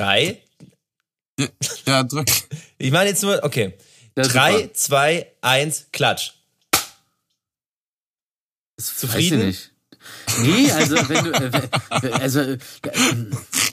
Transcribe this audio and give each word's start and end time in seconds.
Drei. 0.00 0.42
Ja, 1.86 2.02
drück. 2.02 2.26
Ich 2.78 2.90
meine 2.90 3.10
jetzt 3.10 3.22
nur, 3.22 3.38
okay. 3.42 3.74
Ja, 4.16 4.22
Drei, 4.22 4.52
super. 4.62 4.74
zwei, 4.74 5.26
eins, 5.42 5.88
klatsch. 5.92 6.32
Zufrieden? 8.78 9.40
Weiß 9.40 9.46
ich 9.46 9.46
nicht. 9.46 9.70
Nee, 10.42 10.72
also 10.72 10.96
wenn 11.10 11.24
du, 11.24 11.30
äh, 11.32 12.12
also, 12.12 12.40
äh, 12.40 12.58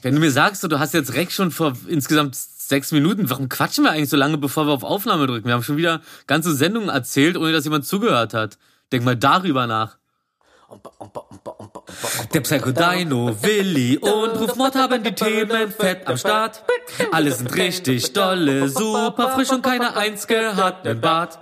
wenn 0.01 0.15
du 0.15 0.19
mir 0.19 0.31
sagst, 0.31 0.61
du 0.63 0.77
hast 0.79 0.93
jetzt 0.93 1.13
Reck 1.13 1.31
schon 1.31 1.51
vor 1.51 1.77
insgesamt 1.87 2.35
sechs 2.35 2.91
Minuten, 2.91 3.29
warum 3.29 3.47
quatschen 3.47 3.85
wir 3.85 3.91
eigentlich 3.91 4.09
so 4.09 4.17
lange, 4.17 4.37
bevor 4.37 4.67
wir 4.67 4.73
auf 4.73 4.83
Aufnahme 4.83 5.25
drücken? 5.27 5.47
Wir 5.47 5.53
haben 5.53 5.63
schon 5.63 5.77
wieder 5.77 6.01
ganze 6.27 6.53
Sendungen 6.53 6.89
erzählt, 6.89 7.37
ohne 7.37 7.53
dass 7.53 7.63
jemand 7.63 7.85
zugehört 7.85 8.33
hat. 8.33 8.57
Denk 8.91 9.05
mal 9.05 9.15
darüber 9.15 9.65
nach. 9.67 9.97
Der 12.33 12.41
Psychodino, 12.41 13.35
Willi 13.41 13.97
und 13.97 14.39
Rufmord 14.39 14.75
haben 14.75 15.03
die 15.03 15.13
Themen 15.13 15.71
fett 15.71 16.05
am 16.05 16.17
Start. 16.17 16.63
Alle 17.11 17.31
sind 17.31 17.55
richtig 17.55 18.13
dolle, 18.13 18.67
super 18.69 19.31
frisch 19.35 19.51
und 19.51 19.61
keiner 19.61 19.95
einzige 19.95 20.55
hat 20.55 20.83
nen 20.83 20.99
Bart. 20.99 21.39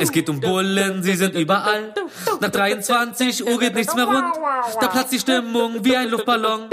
Es 0.00 0.10
geht 0.10 0.28
um 0.28 0.40
Bullen, 0.40 1.02
sie 1.02 1.14
sind 1.14 1.34
überall. 1.34 1.94
Nach 2.40 2.48
23 2.50 3.46
Uhr 3.46 3.58
geht 3.58 3.74
nichts 3.74 3.94
mehr 3.94 4.06
rund. 4.06 4.34
Da 4.80 4.88
platzt 4.88 5.12
die 5.12 5.18
Stimmung 5.18 5.84
wie 5.84 5.96
ein 5.96 6.08
Luftballon. 6.08 6.70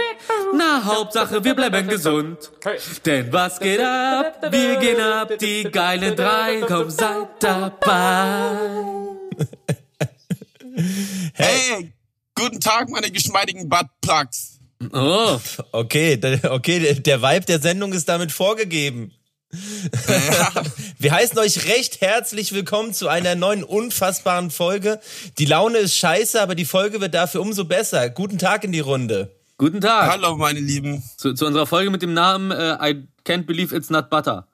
Na, 0.53 0.83
Hauptsache, 0.85 1.43
wir 1.43 1.53
bleiben 1.53 1.87
gesund. 1.87 2.51
Denn 3.05 3.31
was 3.31 3.59
geht 3.59 3.81
ab? 3.81 4.47
Wir 4.49 4.77
gehen 4.77 5.01
ab, 5.01 5.37
die 5.39 5.63
geilen 5.63 6.15
drei, 6.15 6.61
komm, 6.67 6.89
seid 6.89 7.27
dabei. 7.39 8.57
Hey, 11.33 11.93
guten 12.39 12.59
Tag, 12.59 12.89
meine 12.89 13.11
geschmeidigen 13.11 13.69
Buttplugs. 13.69 14.59
Oh, 14.93 15.37
Okay, 15.73 16.15
der- 16.17 16.51
okay, 16.51 16.93
der- 16.95 17.21
Vibe 17.21 17.45
der 17.45 17.59
Sendung 17.59 17.91
ist 17.93 18.07
damit 18.07 18.31
vorgegeben. 18.31 19.11
Wir 20.99 21.11
heißen 21.11 21.37
euch 21.39 21.65
recht 21.65 22.01
herzlich 22.01 22.51
willkommen 22.53 22.93
zu 22.93 23.07
einer 23.07 23.35
neuen 23.35 23.63
unfassbaren 23.63 24.51
Folge. 24.51 24.99
Die 25.39 25.45
Laune 25.45 25.79
ist 25.79 25.95
scheiße, 25.97 26.39
aber 26.41 26.53
die 26.55 26.65
Folge 26.65 27.01
wird 27.01 27.13
dafür 27.15 27.41
umso 27.41 27.65
besser. 27.65 28.09
Guten 28.09 28.37
Tag 28.37 28.63
in 28.63 28.71
die 28.71 28.79
Runde. 28.79 29.35
guten 29.57 29.81
Tag. 29.81 30.11
Hallo, 30.11 30.37
meine 30.37 30.59
Lieben. 30.59 31.03
Zu, 31.17 31.33
zu 31.33 31.45
unserer 31.47 31.65
Folge 31.65 31.89
mit 31.89 32.01
dem 32.03 32.13
Namen 32.13 32.51
äh, 32.51 32.75
I 32.91 33.07
Can't 33.25 33.45
Believe 33.47 33.75
It's 33.75 33.89
Not 33.89 34.09
Butter. 34.09 34.47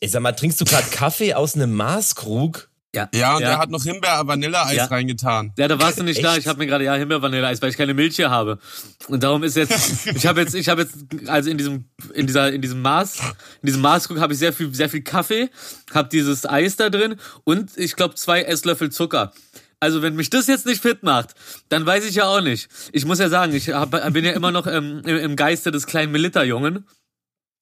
Ich 0.00 0.10
sag 0.10 0.22
mal, 0.22 0.32
trinkst 0.32 0.60
du 0.60 0.64
gerade 0.64 0.88
Kaffee 0.90 1.34
aus 1.34 1.54
einem 1.54 1.72
Maßkrug? 1.74 2.69
Ja, 2.94 3.04
und 3.04 3.42
er 3.42 3.52
ja. 3.52 3.58
hat 3.58 3.70
noch 3.70 3.84
Himbeer-Vanilleeis 3.84 4.74
Ja. 4.74 4.86
reingetan. 4.86 5.52
Ja, 5.56 5.68
da 5.68 5.78
warst 5.80 6.00
du 6.00 6.02
nicht 6.02 6.24
da. 6.24 6.32
Echt? 6.32 6.40
Ich 6.40 6.46
habe 6.48 6.58
mir 6.58 6.66
gerade 6.66 6.84
ja 6.84 6.94
Himbeer-Vanilleeis, 6.94 7.62
weil 7.62 7.70
ich 7.70 7.76
keine 7.76 7.94
Milch 7.94 8.16
hier 8.16 8.30
habe. 8.30 8.58
Und 9.06 9.22
darum 9.22 9.44
ist 9.44 9.56
jetzt, 9.56 10.06
ich 10.14 10.26
habe 10.26 10.40
jetzt, 10.40 10.54
ich 10.56 10.68
habe 10.68 10.82
jetzt, 10.82 10.96
also 11.26 11.50
in 11.50 11.56
diesem, 11.56 11.84
in 12.14 12.26
dieser, 12.26 12.52
in 12.52 12.60
diesem 12.62 12.82
Maß, 12.82 13.20
in 13.62 13.66
diesem 13.66 13.80
Maßkrug 13.80 14.18
habe 14.18 14.32
ich 14.32 14.40
sehr 14.40 14.52
viel, 14.52 14.74
sehr 14.74 14.88
viel 14.88 15.02
Kaffee, 15.02 15.50
habe 15.94 16.08
dieses 16.08 16.48
Eis 16.48 16.76
da 16.76 16.90
drin 16.90 17.16
und 17.44 17.70
ich 17.76 17.94
glaube 17.94 18.16
zwei 18.16 18.42
Esslöffel 18.42 18.90
Zucker. 18.90 19.32
Also 19.78 20.02
wenn 20.02 20.14
mich 20.14 20.28
das 20.28 20.46
jetzt 20.46 20.66
nicht 20.66 20.82
fit 20.82 21.02
macht, 21.02 21.34
dann 21.70 21.86
weiß 21.86 22.04
ich 22.04 22.16
ja 22.16 22.24
auch 22.24 22.42
nicht. 22.42 22.68
Ich 22.92 23.06
muss 23.06 23.18
ja 23.18 23.30
sagen, 23.30 23.54
ich 23.54 23.70
hab, 23.70 23.90
bin 24.12 24.24
ja 24.24 24.32
immer 24.32 24.50
noch 24.50 24.66
ähm, 24.66 25.00
im, 25.06 25.16
im 25.16 25.36
Geiste 25.36 25.70
des 25.70 25.86
kleinen 25.86 26.12
Militerjungen. 26.12 26.86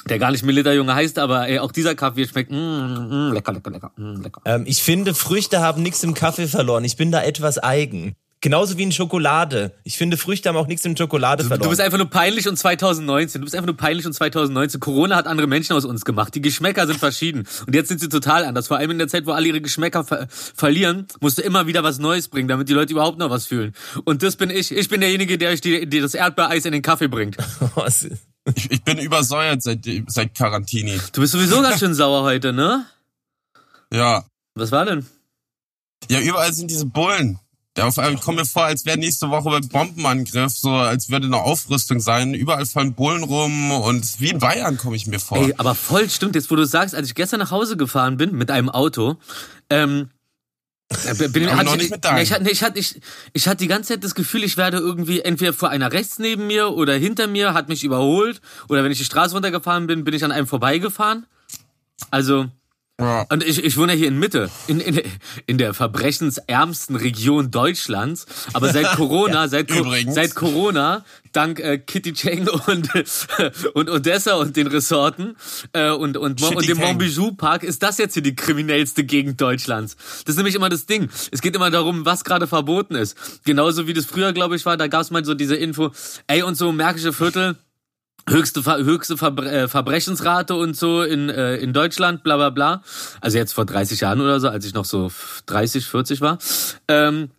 Der 0.08 0.18
gar 0.18 0.30
nicht 0.30 0.44
Militerjunge 0.44 0.94
heißt, 0.94 1.18
aber 1.18 1.48
ey, 1.48 1.58
auch 1.58 1.72
dieser 1.72 1.94
Kaffee 1.94 2.26
schmeckt 2.26 2.50
mm, 2.50 2.56
mm, 2.56 3.32
lecker, 3.32 3.52
lecker, 3.52 3.70
lecker, 3.70 3.92
mm, 3.96 4.22
lecker. 4.22 4.40
Ähm, 4.44 4.64
ich 4.66 4.82
finde, 4.82 5.14
Früchte 5.14 5.60
haben 5.60 5.82
nichts 5.82 6.02
im 6.02 6.14
Kaffee 6.14 6.46
verloren. 6.46 6.84
Ich 6.84 6.96
bin 6.96 7.12
da 7.12 7.22
etwas 7.22 7.58
eigen. 7.58 8.14
Genauso 8.40 8.78
wie 8.78 8.84
in 8.84 8.92
Schokolade. 8.92 9.72
Ich 9.82 9.96
finde, 9.96 10.16
Früchte 10.16 10.48
haben 10.48 10.56
auch 10.56 10.68
nichts 10.68 10.84
in 10.84 10.96
Schokolade 10.96 11.42
verloren. 11.42 11.62
Du 11.62 11.70
bist 11.70 11.80
einfach 11.80 11.98
nur 11.98 12.08
peinlich 12.08 12.46
und 12.46 12.56
2019. 12.56 13.40
Du 13.40 13.44
bist 13.44 13.56
einfach 13.56 13.66
nur 13.66 13.76
peinlich 13.76 14.06
und 14.06 14.12
2019. 14.12 14.78
Corona 14.78 15.16
hat 15.16 15.26
andere 15.26 15.48
Menschen 15.48 15.74
aus 15.74 15.84
uns 15.84 16.04
gemacht. 16.04 16.36
Die 16.36 16.40
Geschmäcker 16.40 16.86
sind 16.86 17.00
verschieden. 17.00 17.48
Und 17.66 17.74
jetzt 17.74 17.88
sind 17.88 18.00
sie 18.00 18.08
total 18.08 18.44
anders. 18.44 18.68
Vor 18.68 18.76
allem 18.76 18.92
in 18.92 18.98
der 18.98 19.08
Zeit, 19.08 19.26
wo 19.26 19.32
alle 19.32 19.48
ihre 19.48 19.60
Geschmäcker 19.60 20.04
ver 20.04 20.28
verlieren, 20.30 21.08
musst 21.20 21.38
du 21.38 21.42
immer 21.42 21.66
wieder 21.66 21.82
was 21.82 21.98
Neues 21.98 22.28
bringen, 22.28 22.46
damit 22.46 22.68
die 22.68 22.74
Leute 22.74 22.92
überhaupt 22.92 23.18
noch 23.18 23.28
was 23.28 23.46
fühlen. 23.46 23.74
Und 24.04 24.22
das 24.22 24.36
bin 24.36 24.50
ich. 24.50 24.70
Ich 24.70 24.88
bin 24.88 25.00
derjenige, 25.00 25.36
der 25.36 25.50
euch 25.50 25.60
die, 25.60 25.86
die 25.86 26.00
das 26.00 26.14
Erdbeereis 26.14 26.64
in 26.64 26.72
den 26.72 26.82
Kaffee 26.82 27.08
bringt. 27.08 27.36
Ich, 28.54 28.70
ich 28.70 28.82
bin 28.82 28.98
übersäuert 28.98 29.62
seit, 29.62 29.86
seit 30.06 30.34
Quarantini. 30.34 30.98
Du 31.12 31.20
bist 31.20 31.32
sowieso 31.32 31.60
ganz 31.62 31.80
schön 31.80 31.94
sauer 31.94 32.22
heute, 32.22 32.52
ne? 32.52 32.86
Ja. 33.92 34.24
Was 34.54 34.72
war 34.72 34.84
denn? 34.84 35.06
Ja, 36.10 36.20
überall 36.20 36.52
sind 36.52 36.70
diese 36.70 36.86
Bullen. 36.86 37.38
Der 37.76 37.86
auf 37.86 37.98
einmal 37.98 38.20
kommt 38.20 38.38
mir 38.38 38.44
vor, 38.44 38.64
als 38.64 38.84
wäre 38.86 38.98
nächste 38.98 39.30
Woche 39.30 39.54
ein 39.54 39.68
Bombenangriff, 39.68 40.58
so 40.58 40.70
als 40.70 41.10
würde 41.10 41.26
eine 41.26 41.36
Aufrüstung 41.36 42.00
sein. 42.00 42.34
Überall 42.34 42.66
fallen 42.66 42.94
Bullen 42.94 43.22
rum 43.22 43.70
und 43.70 44.20
wie 44.20 44.30
in 44.30 44.40
Bayern 44.40 44.76
komme 44.76 44.96
ich 44.96 45.06
mir 45.06 45.20
vor. 45.20 45.38
Ey, 45.38 45.54
aber 45.58 45.76
voll 45.76 46.10
stimmt, 46.10 46.34
jetzt 46.34 46.50
wo 46.50 46.56
du 46.56 46.66
sagst, 46.66 46.96
als 46.96 47.06
ich 47.06 47.14
gestern 47.14 47.38
nach 47.38 47.52
Hause 47.52 47.76
gefahren 47.76 48.16
bin 48.16 48.34
mit 48.34 48.50
einem 48.50 48.68
Auto, 48.68 49.16
ähm, 49.70 50.10
äh, 50.90 51.28
bin, 51.28 51.48
Aber 51.48 51.64
noch 51.64 51.74
ich, 51.74 51.82
nicht 51.82 51.90
mit 51.90 52.04
deinem. 52.04 52.22
ich, 52.22 52.32
hatte, 52.32 52.44
nee, 52.44 52.50
ich, 52.50 52.62
hatte, 52.62 52.78
ich, 52.78 53.00
ich 53.34 53.46
hatte 53.46 53.58
die 53.58 53.68
ganze 53.68 53.92
Zeit 53.92 54.04
das 54.04 54.14
Gefühl, 54.14 54.42
ich 54.42 54.56
werde 54.56 54.78
irgendwie 54.78 55.20
entweder 55.20 55.52
vor 55.52 55.68
einer 55.68 55.92
rechts 55.92 56.18
neben 56.18 56.46
mir 56.46 56.70
oder 56.70 56.94
hinter 56.94 57.26
mir, 57.26 57.52
hat 57.52 57.68
mich 57.68 57.84
überholt. 57.84 58.40
Oder 58.68 58.84
wenn 58.84 58.92
ich 58.92 58.98
die 58.98 59.04
Straße 59.04 59.34
runtergefahren 59.34 59.86
bin, 59.86 60.04
bin 60.04 60.14
ich 60.14 60.24
an 60.24 60.32
einem 60.32 60.46
vorbeigefahren. 60.46 61.26
Also, 62.10 62.46
Ja. 63.00 63.26
und 63.30 63.44
ich, 63.44 63.62
ich 63.62 63.76
wohne 63.76 63.92
ja 63.92 63.98
hier 63.98 64.08
in 64.08 64.18
Mitte, 64.18 64.50
in, 64.66 64.80
in, 64.80 65.00
in 65.46 65.56
der 65.56 65.72
verbrechensärmsten 65.72 66.96
Region 66.96 67.52
Deutschlands. 67.52 68.26
Aber 68.54 68.72
seit 68.72 68.92
Corona, 68.96 69.46
seit, 69.46 69.68
Co 69.68 69.78
Übrigens. 69.78 70.16
seit 70.16 70.34
Corona, 70.34 71.04
dank 71.30 71.60
äh, 71.60 71.78
Kitty 71.78 72.12
Cheng 72.12 72.48
und, 72.48 72.90
und 73.74 73.88
Odessa 73.88 74.34
und 74.34 74.56
den 74.56 74.66
Ressorten 74.66 75.36
äh, 75.72 75.90
und, 75.90 76.16
und, 76.16 76.42
und 76.42 76.68
dem. 76.68 76.78
Montbijou 76.78 77.32
Park 77.36 77.62
ist 77.62 77.84
das 77.84 77.98
jetzt 77.98 78.14
hier 78.14 78.22
die 78.22 78.34
kriminellste 78.34 79.04
Gegend 79.04 79.40
Deutschlands. 79.40 79.96
Das 80.24 80.30
ist 80.34 80.36
nämlich 80.36 80.56
immer 80.56 80.68
das 80.68 80.86
Ding. 80.86 81.08
Es 81.30 81.40
geht 81.40 81.54
immer 81.54 81.70
darum, 81.70 82.04
was 82.04 82.24
gerade 82.24 82.48
verboten 82.48 82.96
ist. 82.96 83.16
Genauso 83.44 83.86
wie 83.86 83.94
das 83.94 84.06
früher, 84.06 84.32
glaube 84.32 84.56
ich, 84.56 84.66
war, 84.66 84.76
da 84.76 84.88
gab 84.88 85.02
es 85.02 85.12
mal 85.12 85.24
so 85.24 85.34
diese 85.34 85.54
Info, 85.54 85.92
ey, 86.26 86.42
und 86.42 86.56
so 86.56 86.72
Märkische 86.72 87.12
Viertel, 87.12 87.56
höchste, 88.28 88.64
höchste 88.64 89.16
Verbre 89.16 89.50
äh, 89.50 89.68
Verbrechensrate 89.68 90.54
und 90.54 90.76
so 90.76 91.02
in, 91.02 91.28
äh, 91.28 91.56
in 91.56 91.72
Deutschland, 91.72 92.22
bla 92.22 92.36
bla 92.36 92.50
bla. 92.50 92.82
Also 93.20 93.38
jetzt 93.38 93.52
vor 93.52 93.66
30 93.66 94.00
Jahren 94.00 94.20
oder 94.20 94.40
so, 94.40 94.48
als 94.48 94.64
ich 94.64 94.74
noch 94.74 94.84
so 94.84 95.10
30, 95.46 95.86
40 95.86 96.20
war. 96.20 96.38
Ähm, 96.88 97.30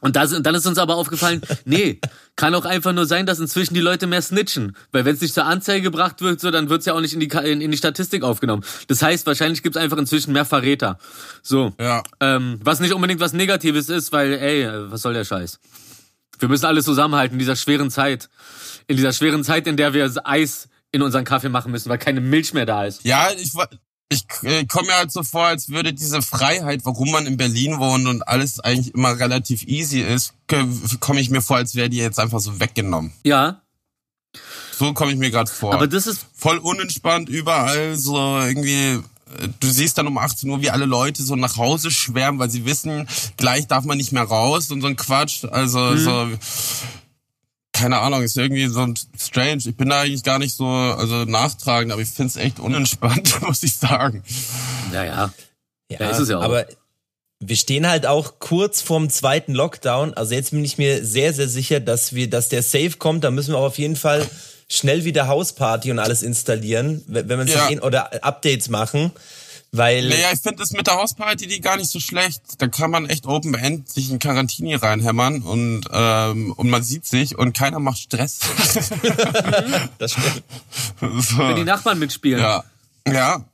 und 0.00 0.16
das, 0.16 0.32
und 0.32 0.46
dann 0.46 0.54
ist 0.54 0.66
uns 0.66 0.78
aber 0.78 0.96
aufgefallen, 0.96 1.40
nee, 1.64 2.00
kann 2.36 2.54
auch 2.54 2.64
einfach 2.64 2.92
nur 2.92 3.06
sein, 3.06 3.26
dass 3.26 3.40
inzwischen 3.40 3.74
die 3.74 3.80
Leute 3.80 4.06
mehr 4.06 4.22
snitchen. 4.22 4.76
Weil 4.92 5.04
wenn 5.04 5.14
es 5.14 5.20
nicht 5.20 5.34
zur 5.34 5.46
Anzeige 5.46 5.82
gebracht 5.82 6.20
wird, 6.20 6.40
so, 6.40 6.50
dann 6.50 6.68
wird's 6.68 6.86
ja 6.86 6.94
auch 6.94 7.00
nicht 7.00 7.14
in 7.14 7.20
die, 7.20 7.26
in, 7.26 7.60
in 7.60 7.70
die 7.70 7.76
Statistik 7.76 8.22
aufgenommen. 8.22 8.62
Das 8.86 9.02
heißt, 9.02 9.26
wahrscheinlich 9.26 9.62
gibt's 9.62 9.76
einfach 9.76 9.98
inzwischen 9.98 10.32
mehr 10.32 10.44
Verräter. 10.44 10.98
So. 11.42 11.72
Ja. 11.80 12.02
Ähm, 12.20 12.60
was 12.62 12.78
nicht 12.78 12.92
unbedingt 12.92 13.20
was 13.20 13.32
Negatives 13.32 13.88
ist, 13.88 14.12
weil, 14.12 14.34
ey, 14.34 14.62
äh, 14.62 14.90
was 14.90 15.02
soll 15.02 15.14
der 15.14 15.24
Scheiß? 15.24 15.58
Wir 16.38 16.48
müssen 16.48 16.66
alles 16.66 16.84
zusammenhalten 16.84 17.34
in 17.34 17.38
dieser 17.38 17.56
schweren 17.56 17.90
Zeit. 17.90 18.28
In 18.86 18.96
dieser 18.96 19.12
schweren 19.12 19.44
Zeit, 19.44 19.66
in 19.66 19.76
der 19.76 19.92
wir 19.92 20.10
Eis 20.24 20.68
in 20.92 21.02
unseren 21.02 21.24
Kaffee 21.24 21.48
machen 21.48 21.70
müssen, 21.72 21.88
weil 21.90 21.98
keine 21.98 22.20
Milch 22.20 22.54
mehr 22.54 22.64
da 22.66 22.84
ist. 22.84 23.04
Ja, 23.04 23.28
ich, 23.38 23.52
ich 24.08 24.24
äh, 24.42 24.64
komme 24.64 24.88
mir 24.88 24.96
halt 24.96 25.12
so 25.12 25.22
vor, 25.22 25.46
als 25.46 25.68
würde 25.68 25.92
diese 25.92 26.22
Freiheit, 26.22 26.80
warum 26.84 27.10
man 27.10 27.26
in 27.26 27.36
Berlin 27.36 27.78
wohnt 27.78 28.06
und 28.08 28.26
alles 28.26 28.58
eigentlich 28.60 28.94
immer 28.94 29.18
relativ 29.18 29.64
easy 29.64 30.00
ist, 30.00 30.32
komme 31.00 31.20
ich 31.20 31.28
mir 31.28 31.42
vor, 31.42 31.58
als 31.58 31.74
wäre 31.74 31.90
die 31.90 31.98
jetzt 31.98 32.18
einfach 32.18 32.40
so 32.40 32.58
weggenommen. 32.58 33.12
Ja, 33.22 33.60
So 34.72 34.94
komme 34.94 35.12
ich 35.12 35.18
mir 35.18 35.30
gerade 35.30 35.50
vor. 35.50 35.74
aber 35.74 35.86
das 35.88 36.06
ist, 36.06 36.24
Voll 36.34 36.58
unentspannt, 36.58 37.28
überall 37.28 37.96
so 37.96 38.16
irgendwie. 38.38 39.02
Du 39.60 39.68
siehst 39.68 39.98
dann 39.98 40.06
um 40.06 40.18
18 40.18 40.48
Uhr, 40.50 40.60
wie 40.62 40.70
alle 40.70 40.84
Leute 40.86 41.22
so 41.22 41.36
nach 41.36 41.56
Hause 41.56 41.90
schwärmen, 41.90 42.38
weil 42.38 42.50
sie 42.50 42.64
wissen, 42.64 43.06
gleich 43.36 43.66
darf 43.66 43.84
man 43.84 43.98
nicht 43.98 44.12
mehr 44.12 44.22
raus 44.24 44.70
und 44.70 44.80
so 44.80 44.86
ein 44.86 44.96
Quatsch. 44.96 45.44
Also 45.44 45.78
Mhm. 45.80 45.98
so 45.98 46.28
keine 47.72 47.98
Ahnung, 48.00 48.22
ist 48.22 48.36
irgendwie 48.36 48.66
so 48.66 48.86
strange. 49.16 49.58
Ich 49.66 49.76
bin 49.76 49.88
da 49.90 50.00
eigentlich 50.00 50.24
gar 50.24 50.38
nicht 50.40 50.56
so 50.56 50.66
also 50.66 51.24
nachtragend, 51.24 51.92
aber 51.92 52.02
ich 52.02 52.08
find's 52.08 52.34
echt 52.36 52.58
unentspannt, 52.58 53.40
muss 53.46 53.62
ich 53.62 53.74
sagen. 53.74 54.22
naja, 54.92 55.32
Ja, 55.90 55.98
Ja, 56.00 56.10
ist 56.10 56.18
es 56.18 56.28
ja 56.28 56.38
auch. 56.38 56.42
Aber 56.42 56.66
wir 57.40 57.54
stehen 57.54 57.86
halt 57.86 58.04
auch 58.04 58.40
kurz 58.40 58.80
vorm 58.80 59.10
zweiten 59.10 59.54
Lockdown. 59.54 60.12
Also 60.14 60.34
jetzt 60.34 60.50
bin 60.50 60.64
ich 60.64 60.76
mir 60.76 61.04
sehr, 61.04 61.32
sehr 61.32 61.48
sicher, 61.48 61.78
dass 61.78 62.12
wir, 62.14 62.28
dass 62.28 62.48
der 62.48 62.64
Safe 62.64 62.92
kommt. 62.98 63.22
Da 63.22 63.30
müssen 63.30 63.52
wir 63.52 63.58
auch 63.58 63.66
auf 63.66 63.78
jeden 63.78 63.94
Fall 63.94 64.28
schnell 64.70 65.04
wieder 65.04 65.26
Hausparty 65.28 65.90
und 65.90 65.98
alles 65.98 66.22
installieren, 66.22 67.02
wenn 67.06 67.28
wenn 67.28 67.38
man 67.38 67.46
Ja. 67.48 67.68
sich 67.68 67.82
oder 67.82 68.22
Updates 68.24 68.68
machen. 68.68 69.12
Weil 69.70 70.08
Naja, 70.08 70.28
ich 70.32 70.40
finde 70.40 70.60
das 70.60 70.70
mit 70.70 70.86
der 70.86 70.94
Hausparty 70.94 71.46
die 71.46 71.60
gar 71.60 71.76
nicht 71.76 71.90
so 71.90 72.00
schlecht. 72.00 72.40
Da 72.56 72.68
kann 72.68 72.90
man 72.90 73.06
echt 73.06 73.26
Open 73.26 73.54
End 73.54 73.86
sich 73.88 74.10
in 74.10 74.18
Quarantäne 74.18 74.80
reinhämmern 74.80 75.42
und 75.42 75.82
ähm, 75.92 76.52
und 76.52 76.70
man 76.70 76.82
sieht 76.82 77.04
sich 77.04 77.36
und 77.36 77.54
keiner 77.54 77.78
macht 77.78 77.98
Stress. 77.98 78.38
das 79.98 80.12
stimmt. 80.12 80.42
so. 81.00 81.38
wenn 81.38 81.56
die 81.56 81.64
Nachbarn 81.64 81.98
mitspielen. 81.98 82.40
Ja, 82.40 82.64
ja, 83.06 83.44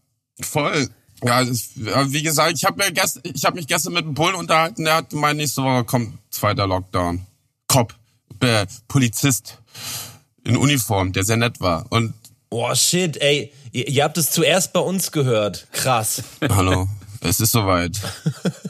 voll. 0.40 0.88
Ja, 1.24 1.40
ja, 1.42 2.12
wie 2.12 2.22
gesagt, 2.22 2.52
ich 2.56 2.64
habe 2.64 2.84
mir 2.84 2.92
gest, 2.92 3.20
ich 3.22 3.44
habe 3.44 3.56
mich 3.56 3.66
gestern 3.66 3.94
mit 3.94 4.04
einem 4.04 4.14
Bullen 4.14 4.34
unterhalten. 4.34 4.84
Der 4.84 4.96
hat 4.96 5.10
gemeint, 5.10 5.38
nächste 5.38 5.62
Woche 5.62 5.84
kommt 5.84 6.18
zweiter 6.30 6.66
Lockdown. 6.66 7.26
Cop, 7.66 7.94
äh, 8.40 8.66
Polizist 8.88 9.58
in 10.44 10.56
Uniform, 10.56 11.12
der 11.12 11.24
sehr 11.24 11.36
nett 11.36 11.60
war. 11.60 11.86
Und 11.90 12.14
Boah, 12.50 12.76
shit, 12.76 13.16
ey. 13.16 13.52
Ihr, 13.72 13.88
ihr 13.88 14.04
habt 14.04 14.16
es 14.16 14.30
zuerst 14.30 14.72
bei 14.72 14.80
uns 14.80 15.10
gehört. 15.10 15.66
Krass. 15.72 16.22
Hallo, 16.48 16.88
es 17.20 17.40
ist 17.40 17.50
soweit. 17.50 18.00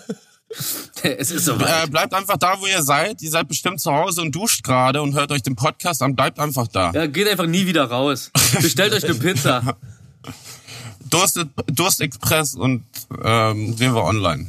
es 1.02 1.30
ist 1.30 1.44
so 1.44 1.52
Äh, 1.54 1.86
bleibt 1.88 2.14
einfach 2.14 2.38
da, 2.38 2.56
wo 2.60 2.66
ihr 2.66 2.82
seid. 2.82 3.20
Ihr 3.20 3.30
seid 3.30 3.48
bestimmt 3.48 3.80
zu 3.80 3.92
Hause 3.92 4.22
und 4.22 4.34
duscht 4.34 4.62
gerade 4.64 5.02
und 5.02 5.14
hört 5.14 5.30
euch 5.32 5.42
den 5.42 5.56
Podcast 5.56 6.00
an. 6.02 6.14
Bleibt 6.14 6.38
einfach 6.38 6.68
da. 6.68 6.92
Ja, 6.92 7.06
geht 7.06 7.28
einfach 7.28 7.46
nie 7.46 7.66
wieder 7.66 7.84
raus. 7.84 8.30
Bestellt 8.60 8.94
euch 8.94 9.04
eine 9.04 9.14
Pizza. 9.14 9.76
Durst, 11.10 11.38
Durst 11.66 12.00
Express 12.00 12.54
und 12.54 12.84
ähm, 13.22 13.76
Rewe 13.78 14.02
Online. 14.02 14.48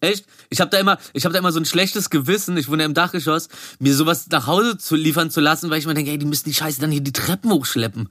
Echt? 0.00 0.24
Ich 0.50 0.60
habe 0.60 0.70
da 0.70 0.78
immer, 0.78 0.98
ich 1.12 1.24
habe 1.24 1.32
da 1.32 1.38
immer 1.38 1.52
so 1.52 1.60
ein 1.60 1.64
schlechtes 1.64 2.10
Gewissen. 2.10 2.56
Ich 2.56 2.68
wohne 2.68 2.82
ja 2.82 2.86
im 2.86 2.94
Dachgeschoss, 2.94 3.48
mir 3.78 3.94
sowas 3.94 4.26
nach 4.30 4.46
Hause 4.46 4.78
zu 4.78 4.96
liefern 4.96 5.30
zu 5.30 5.40
lassen, 5.40 5.70
weil 5.70 5.78
ich 5.78 5.86
mir 5.86 5.94
denke, 5.94 6.10
ey, 6.10 6.18
die 6.18 6.26
müssen 6.26 6.48
die 6.48 6.54
Scheiße 6.54 6.80
dann 6.80 6.90
hier 6.90 7.00
die 7.00 7.12
Treppen 7.12 7.52
hochschleppen. 7.52 8.08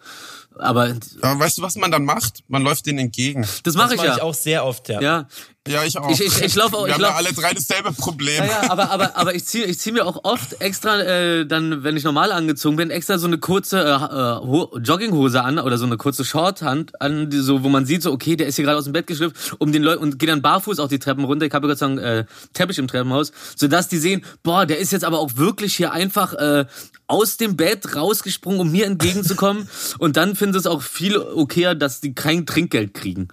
Aber 0.57 0.95
Aber 1.21 1.39
weißt 1.39 1.57
du, 1.57 1.61
was 1.61 1.75
man 1.75 1.91
dann 1.91 2.05
macht? 2.05 2.43
Man 2.47 2.63
läuft 2.63 2.85
denen 2.85 2.99
entgegen. 2.99 3.45
das 3.63 3.75
mache 3.75 3.93
ich 3.93 3.97
mache 3.97 4.07
ja. 4.07 4.15
ich 4.15 4.21
auch 4.21 4.33
sehr 4.33 4.65
oft, 4.65 4.87
ja. 4.89 5.01
Ja, 5.01 5.27
Ja, 5.67 5.83
ich 5.83 5.97
auch. 5.97 6.11
Ich- 6.11 6.21
ich- 6.21 6.41
ich 6.43 6.53
lauf 6.55 6.73
auch- 6.75 6.81
Wir 6.83 6.89
ich 6.89 6.93
haben 6.93 7.01
lauf- 7.01 7.11
ja 7.11 7.17
alle 7.17 7.33
drei 7.33 7.51
dasselbe 7.53 7.91
Problem. 7.91 8.37
Ja, 8.37 8.45
ja, 8.45 8.71
aber, 8.71 8.91
aber, 8.91 9.17
aber 9.17 9.33
ich 9.33 9.45
ziehe 9.45 9.65
ich 9.65 9.79
zieh 9.79 9.91
mir 9.91 10.05
auch 10.05 10.19
oft 10.23 10.61
extra, 10.61 10.99
äh, 11.01 11.45
dann, 11.47 11.83
wenn 11.83 11.97
ich 11.97 12.03
normal 12.03 12.31
angezogen 12.31 12.75
bin, 12.75 12.91
extra 12.91 13.17
so 13.17 13.25
eine 13.25 13.39
kurze 13.39 13.79
äh, 13.79 13.83
äh, 13.89 14.45
Ho- 14.45 14.77
Jogginghose 14.77 15.41
an 15.43 15.57
oder 15.57 15.79
so 15.79 15.85
eine 15.87 15.97
kurze 15.97 16.23
Shorthand 16.23 17.01
an, 17.01 17.31
die, 17.31 17.39
so, 17.39 17.63
wo 17.63 17.69
man 17.69 17.87
sieht, 17.87 18.03
so, 18.03 18.11
okay, 18.11 18.35
der 18.35 18.45
ist 18.45 18.57
hier 18.57 18.65
gerade 18.65 18.77
aus 18.77 18.83
dem 18.83 18.93
Bett 18.93 19.07
geschlüpft, 19.07 19.55
um 19.57 19.71
den 19.71 19.81
Leuten 19.81 20.03
und 20.03 20.19
geht 20.19 20.29
dann 20.29 20.43
barfuß 20.43 20.77
auch 20.79 20.87
die 20.87 20.99
Treppen 20.99 21.23
runter. 21.25 21.47
Ich 21.47 21.53
habe 21.53 21.67
Gott 21.67 21.79
sei 21.79 21.87
Dank 21.87 21.99
äh, 21.99 22.25
Teppich 22.53 22.77
im 22.77 22.87
Treppenhaus, 22.87 23.31
sodass 23.55 23.87
die 23.87 23.97
sehen, 23.97 24.23
boah, 24.43 24.67
der 24.67 24.77
ist 24.77 24.91
jetzt 24.91 25.03
aber 25.03 25.17
auch 25.17 25.35
wirklich 25.35 25.75
hier 25.75 25.91
einfach 25.93 26.33
äh, 26.35 26.65
aus 27.07 27.37
dem 27.37 27.55
Bett 27.57 27.95
rausgesprungen, 27.95 28.59
um 28.59 28.71
mir 28.71 28.85
entgegenzukommen. 28.85 29.67
und 29.97 30.15
dann 30.15 30.35
finden 30.35 30.53
sie 30.53 30.59
es 30.59 30.67
auch 30.67 30.83
viel 30.83 31.17
okayer, 31.17 31.73
dass 31.73 32.01
die 32.01 32.13
kein 32.13 32.45
Trinkgeld 32.45 32.93
kriegen. 32.93 33.29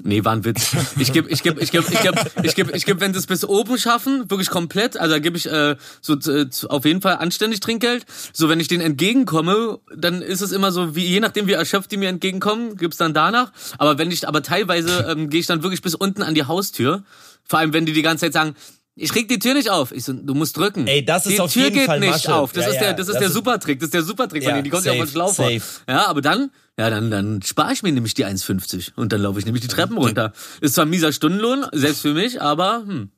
Nee, 0.00 0.24
war 0.24 0.32
ein 0.32 0.44
Witz. 0.44 0.76
Ich 0.98 1.12
geb, 1.12 1.28
ich 1.28 1.42
geb, 1.42 1.60
ich 1.60 1.72
geb, 1.72 1.90
ich 1.90 2.00
geb, 2.00 2.14
ich 2.42 2.54
geb, 2.54 2.74
ich 2.74 2.86
geb, 2.86 3.00
wenn 3.00 3.12
sie 3.12 3.18
es 3.18 3.26
bis 3.26 3.44
oben 3.44 3.78
schaffen, 3.78 4.30
wirklich 4.30 4.48
komplett, 4.48 4.96
also 4.96 5.14
da 5.14 5.18
gebe 5.18 5.36
ich 5.36 5.46
äh, 5.46 5.76
so 6.00 6.14
äh, 6.14 6.46
auf 6.68 6.84
jeden 6.84 7.00
Fall 7.00 7.16
anständig 7.16 7.60
Trinkgeld. 7.60 8.06
So, 8.32 8.48
wenn 8.48 8.60
ich 8.60 8.68
denen 8.68 8.82
entgegenkomme, 8.82 9.80
dann 9.96 10.22
ist 10.22 10.40
es 10.40 10.52
immer 10.52 10.70
so, 10.70 10.94
wie 10.94 11.04
je 11.04 11.20
nachdem 11.20 11.48
wie 11.48 11.52
erschöpft 11.52 11.90
die 11.90 11.96
mir 11.96 12.08
entgegenkommen, 12.08 12.76
gibt's 12.76 12.96
dann 12.96 13.12
danach. 13.12 13.52
Aber 13.78 13.98
wenn 13.98 14.10
ich, 14.10 14.26
aber 14.28 14.42
teilweise 14.42 15.06
ähm, 15.10 15.30
gehe 15.30 15.40
ich 15.40 15.46
dann 15.46 15.62
wirklich 15.62 15.82
bis 15.82 15.94
unten 15.94 16.22
an 16.22 16.34
die 16.34 16.44
Haustür. 16.44 17.02
Vor 17.44 17.58
allem, 17.58 17.72
wenn 17.72 17.86
die 17.86 17.92
die 17.92 18.02
ganze 18.02 18.26
Zeit 18.26 18.34
sagen, 18.34 18.54
ich 18.98 19.10
krieg 19.12 19.28
die 19.28 19.38
Tür 19.38 19.54
nicht 19.54 19.70
auf. 19.70 19.92
Ich 19.92 20.04
so, 20.04 20.12
du 20.12 20.34
musst 20.34 20.56
drücken. 20.56 20.86
Ey, 20.86 21.04
das 21.04 21.26
ist 21.26 21.32
die 21.36 21.40
auf 21.40 21.52
Tür 21.52 21.64
jeden 21.64 21.74
geht 21.76 21.86
Fall 21.86 22.00
nicht 22.00 22.10
Masche. 22.10 22.34
auf. 22.34 22.52
Das 22.52 22.64
Ja, 22.64 22.70
ist 22.70 22.74
ja, 22.76 22.80
der, 22.82 22.92
das 22.94 23.06
ist 23.08 23.14
das 23.14 23.18
der 23.20 23.28
ist- 23.28 23.34
Supertrick. 23.34 23.78
Das 23.80 23.86
ist 23.88 23.94
der 23.94 24.02
Supertrick 24.02 24.42
von 24.42 24.50
Ja, 24.50 24.54
denen. 24.56 24.64
Die 24.64 24.70
kommt 24.70 24.84
ja 24.84 24.92
safe, 24.92 25.04
von 25.04 25.12
schlau 25.12 25.28
vor. 25.28 25.50
Ja, 25.88 26.06
aber 26.06 26.20
dann, 26.20 26.50
ja, 26.78 26.90
dann, 26.90 27.10
dann 27.10 27.42
spare 27.42 27.72
ich 27.72 27.82
mir 27.82 27.92
nämlich 27.92 28.14
die 28.14 28.24
1,50 28.26 28.92
und 28.96 29.12
dann 29.12 29.22
laufe 29.22 29.38
ich 29.38 29.44
nämlich 29.46 29.62
die 29.62 29.68
Treppen 29.68 29.96
runter. 29.98 30.32
Ist 30.60 30.74
zwar 30.74 30.84
ein 30.86 30.90
mieser 30.90 31.12
Stundenlohn, 31.12 31.66
selbst 31.72 32.02
für 32.02 32.12
mich, 32.14 32.40
aber 32.42 32.82
hm. 32.86 33.10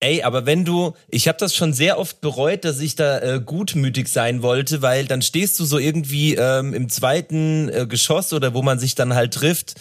Ey, 0.00 0.22
aber 0.22 0.46
wenn 0.46 0.64
du, 0.64 0.94
ich 1.08 1.26
habe 1.26 1.38
das 1.40 1.56
schon 1.56 1.72
sehr 1.72 1.98
oft 1.98 2.20
bereut, 2.20 2.64
dass 2.64 2.78
ich 2.78 2.94
da 2.94 3.18
äh, 3.18 3.40
gutmütig 3.44 4.06
sein 4.08 4.42
wollte, 4.42 4.80
weil 4.80 5.06
dann 5.06 5.22
stehst 5.22 5.58
du 5.58 5.64
so 5.64 5.76
irgendwie 5.76 6.36
ähm, 6.36 6.72
im 6.72 6.88
zweiten 6.88 7.68
äh, 7.68 7.84
Geschoss 7.84 8.32
oder 8.32 8.54
wo 8.54 8.62
man 8.62 8.78
sich 8.78 8.94
dann 8.94 9.14
halt 9.16 9.34
trifft 9.34 9.74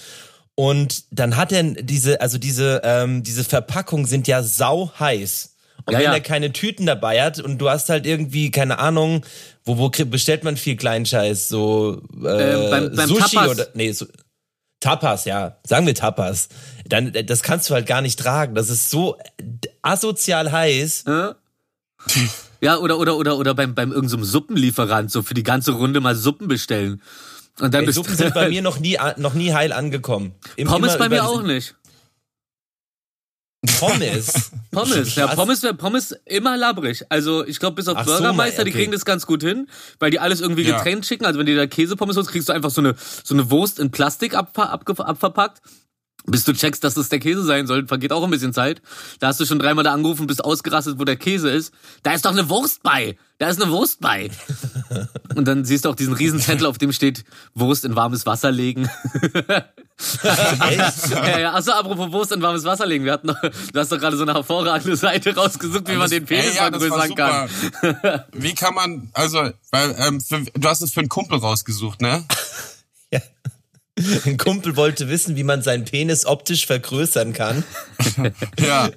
und 0.59 1.04
dann 1.12 1.38
hat 1.38 1.51
er 1.51 1.62
diese, 1.62 2.19
also 2.19 2.39
diese, 2.39 2.81
ähm, 2.83 3.21
diese 3.21 3.44
Verpackungen 3.44 4.07
sind 4.07 4.27
ja 4.27 4.42
sau 4.42 4.92
heiß. 5.00 5.54
Und 5.86 5.94
Ja, 5.94 6.00
wenn 6.00 6.06
ja. 6.06 6.13
er 6.13 6.19
keine 6.19 6.51
Tüten 6.51 6.88
dabei 6.88 7.21
hat 7.21 7.39
und 7.39 7.59
du 7.59 7.69
hast 7.69 7.89
halt 7.89 8.07
irgendwie, 8.07 8.50
keine 8.50 8.80
Ahnung, 8.80 9.24
wo, 9.63 9.77
wo 9.77 9.89
bestellt 9.89 10.44
man 10.44 10.57
viel 10.57 10.75
Kleinscheiß? 10.75 11.48
So 11.48 12.01
äh, 12.24 12.27
Ähm, 12.27 12.69
beim- 12.71 12.95
beim 12.95 13.07
Sushi 13.07 13.36
Tapas. 13.36 13.50
oder 13.51 13.68
nee, 13.75 13.92
so, 13.92 14.07
Tapas, 14.80 15.25
ja, 15.25 15.57
sagen 15.65 15.86
wir 15.86 15.94
Tapas. 15.94 16.50
Dann, 16.88 17.13
äh, 17.13 17.24
das 17.24 17.44
kannst 17.44 17.69
du 17.69 17.75
halt 17.75 17.86
gar 17.86 18.01
nicht 18.01 18.18
tragen. 18.18 18.56
Das 18.56 18.69
ist 18.71 18.89
so 18.89 19.15
äh, 19.38 19.44
asozial 19.83 20.51
heiß. 20.51 21.04
Äh? 21.06 21.33
Ja, 22.62 22.77
oder, 22.80 22.98
oder, 22.98 23.15
oder, 23.18 23.38
oder 23.38 23.54
beim, 23.54 23.75
beim 23.75 23.92
irgendeinem 23.92 24.24
Suppenlieferant, 24.24 25.12
so 25.12 25.21
für 25.21 25.36
die 25.36 25.44
ganze 25.44 25.74
Runde 25.74 26.00
mal 26.00 26.15
Suppen 26.15 26.48
bestellen. 26.48 27.01
Und 27.59 27.74
dann 27.74 27.86
Ey, 27.86 27.92
Suppen 27.92 28.15
sind 28.15 28.33
bei 28.33 28.50
mir 28.50 28.62
noch 28.62 28.80
nie, 28.80 28.98
noch 29.18 29.33
nie 29.33 29.54
heil 29.54 29.71
angekommen. 29.74 30.33
Im- 30.56 30.68
Pommes 30.68 30.98
bei 30.98 31.09
mir 31.09 31.25
auch 31.25 31.42
nicht. 31.42 31.75
Pommes. 33.80 34.51
Pommes, 34.71 35.15
ja? 35.15 35.27
Pommes, 35.27 35.62
Pommes 35.77 36.15
immer 36.25 36.56
labrig. 36.57 37.04
Also 37.09 37.45
ich 37.45 37.59
glaube, 37.59 37.75
bis 37.75 37.88
auf 37.88 37.98
Ach 37.98 38.06
so, 38.06 38.12
Burgermeister, 38.12 38.63
die 38.63 38.69
okay. 38.71 38.80
kriegen 38.81 38.92
das 38.92 39.04
ganz 39.04 39.25
gut 39.25 39.42
hin, 39.42 39.68
weil 40.00 40.12
die 40.12 40.19
alles 40.19 40.42
irgendwie 40.42 40.62
Ja. 40.62 40.77
getrennt 40.77 41.06
schicken. 41.06 41.25
Also 41.25 41.39
wenn 41.39 41.48
du 41.48 41.56
da 41.56 41.65
Käsepommes 41.68 42.15
holst, 42.15 42.30
kriegst 42.30 42.50
du 42.50 42.54
einfach 42.54 42.69
so 42.69 42.81
eine, 42.81 42.95
so 43.24 43.33
eine 43.33 43.50
Wurst 43.50 43.80
in 43.80 43.89
Plastik 43.92 44.36
abge- 44.38 45.01
abverpackt. 45.01 45.62
Bis 46.29 46.44
du 46.44 46.53
checkst, 46.53 46.83
dass 46.83 46.94
das 46.94 47.07
der 47.07 47.19
Käse 47.19 47.44
sein 47.44 47.68
soll, 47.68 47.88
vergeht 47.88 48.12
auch 48.12 48.24
ein 48.24 48.29
bisschen 48.29 48.53
Zeit. 48.53 48.81
Da 49.19 49.27
hast 49.27 49.39
du 49.39 49.45
schon 49.45 49.59
dreimal 49.59 49.85
da 49.85 49.94
angerufen, 49.94 50.27
bist 50.27 50.44
ausgerastet, 50.44 51.00
wo 51.00 51.06
der 51.06 51.15
Käse 51.15 51.50
ist. 51.50 51.74
Da 52.03 52.13
ist 52.13 52.25
doch 52.25 52.31
eine 52.31 52.50
Wurst 52.50 52.83
bei. 52.83 53.18
Da 53.38 53.47
ist 53.47 53.62
eine 53.62 53.71
Wurst 53.71 54.01
bei. 54.01 54.29
Und 55.35 55.47
dann 55.47 55.63
siehst 55.63 55.85
du 55.85 55.89
auch 55.89 55.95
diesen 55.95 56.13
riesen 56.13 56.39
Zettel, 56.39 56.65
auf 56.65 56.77
dem 56.77 56.91
steht 56.91 57.24
Wurst 57.53 57.85
in 57.85 57.95
warmes 57.95 58.25
Wasser 58.25 58.51
legen. 58.51 58.89
Echt? 59.97 61.09
Ja, 61.09 61.39
ja. 61.39 61.53
Achso, 61.53 61.71
apropos 61.71 62.12
Wurst 62.12 62.31
in 62.31 62.41
warmes 62.41 62.63
Wasser 62.63 62.85
legen. 62.85 63.03
Wir 63.06 63.13
hatten 63.13 63.27
noch, 63.27 63.41
du 63.41 63.80
hast 63.80 63.91
doch 63.91 63.97
gerade 63.97 64.15
so 64.15 64.23
eine 64.23 64.33
hervorragende 64.35 64.95
Seite 64.95 65.35
rausgesucht, 65.35 65.88
wie 65.88 65.95
man 65.95 66.09
den 66.09 66.25
Penis 66.25 66.51
Ey, 66.51 66.56
ja, 66.56 66.62
vergrößern 66.69 67.15
kann. 67.15 67.50
Wie 68.33 68.53
kann 68.53 68.75
man, 68.75 69.09
also, 69.13 69.50
weil, 69.71 69.95
ähm, 69.97 70.21
für, 70.21 70.41
du 70.41 70.68
hast 70.68 70.81
es 70.81 70.94
für 70.94 71.00
einen 71.00 71.09
Kumpel 71.09 71.39
rausgesucht, 71.39 72.01
ne? 72.01 72.23
Ein 74.25 74.38
Kumpel 74.38 74.75
wollte 74.75 75.09
wissen, 75.09 75.35
wie 75.35 75.44
man 75.44 75.61
seinen 75.61 75.85
Penis 75.85 76.25
optisch 76.25 76.65
vergrößern 76.67 77.33
kann. 77.33 77.63
Ja. 78.59 78.89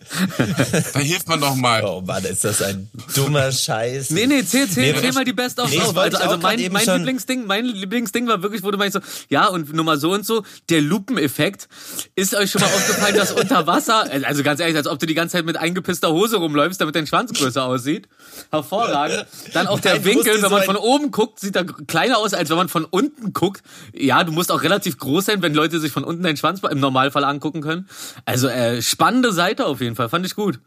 da 0.92 0.98
hilft 1.00 1.28
man 1.28 1.40
doch 1.40 1.54
mal. 1.54 1.82
Oh 1.84 2.00
Mann, 2.00 2.24
ist 2.24 2.44
das 2.44 2.62
ein 2.62 2.90
dummer 3.14 3.50
Scheiß. 3.52 4.10
Nee, 4.10 4.26
nee, 4.26 4.44
zähl, 4.44 4.68
zähl, 4.68 4.92
Nee, 4.92 5.00
zähl 5.00 5.12
mal 5.12 5.24
die 5.24 5.32
Best 5.32 5.58
of 5.58 5.70
nee, 5.70 5.80
auf. 5.80 5.96
Also, 5.96 6.18
also 6.18 6.38
mein, 6.38 6.60
mein 6.70 6.86
Lieblingsding, 6.86 7.46
mein 7.46 7.64
Lieblingsding 7.64 8.26
war 8.28 8.42
wirklich, 8.42 8.62
wo 8.62 8.70
du 8.70 8.78
meinst 8.78 8.94
so, 8.94 9.00
ja, 9.28 9.46
und 9.46 9.72
Nummer 9.72 9.96
so 9.96 10.12
und 10.12 10.24
so, 10.26 10.44
der 10.68 10.80
Lupeneffekt. 10.80 11.68
Ist 12.14 12.34
euch 12.34 12.50
schon 12.50 12.60
mal 12.60 12.68
aufgefallen, 12.68 13.16
dass 13.16 13.32
unter 13.32 13.66
Wasser, 13.66 14.06
also 14.24 14.42
ganz 14.42 14.60
ehrlich, 14.60 14.76
als 14.76 14.86
ob 14.86 14.98
du 14.98 15.06
die 15.06 15.14
ganze 15.14 15.36
Zeit 15.36 15.46
mit 15.46 15.56
eingepisster 15.56 16.10
Hose 16.12 16.36
rumläufst, 16.36 16.80
damit 16.80 16.94
dein 16.94 17.06
Schwanz 17.06 17.32
größer 17.32 17.64
aussieht. 17.64 18.08
Hervorragend. 18.50 19.26
Dann 19.52 19.66
auch 19.66 19.80
der 19.80 19.94
Nein, 19.94 20.04
Winkel, 20.04 20.42
wenn 20.42 20.50
man 20.50 20.62
von 20.62 20.76
oben 20.76 21.10
guckt, 21.10 21.40
sieht 21.40 21.56
er 21.56 21.64
kleiner 21.64 22.18
aus, 22.18 22.34
als 22.34 22.50
wenn 22.50 22.56
man 22.56 22.68
von 22.68 22.84
unten 22.84 23.32
guckt. 23.32 23.62
Ja, 23.92 24.24
du 24.24 24.32
musst 24.32 24.50
auch 24.52 24.62
relativ 24.62 24.89
groß 24.98 25.26
sein, 25.26 25.42
wenn 25.42 25.54
Leute 25.54 25.80
sich 25.80 25.92
von 25.92 26.04
unten 26.04 26.22
deinen 26.22 26.36
Schwanz 26.36 26.60
im 26.62 26.80
Normalfall 26.80 27.24
angucken 27.24 27.60
können. 27.60 27.88
Also, 28.24 28.48
äh, 28.48 28.82
spannende 28.82 29.32
Seite 29.32 29.66
auf 29.66 29.80
jeden 29.80 29.96
Fall, 29.96 30.08
fand 30.08 30.26
ich 30.26 30.34
gut. 30.34 30.60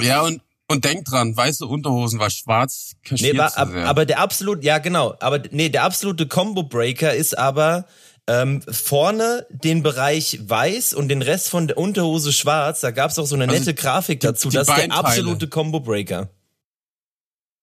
Ja, 0.00 0.22
und, 0.22 0.40
und 0.68 0.84
denk 0.84 1.04
dran, 1.04 1.36
weiße 1.36 1.66
Unterhosen 1.66 2.18
war 2.18 2.30
schwarz 2.30 2.92
kaschiert 3.04 3.34
Nee, 3.34 3.38
war, 3.38 3.50
zu 3.50 3.58
ab, 3.58 3.68
sehr. 3.72 3.86
aber 3.86 4.06
der 4.06 4.20
absolut, 4.20 4.64
ja 4.64 4.78
genau, 4.78 5.14
aber 5.20 5.40
nee, 5.50 5.68
der 5.68 5.84
absolute 5.84 6.26
Combo 6.26 6.62
Breaker 6.62 7.14
ist 7.14 7.36
aber 7.36 7.86
ähm, 8.26 8.62
vorne 8.70 9.46
den 9.50 9.82
Bereich 9.82 10.38
weiß 10.42 10.94
und 10.94 11.08
den 11.08 11.22
Rest 11.22 11.50
von 11.50 11.66
der 11.66 11.76
Unterhose 11.76 12.32
schwarz. 12.32 12.80
Da 12.80 12.90
gab's 12.90 13.18
auch 13.18 13.26
so 13.26 13.34
eine 13.34 13.48
Also 13.48 13.58
nette 13.58 13.74
Grafik 13.74 14.20
dazu. 14.20 14.48
die 14.48 14.56
das 14.56 14.68
ist 14.68 14.76
der 14.76 14.92
absolute 14.92 15.48
Combo 15.48 15.80
Breaker. 15.80 16.30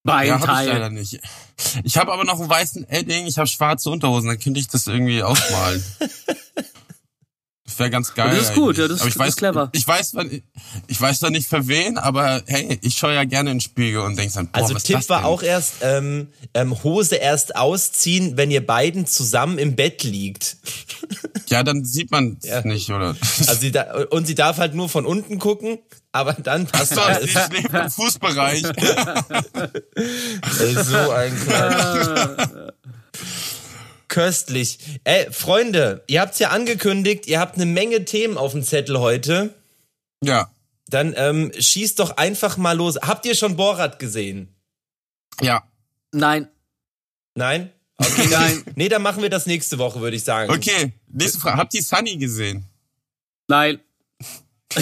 Ja, 0.09 0.39
hab 0.39 0.61
ich 0.61 0.67
leider 0.67 0.89
nicht. 0.89 1.19
Ich 1.83 1.97
habe 1.97 2.11
aber 2.11 2.23
noch 2.23 2.39
einen 2.39 2.49
weißen 2.49 2.89
Edding, 2.89 3.27
ich 3.27 3.37
habe 3.37 3.47
schwarze 3.47 3.89
Unterhosen, 3.89 4.29
dann 4.29 4.39
könnte 4.39 4.59
ich 4.59 4.67
das 4.67 4.87
irgendwie 4.87 5.23
aufmalen. 5.23 5.83
Das 7.69 7.77
wäre 7.77 7.89
ganz 7.91 8.13
geil. 8.15 8.31
Das 8.35 8.49
ist 8.49 8.55
gut, 8.55 8.77
ja, 8.79 8.87
das- 8.87 8.99
aber 9.01 9.07
ich 9.09 9.13
das 9.13 9.19
weiß, 9.21 9.29
ist 9.29 9.37
clever. 9.37 9.69
Ich 9.73 9.87
weiß, 9.87 10.13
ich 10.87 10.99
weiß 10.99 11.19
zwar 11.19 11.29
nicht 11.29 11.47
für 11.47 11.67
wen, 11.67 11.99
aber 11.99 12.41
hey, 12.47 12.79
ich 12.81 12.95
schaue 12.97 13.13
ja 13.13 13.23
gerne 13.25 13.51
in 13.51 13.57
den 13.57 13.61
Spiegel 13.61 14.01
und 14.01 14.17
denk 14.17 14.33
dann, 14.33 14.47
boah, 14.47 14.57
Also 14.57 14.73
was 14.73 14.83
ist 14.83 14.87
Tipp 14.87 15.07
war 15.09 15.25
auch 15.25 15.43
erst 15.43 15.75
ähm, 15.81 16.29
ähm, 16.55 16.83
Hose 16.83 17.15
erst 17.17 17.55
ausziehen, 17.55 18.37
wenn 18.37 18.49
ihr 18.49 18.65
beiden 18.65 19.05
zusammen 19.05 19.59
im 19.59 19.75
Bett 19.75 20.03
liegt. 20.03 20.57
Ja, 21.49 21.61
dann 21.63 21.85
sieht 21.85 22.09
man 22.11 22.37
es 22.41 22.65
nicht, 22.65 22.89
oder? 22.89 23.15
Also 23.47 23.55
sie 23.61 23.71
da, 23.71 24.05
und 24.09 24.25
sie 24.25 24.35
darf 24.35 24.57
halt 24.57 24.73
nur 24.73 24.89
von 24.89 25.05
unten 25.05 25.37
gucken, 25.37 25.77
aber 26.11 26.33
dann 26.33 26.65
passt 26.65 26.95
So, 26.95 27.01
alles. 27.01 27.25
ich 27.25 27.35
lebe 27.49 27.77
im 27.77 27.91
Fußbereich. 27.91 28.63
Ey, 30.59 30.73
so 30.83 31.11
ein 31.11 31.35
Quatsch. 31.45 32.49
Köstlich. 34.09 34.79
Ey, 35.05 35.31
Freunde, 35.31 36.03
ihr 36.07 36.19
habt's 36.19 36.39
ja 36.39 36.49
angekündigt, 36.49 37.27
ihr 37.27 37.39
habt 37.39 37.55
eine 37.55 37.65
Menge 37.65 38.03
Themen 38.05 38.37
auf 38.37 38.51
dem 38.51 38.63
Zettel 38.63 38.99
heute. 38.99 39.53
Ja, 40.23 40.51
Dann 40.87 41.13
ähm, 41.15 41.51
schießt 41.57 41.97
doch 41.99 42.17
einfach 42.17 42.57
mal 42.57 42.75
los. 42.75 42.97
Habt 43.01 43.25
ihr 43.25 43.35
schon 43.35 43.55
Borat 43.55 43.99
gesehen? 43.99 44.53
ja. 45.41 45.63
Nein. 46.11 46.49
Nein? 47.35 47.71
Okay, 48.01 48.27
nein. 48.31 48.63
Nee, 48.75 48.87
dann 48.87 49.01
machen 49.01 49.21
wir 49.21 49.29
das 49.29 49.45
nächste 49.45 49.77
Woche, 49.77 49.99
würde 49.99 50.15
ich 50.15 50.23
sagen. 50.23 50.49
Okay, 50.53 50.93
nächste 51.09 51.37
Frage. 51.39 51.57
Habt 51.57 51.73
ihr 51.73 51.83
Sunny 51.83 52.15
gesehen? 52.15 52.63
Nein. 53.49 53.81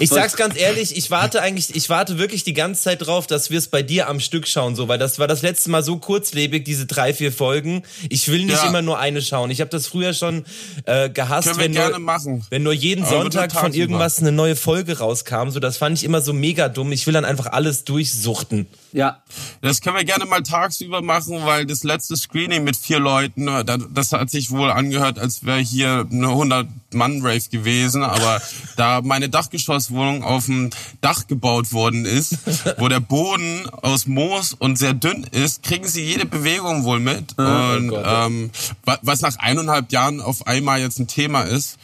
Ich 0.00 0.10
sag's 0.10 0.36
ganz 0.36 0.56
ehrlich, 0.56 0.96
ich 0.96 1.10
warte 1.10 1.40
eigentlich, 1.42 1.74
ich 1.74 1.88
warte 1.88 2.18
wirklich 2.18 2.44
die 2.44 2.52
ganze 2.54 2.82
Zeit 2.82 3.06
drauf, 3.06 3.26
dass 3.26 3.50
wir 3.50 3.58
es 3.58 3.68
bei 3.68 3.82
dir 3.82 4.08
am 4.08 4.20
Stück 4.20 4.46
schauen, 4.46 4.74
so, 4.76 4.88
weil 4.88 4.98
das 4.98 5.18
war 5.18 5.26
das 5.28 5.42
letzte 5.42 5.70
Mal 5.70 5.82
so 5.82 5.98
kurzlebig, 5.98 6.64
diese 6.64 6.86
drei, 6.86 7.14
vier 7.14 7.32
Folgen. 7.32 7.82
Ich 8.08 8.28
will 8.28 8.44
nicht 8.44 8.56
Ja. 8.62 8.68
immer 8.68 8.82
nur 8.82 8.98
eine 8.98 9.22
schauen. 9.22 9.50
Ich 9.50 9.60
habe 9.60 9.70
das 9.70 9.86
früher 9.86 10.14
schon 10.14 10.44
äh, 10.86 11.10
gehasst, 11.10 11.56
wenn 11.58 11.72
nur, 11.72 11.98
machen. 11.98 12.44
wenn 12.50 12.62
nur 12.62 12.72
jeden 12.72 13.04
Aber 13.04 13.16
Sonntag 13.22 13.52
von 13.52 13.72
irgendwas 13.72 14.18
eine 14.18 14.32
neue 14.32 14.56
Folge 14.56 14.98
rauskam. 14.98 15.50
So, 15.50 15.60
das 15.60 15.76
fand 15.76 15.98
ich 15.98 16.04
immer 16.04 16.20
so 16.20 16.32
mega 16.32 16.68
dumm. 16.68 16.92
Ich 16.92 17.06
will 17.06 17.14
dann 17.14 17.24
einfach 17.24 17.46
alles 17.46 17.84
durchsuchten. 17.84 18.66
Ja. 18.96 19.22
Das 19.60 19.80
können 19.80 19.96
wir 19.96 20.04
gerne 20.04 20.24
mal 20.24 20.44
tagsüber 20.44 21.02
machen, 21.02 21.44
weil 21.44 21.66
das 21.66 21.82
letzte 21.82 22.16
Screening 22.16 22.62
mit 22.62 22.76
vier 22.76 23.00
Leuten, 23.00 23.48
äh, 23.48 23.64
da- 23.64 23.76
das 23.76 24.12
hat 24.12 24.30
sich 24.30 24.52
wohl 24.52 24.70
angehört, 24.70 25.18
als 25.18 25.44
wäre 25.44 25.58
hier 25.58 26.06
eine 26.08 26.28
100-Mann-Rave 26.28 27.48
gewesen. 27.50 28.04
Aber 28.04 28.40
da 28.76 29.00
meine 29.02 29.28
Dachgeschosswohnung 29.28 30.22
auf 30.22 30.46
dem 30.46 30.70
Dach 31.00 31.26
gebaut 31.26 31.72
worden 31.72 32.04
ist, 32.04 32.38
wo 32.78 32.86
der 32.86 33.00
Boden 33.00 33.68
aus 33.82 34.06
Moos 34.06 34.52
und 34.52 34.78
sehr 34.78 34.94
dünn 34.94 35.24
ist, 35.32 35.64
kriegen 35.64 35.88
sie 35.88 36.04
jede 36.04 36.24
Bewegung 36.24 36.84
wohl 36.84 37.00
mit. 37.00 37.36
und 37.36 37.88
Gott. 37.88 38.04
ähm, 38.06 38.50
wa- 38.84 39.00
was 39.02 39.22
nach 39.22 39.36
eineinhalb 39.38 39.90
Jahren 39.90 40.20
auf 40.20 40.46
einmal 40.46 40.78
jetzt 40.80 41.00
ein 41.00 41.08
Thema 41.08 41.42
ist. 41.42 41.78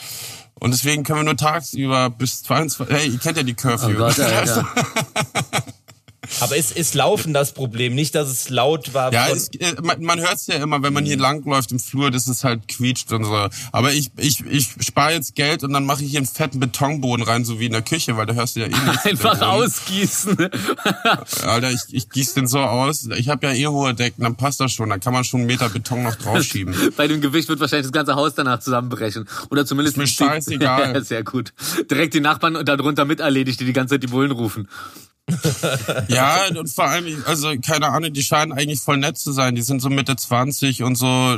Und 0.60 0.70
deswegen 0.72 1.02
können 1.02 1.20
wir 1.20 1.24
nur 1.24 1.36
tagsüber 1.36 2.08
bis 2.10 2.44
22. 2.44 2.94
Hey, 2.96 3.08
ihr 3.08 3.18
kennt 3.18 3.36
ja 3.36 3.42
die 3.42 3.54
Curfew. 3.54 3.88
Oh 3.94 3.94
Gott. 3.94 4.16
Aber 6.40 6.56
ist, 6.56 6.76
ist 6.76 6.94
Laufen 6.94 7.34
das 7.34 7.52
Problem? 7.52 7.94
Nicht, 7.94 8.14
dass 8.14 8.28
es 8.28 8.48
laut 8.48 8.94
war. 8.94 9.12
Ja, 9.12 9.28
es, 9.28 9.48
äh, 9.48 9.74
man, 9.82 10.02
man 10.02 10.20
hört 10.20 10.34
es 10.34 10.46
ja 10.46 10.56
immer, 10.56 10.82
wenn 10.82 10.92
man 10.92 11.04
hier 11.04 11.18
langläuft 11.18 11.72
im 11.72 11.80
Flur, 11.80 12.10
dass 12.10 12.28
es 12.28 12.44
halt 12.44 12.68
quietscht 12.68 13.12
und 13.12 13.24
so. 13.24 13.48
Aber 13.72 13.92
ich, 13.92 14.10
ich, 14.16 14.44
ich 14.46 14.68
spare 14.80 15.12
jetzt 15.12 15.34
Geld 15.34 15.64
und 15.64 15.72
dann 15.72 15.84
mache 15.84 16.04
ich 16.04 16.10
hier 16.10 16.18
einen 16.18 16.26
fetten 16.26 16.60
Betonboden 16.60 17.24
rein, 17.24 17.44
so 17.44 17.58
wie 17.58 17.66
in 17.66 17.72
der 17.72 17.82
Küche, 17.82 18.16
weil 18.16 18.26
da 18.26 18.34
hörst 18.34 18.56
du 18.56 18.60
ja 18.60 18.66
eh 18.66 18.70
nichts. 18.86 19.06
Einfach 19.06 19.38
Boden. 19.38 19.42
ausgießen. 19.42 20.36
Alter, 21.42 21.70
ich, 21.70 21.82
ich 21.90 22.08
gieß 22.08 22.34
den 22.34 22.46
so 22.46 22.60
aus. 22.60 23.08
Ich 23.16 23.28
habe 23.28 23.46
ja 23.46 23.52
eh 23.52 23.66
hohe 23.66 23.94
Decken, 23.94 24.22
dann 24.22 24.36
passt 24.36 24.60
das 24.60 24.72
schon. 24.72 24.90
Dann 24.90 25.00
kann 25.00 25.12
man 25.12 25.24
schon 25.24 25.40
einen 25.40 25.46
Meter 25.46 25.68
Beton 25.68 26.02
noch 26.02 26.16
draufschieben. 26.16 26.74
Bei 26.96 27.08
dem 27.08 27.20
Gewicht 27.20 27.48
wird 27.48 27.60
wahrscheinlich 27.60 27.86
das 27.86 27.92
ganze 27.92 28.14
Haus 28.14 28.34
danach 28.34 28.60
zusammenbrechen. 28.60 29.28
Oder 29.50 29.66
zumindest 29.66 29.96
Ist 29.96 30.20
mir 30.20 30.26
scheißegal. 30.26 30.94
Ja, 30.94 31.00
sehr 31.00 31.24
gut. 31.24 31.52
Direkt 31.90 32.14
die 32.14 32.20
Nachbarn 32.20 32.56
und 32.56 32.68
darunter 32.68 33.04
mit 33.04 33.20
erledigt, 33.20 33.60
die 33.60 33.64
die 33.64 33.72
ganze 33.72 33.94
Zeit 33.94 34.02
die 34.02 34.08
Bullen 34.08 34.30
rufen. 34.30 34.68
Ja, 36.08 36.46
und 36.48 36.68
vor 36.70 36.84
allem, 36.84 37.22
also 37.26 37.52
keine 37.64 37.88
Ahnung, 37.88 38.12
die 38.12 38.22
scheinen 38.22 38.52
eigentlich 38.52 38.80
voll 38.80 38.96
nett 38.96 39.18
zu 39.18 39.32
sein. 39.32 39.54
Die 39.54 39.62
sind 39.62 39.80
so 39.80 39.88
Mitte 39.88 40.16
20 40.16 40.82
und 40.82 40.96
so, 40.96 41.36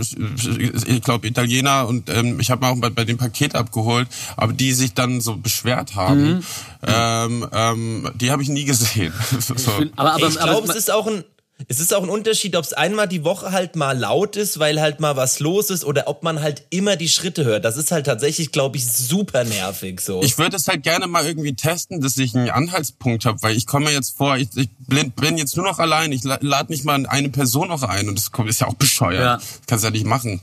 ich 0.86 1.02
glaube 1.02 1.26
Italiener 1.26 1.86
und 1.86 2.08
ähm, 2.10 2.40
ich 2.40 2.50
habe 2.50 2.60
mal 2.62 2.70
auch 2.70 2.80
bei, 2.80 2.90
bei 2.90 3.04
dem 3.04 3.18
Paket 3.18 3.54
abgeholt, 3.54 4.08
aber 4.36 4.52
die 4.52 4.72
sich 4.72 4.94
dann 4.94 5.20
so 5.20 5.36
beschwert 5.36 5.94
haben, 5.94 6.22
Mhm. 6.22 6.42
ähm, 6.86 7.46
ähm, 7.52 8.10
die 8.14 8.30
habe 8.30 8.42
ich 8.42 8.48
nie 8.48 8.64
gesehen. 8.64 9.12
so. 9.38 9.72
Aber, 9.96 10.14
aber, 10.14 10.28
ich 10.28 10.40
aber 10.40 10.52
glaube, 10.52 10.68
es 10.68 10.76
ist 10.76 10.90
auch 10.90 11.06
ein, 11.06 11.24
es 11.68 11.78
ist 11.78 11.94
auch 11.94 12.02
ein 12.02 12.08
Unterschied, 12.08 12.56
ob 12.56 12.64
es 12.64 12.72
einmal 12.72 13.06
die 13.06 13.22
Woche 13.22 13.52
halt 13.52 13.76
mal 13.76 13.96
laut 13.96 14.34
ist, 14.36 14.58
weil 14.58 14.80
halt 14.80 14.98
mal 14.98 15.16
was 15.16 15.38
los 15.38 15.70
ist, 15.70 15.84
oder 15.84 16.08
ob 16.08 16.22
man 16.24 16.40
halt 16.42 16.64
immer 16.70 16.96
die 16.96 17.08
Schritte 17.08 17.44
hört. 17.44 17.64
Das 17.64 17.76
ist 17.76 17.92
halt 17.92 18.06
tatsächlich, 18.06 18.50
glaube 18.50 18.76
ich, 18.78 18.90
super 18.90 19.44
nervig 19.44 20.00
so. 20.00 20.22
Ich 20.22 20.38
würde 20.38 20.56
es 20.56 20.66
halt 20.66 20.82
gerne 20.82 21.06
mal 21.06 21.24
irgendwie 21.24 21.54
testen, 21.54 22.00
dass 22.00 22.16
ich 22.16 22.34
einen 22.34 22.50
Anhaltspunkt 22.50 23.24
habe, 23.26 23.40
weil 23.42 23.56
ich 23.56 23.66
komme 23.66 23.90
jetzt 23.92 24.16
vor, 24.16 24.36
ich, 24.38 24.48
ich 24.56 24.68
bin, 24.88 25.12
bin 25.12 25.36
jetzt 25.38 25.56
nur 25.56 25.64
noch 25.66 25.78
allein, 25.78 26.10
ich 26.10 26.24
la- 26.24 26.38
lade 26.40 26.72
nicht 26.72 26.84
mal 26.84 27.06
eine 27.06 27.28
Person 27.28 27.68
noch 27.68 27.82
ein 27.84 28.08
und 28.08 28.16
das 28.18 28.30
ist 28.48 28.60
ja 28.60 28.66
auch 28.66 28.74
bescheuert. 28.74 29.22
Ja. 29.22 29.36
Das 29.36 29.60
kannst 29.68 29.84
du 29.84 29.88
ja 29.88 29.92
nicht 29.92 30.06
machen. 30.06 30.40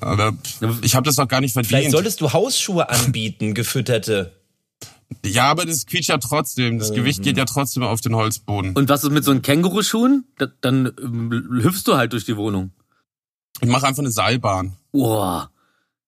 Aber 0.00 0.32
ich 0.82 0.94
habe 0.94 1.04
das 1.06 1.16
doch 1.16 1.28
gar 1.28 1.40
nicht 1.40 1.52
Vielleicht 1.52 1.70
verdient. 1.70 1.92
solltest 1.92 2.20
du 2.20 2.32
Hausschuhe 2.32 2.88
anbieten, 2.88 3.54
gefütterte. 3.54 4.32
Ja, 5.24 5.44
aber 5.50 5.66
das 5.66 5.86
quietscht 5.86 6.08
ja 6.08 6.18
trotzdem. 6.18 6.78
Das 6.78 6.92
Gewicht 6.92 7.22
geht 7.22 7.36
ja 7.36 7.44
trotzdem 7.44 7.82
auf 7.82 8.00
den 8.00 8.14
Holzboden. 8.16 8.74
Und 8.74 8.88
was 8.88 9.04
ist 9.04 9.10
mit 9.10 9.24
so 9.24 9.30
einen 9.30 9.42
Känguruschuhen? 9.42 10.24
Da, 10.38 10.46
dann 10.60 10.92
ähm, 11.00 11.60
hüpfst 11.62 11.84
du 11.86 11.96
halt 11.96 12.12
durch 12.12 12.24
die 12.24 12.36
Wohnung. 12.36 12.72
Ich 13.60 13.68
mache 13.68 13.86
einfach 13.86 14.02
eine 14.02 14.10
Seilbahn. 14.10 14.76
Boah. 14.92 15.50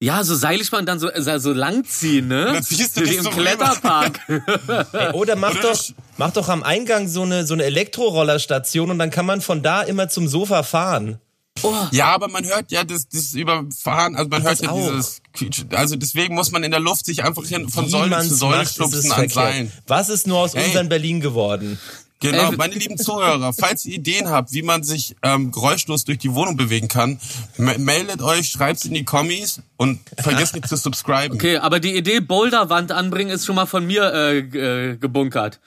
Ja, 0.00 0.22
so 0.22 0.36
Seilspann 0.36 0.86
dann 0.86 1.00
so, 1.00 1.10
so, 1.16 1.38
so 1.38 1.52
langziehen, 1.52 2.28
ne? 2.28 2.44
dann 2.44 2.62
ziehst 2.62 2.96
du 2.96 3.00
Wie 3.00 3.06
dich 3.06 3.16
im 3.16 3.24
so 3.24 3.30
Kletterpark. 3.30 4.20
Ey, 4.92 5.12
oder 5.12 5.34
mach 5.34 5.50
Oder 5.50 5.62
doch, 5.62 5.84
mach 6.18 6.30
doch 6.30 6.48
am 6.48 6.62
Eingang 6.62 7.08
so 7.08 7.22
eine, 7.22 7.44
so 7.46 7.54
eine 7.54 7.64
Elektrorollerstation 7.64 8.92
und 8.92 8.98
dann 9.00 9.10
kann 9.10 9.26
man 9.26 9.40
von 9.40 9.60
da 9.60 9.82
immer 9.82 10.08
zum 10.08 10.28
Sofa 10.28 10.62
fahren. 10.62 11.18
Ja, 11.92 12.06
aber 12.06 12.28
man 12.28 12.44
hört 12.44 12.70
ja 12.70 12.84
das, 12.84 13.08
das 13.08 13.32
Überfahren, 13.34 14.16
also 14.16 14.28
man 14.28 14.42
hört 14.42 14.52
das 14.52 14.60
ja 14.60 14.70
auch. 14.70 14.88
dieses 14.90 15.20
Quietsch. 15.32 15.64
Also 15.74 15.96
deswegen 15.96 16.34
muss 16.34 16.50
man 16.50 16.62
in 16.64 16.70
der 16.70 16.80
Luft 16.80 17.06
sich 17.06 17.24
einfach 17.24 17.44
hin, 17.44 17.68
von 17.68 17.88
Säule 17.88 18.18
zu 18.26 18.34
Säule 18.34 18.66
stupsen 18.66 19.12
an. 19.12 19.28
Seilen. 19.28 19.72
Was 19.86 20.08
ist 20.08 20.26
nur 20.26 20.38
aus 20.38 20.54
Hey. 20.54 20.66
unserem 20.66 20.88
Berlin 20.88 21.20
geworden? 21.20 21.78
Genau, 22.20 22.50
meine 22.56 22.74
lieben 22.74 22.98
Zuhörer, 22.98 23.52
falls 23.52 23.84
ihr 23.84 23.94
Ideen 23.94 24.28
habt, 24.28 24.52
wie 24.52 24.62
man 24.62 24.82
sich 24.82 25.14
ähm, 25.22 25.52
geräuschlos 25.52 26.04
durch 26.04 26.18
die 26.18 26.34
Wohnung 26.34 26.56
bewegen 26.56 26.88
kann, 26.88 27.20
me- 27.58 27.78
meldet 27.78 28.22
euch, 28.22 28.48
schreibt's 28.48 28.84
in 28.84 28.94
die 28.94 29.04
Kommis 29.04 29.62
und 29.76 30.00
vergesst 30.18 30.52
nicht 30.56 30.66
zu 30.66 30.76
subscriben. 30.76 31.36
Okay, 31.36 31.58
aber 31.58 31.78
die 31.78 31.94
Idee 31.96 32.18
Boulderwand 32.18 32.90
anbringen 32.90 33.30
ist 33.30 33.46
schon 33.46 33.54
mal 33.54 33.66
von 33.66 33.86
mir 33.86 34.12
äh, 34.12 34.38
äh, 34.38 34.96
gebunkert. 34.96 35.60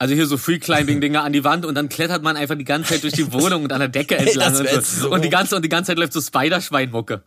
Also 0.00 0.14
hier 0.14 0.24
so 0.26 0.38
Free-Climbing-Dinger 0.38 1.22
an 1.22 1.34
die 1.34 1.44
Wand 1.44 1.66
und 1.66 1.74
dann 1.74 1.90
klettert 1.90 2.22
man 2.22 2.34
einfach 2.38 2.56
die 2.56 2.64
ganze 2.64 2.94
Zeit 2.94 3.02
durch 3.02 3.12
die 3.12 3.30
Wohnung 3.34 3.64
und 3.64 3.72
an 3.72 3.80
der 3.80 3.90
Decke 3.90 4.16
entlang 4.16 4.50
das 4.64 4.72
und, 4.74 4.86
so. 4.86 5.00
so- 5.02 5.10
und 5.12 5.22
die 5.22 5.28
ganze 5.28 5.54
und 5.56 5.62
die 5.62 5.68
ganze 5.68 5.88
Zeit 5.88 5.98
läuft 5.98 6.14
so 6.14 6.22
Spider-Schweinmucke. 6.22 7.22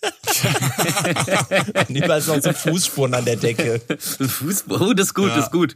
Sind 1.88 2.06
noch 2.06 2.20
so 2.20 2.52
Fußspuren 2.52 3.14
an 3.14 3.24
der 3.24 3.36
Decke. 3.36 3.80
Fußball, 3.98 4.82
oh, 4.82 4.92
das 4.92 5.08
ist 5.08 5.14
gut, 5.14 5.30
Ja. 5.30 5.34
das 5.36 5.46
ist 5.46 5.50
gut. 5.52 5.74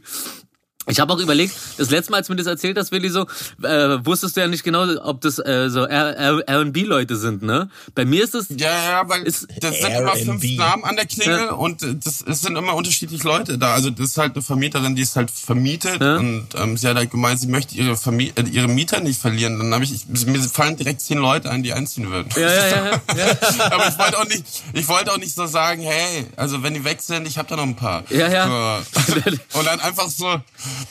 Ich 0.89 0.99
habe 0.99 1.13
auch 1.13 1.19
überlegt, 1.19 1.53
das 1.77 1.89
letzte 1.89 2.11
Mal, 2.11 2.17
als 2.17 2.27
du 2.27 2.33
mir 2.33 2.37
das 2.37 2.47
erzählt 2.47 2.77
hast, 2.77 2.91
Willi, 2.91 3.09
so, 3.09 3.21
äh, 3.63 4.05
wusstest 4.05 4.35
du 4.35 4.41
ja 4.41 4.47
nicht 4.47 4.63
genau, 4.63 4.85
ob 5.03 5.21
das 5.21 5.39
äh, 5.39 5.69
so 5.69 5.85
R&B-Leute 5.85 7.15
sind, 7.15 7.43
ne? 7.43 7.69
Bei 7.95 8.05
mir 8.05 8.23
ist 8.23 8.33
das, 8.33 8.47
Ja, 8.49 8.71
ja, 8.71 9.09
weil 9.09 9.23
Ist 9.23 9.47
das 9.61 9.79
sind 9.79 9.91
immer 9.93 10.15
fünf. 10.15 10.43
Namen 10.57 10.83
an 10.83 10.95
der 10.95 11.05
Klingel 11.05 11.37
Ja. 11.37 11.51
und 11.53 11.81
das 12.05 12.21
es 12.21 12.41
sind 12.41 12.57
immer 12.57 12.73
unterschiedliche 12.75 13.23
Leute 13.27 13.57
da. 13.57 13.73
Also 13.73 13.89
das 13.89 14.07
ist 14.07 14.17
halt 14.17 14.33
eine 14.35 14.41
Vermieterin, 14.41 14.95
die 14.95 15.01
ist 15.03 15.15
halt 15.15 15.31
vermietet 15.31 16.01
Ja. 16.01 16.17
und 16.17 16.47
ähm, 16.55 16.77
sie 16.77 16.87
hat 16.87 16.97
halt 16.97 17.11
gemeint, 17.11 17.39
sie 17.39 17.47
möchte 17.47 17.75
ihre 17.75 17.95
Vermi 17.95 18.33
äh, 18.35 18.43
ihre 18.49 18.67
Mieter 18.67 18.99
nicht 18.99 19.19
verlieren. 19.21 19.57
Dann 19.59 19.73
habe 19.73 19.83
ich, 19.83 19.93
ich, 20.11 20.25
mir 20.25 20.39
fallen 20.41 20.75
direkt 20.77 21.01
zehn 21.01 21.17
Leute 21.17 21.49
ein, 21.51 21.63
die 21.63 21.73
einziehen 21.73 22.09
würden. 22.09 22.29
ja, 22.35 22.41
ja, 22.41 22.67
ja, 22.67 23.01
ja. 23.17 23.39
Aber 23.71 23.87
ich 23.87 23.97
wollte 23.97 24.17
auch 24.19 24.27
nicht, 24.27 24.43
ich 24.73 24.87
wollte 24.87 25.11
auch 25.11 25.17
nicht 25.17 25.33
so 25.35 25.45
sagen, 25.45 25.81
hey, 25.81 26.25
also 26.35 26.63
wenn 26.63 26.73
die 26.73 26.83
weg 26.83 27.01
sind, 27.01 27.27
ich 27.27 27.37
habe 27.37 27.47
da 27.47 27.55
noch 27.55 27.63
ein 27.63 27.75
paar. 27.75 28.03
Ja, 28.09 28.27
ja. 28.27 28.81
So. 29.07 29.13
Und 29.59 29.65
dann 29.65 29.79
einfach 29.79 30.09
so 30.09 30.39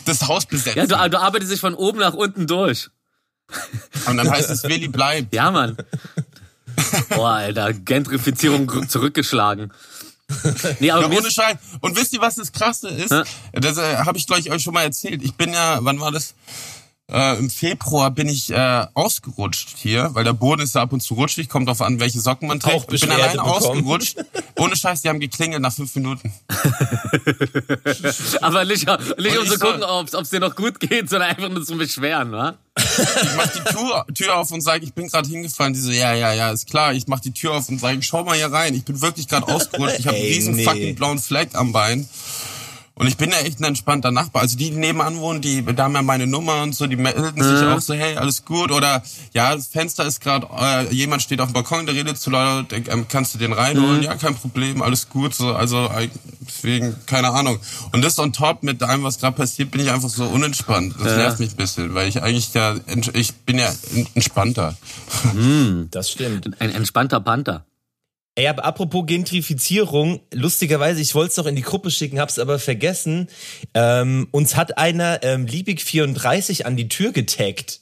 das 0.05 0.27
Haus 0.29 0.47
besetzen. 0.47 0.79
ja 0.79 0.87
du, 0.87 1.11
du 1.11 1.21
arbeitest 1.21 1.53
dich 1.53 1.61
von 1.61 1.75
oben 1.75 1.99
nach 1.99 2.15
unten 2.15 2.47
durch. 2.47 2.89
Und 4.07 4.17
dann 4.17 4.31
heißt 4.31 4.51
es, 4.51 4.65
Willi 4.65 4.89
bleibt. 4.89 5.35
Ja, 5.35 5.51
Mann. 5.51 5.77
Boah, 7.09 7.31
Alter, 7.33 7.73
Gentrifizierung 7.73 8.89
zurückgeschlagen. 8.89 9.73
Nee, 10.79 10.91
aber 10.91 11.11
Ja, 11.11 11.19
ohne 11.19 11.31
Schein. 11.31 11.59
Und 11.81 11.97
wisst 11.97 12.13
ihr, 12.13 12.21
was 12.21 12.35
das 12.35 12.53
Krasse 12.53 12.89
ist? 12.89 13.11
Ja. 13.11 13.25
Das 13.53 13.79
äh, 13.79 13.97
habe 13.97 14.19
ich, 14.19 14.27
glaube 14.27 14.41
ich, 14.41 14.51
euch 14.51 14.63
schon 14.63 14.75
mal 14.75 14.83
erzählt. 14.83 15.23
Ich 15.23 15.35
bin 15.35 15.53
ja, 15.53 15.79
wann 15.81 16.01
war 16.01 16.13
das? 16.13 16.35
Äh, 17.11 17.39
Im 17.39 17.49
Februar 17.49 18.11
bin 18.11 18.29
ich 18.29 18.51
äh, 18.51 18.87
ausgerutscht 18.93 19.79
hier, 19.79 20.11
weil 20.13 20.25
der 20.25 20.35
Boden 20.35 20.61
ist 20.61 20.75
da 20.75 20.83
ab 20.83 20.93
und 20.93 21.01
zu 21.01 21.15
rutschig, 21.15 21.49
kommt 21.49 21.67
drauf 21.67 21.81
an, 21.81 22.01
welche 22.01 22.21
Socken 22.21 22.49
man 22.49 22.61
trägt. 22.61 22.87
Auch 22.87 22.93
ich 22.93 23.01
bin 23.01 23.11
alleine 23.11 23.33
bekommen. 23.33 23.51
ausgerutscht. 23.51 24.19
Ohne 24.57 24.77
Scheiß, 24.77 25.01
die 25.01 25.09
haben 25.09 25.19
geklingelt 25.19 25.63
nach 25.63 25.73
fünf 25.73 25.95
Minuten. 25.95 26.31
aber 28.43 28.67
nicht, 28.67 28.87
nicht 29.19 29.39
um 29.39 29.45
ich 29.45 29.51
zu 29.51 29.59
gucken, 29.59 29.85
ob 29.85 30.13
es 30.13 30.29
dir 30.29 30.41
noch 30.41 30.55
gut 30.55 30.81
geht, 30.81 31.09
sondern 31.09 31.31
einfach 31.31 31.49
nur 31.49 31.65
zum 31.65 31.79
Beschweren, 31.79 32.31
wa? 32.33 32.59
Ich 32.77 33.37
mach 33.37 33.49
die 33.53 33.65
Tür, 33.75 34.07
Tür 34.15 34.37
auf 34.37 34.51
und 34.51 34.61
sage, 34.61 34.85
ich 34.85 34.93
bin 34.93 35.09
gerade 35.09 35.29
hingefallen. 35.31 35.73
Die 35.73 35.81
so, 35.81 35.91
ja, 35.91 36.13
ja, 36.13 36.35
ja, 36.35 36.51
ist 36.51 36.69
klar. 36.69 36.93
Ich 36.93 37.07
mach 37.07 37.21
die 37.21 37.33
Tür 37.33 37.55
auf 37.55 37.71
und 37.71 37.81
sage, 37.81 38.03
schau 38.03 38.23
mal 38.25 38.37
hier 38.37 38.53
rein. 38.53 38.75
Ich 38.75 38.85
bin 38.85 39.01
wirklich 39.01 39.29
gerade 39.29 39.49
ausgerutscht. 39.49 40.01
Ich 40.01 40.07
habe 40.07 40.17
einen 40.19 40.27
riesen 40.27 40.57
nee. 40.57 40.65
fucking 40.65 40.95
blauen 40.95 41.19
Fleck 41.19 41.55
am 41.55 41.73
Bein. 41.73 42.07
Und 42.99 43.07
ich 43.07 43.17
bin 43.17 43.31
ja 43.31 43.39
echt 43.39 43.61
ein 43.61 43.65
entspannter 43.65 44.11
Nachbar. 44.11 44.43
Also 44.43 44.57
die, 44.57 44.71
die 44.71 44.77
nebenan 44.77 45.19
wohnen, 45.19 45.41
die 45.41 45.65
da 45.65 45.85
haben 45.85 45.95
ja 45.95 46.03
meine 46.03 46.27
Nummer 46.27 46.63
und 46.63 46.75
so, 46.75 46.89
die 46.89 46.97
melden 46.97 47.41
sich 47.41 47.67
auch 47.67 47.81
so, 47.81 47.95
hey, 47.95 48.17
alles 48.17 48.45
gut. 48.45 48.73
Oder 48.73 49.05
ja, 49.33 49.55
das 49.55 49.69
Fenster 49.69 50.05
ist 50.05 50.21
gerade, 50.21 50.49
äh, 50.59 50.93
jemand 50.93 51.23
steht 51.23 51.41
auf 51.41 51.49
dem 51.51 51.53
Balkon, 51.53 51.87
der 51.87 51.95
redet 51.95 52.19
zu 52.19 52.31
laut, 52.31 52.73
äh, 52.73 52.83
kannst 53.09 53.35
du 53.35 53.39
den 53.39 53.53
reinholen? 53.53 54.03
Ja, 54.03 54.17
kein 54.17 54.35
Problem, 54.35 54.83
alles 54.83 55.09
gut. 55.09 55.33
So, 55.33 55.55
also 55.55 55.87
äh, 55.87 56.09
deswegen, 56.41 56.97
keine 57.07 57.31
Ahnung. 57.31 57.61
Und 57.93 58.03
das 58.05 58.19
on 58.19 58.33
top 58.33 58.65
mit 58.65 58.83
allem, 58.83 59.05
was 59.05 59.19
gerade 59.19 59.37
passiert, 59.37 59.71
bin 59.71 59.81
ich 59.81 59.91
einfach 59.91 60.09
so 60.09 60.25
unentspannt. 60.25 60.95
Das 60.99 61.17
nervt 61.17 61.39
mich 61.39 61.53
ein 61.53 61.57
bisschen, 61.57 61.95
weil 61.95 62.09
ich 62.09 62.21
eigentlich 62.21 62.53
ja, 62.55 62.75
ich 63.13 63.33
bin 63.33 63.59
ja 63.59 63.73
entspannter. 64.15 64.77
Das 65.93 66.11
stimmt. 66.11 66.61
Ein 66.61 66.71
entspannter 66.71 67.21
Panther. 67.21 67.65
Ey, 68.39 68.47
aber 68.47 68.65
apropos 68.65 69.05
Gentrifizierung, 69.05 70.21
lustigerweise, 70.33 71.01
ich 71.01 71.13
wollte 71.17 71.31
es 71.33 71.37
noch 71.39 71.47
in 71.47 71.57
die 71.57 71.63
Gruppe 71.63 71.91
schicken, 71.91 72.21
hab's 72.21 72.39
aber 72.39 72.61
vergessen. 72.61 73.27
Ähm, 73.75 74.29
uns 74.31 74.55
hat 74.55 74.79
einer 74.79 75.25
ähm, 75.25 75.47
Liebig34 75.47 76.63
an 76.63 76.77
die 76.77 76.87
Tür 76.89 77.11
getaggt. 77.11 77.81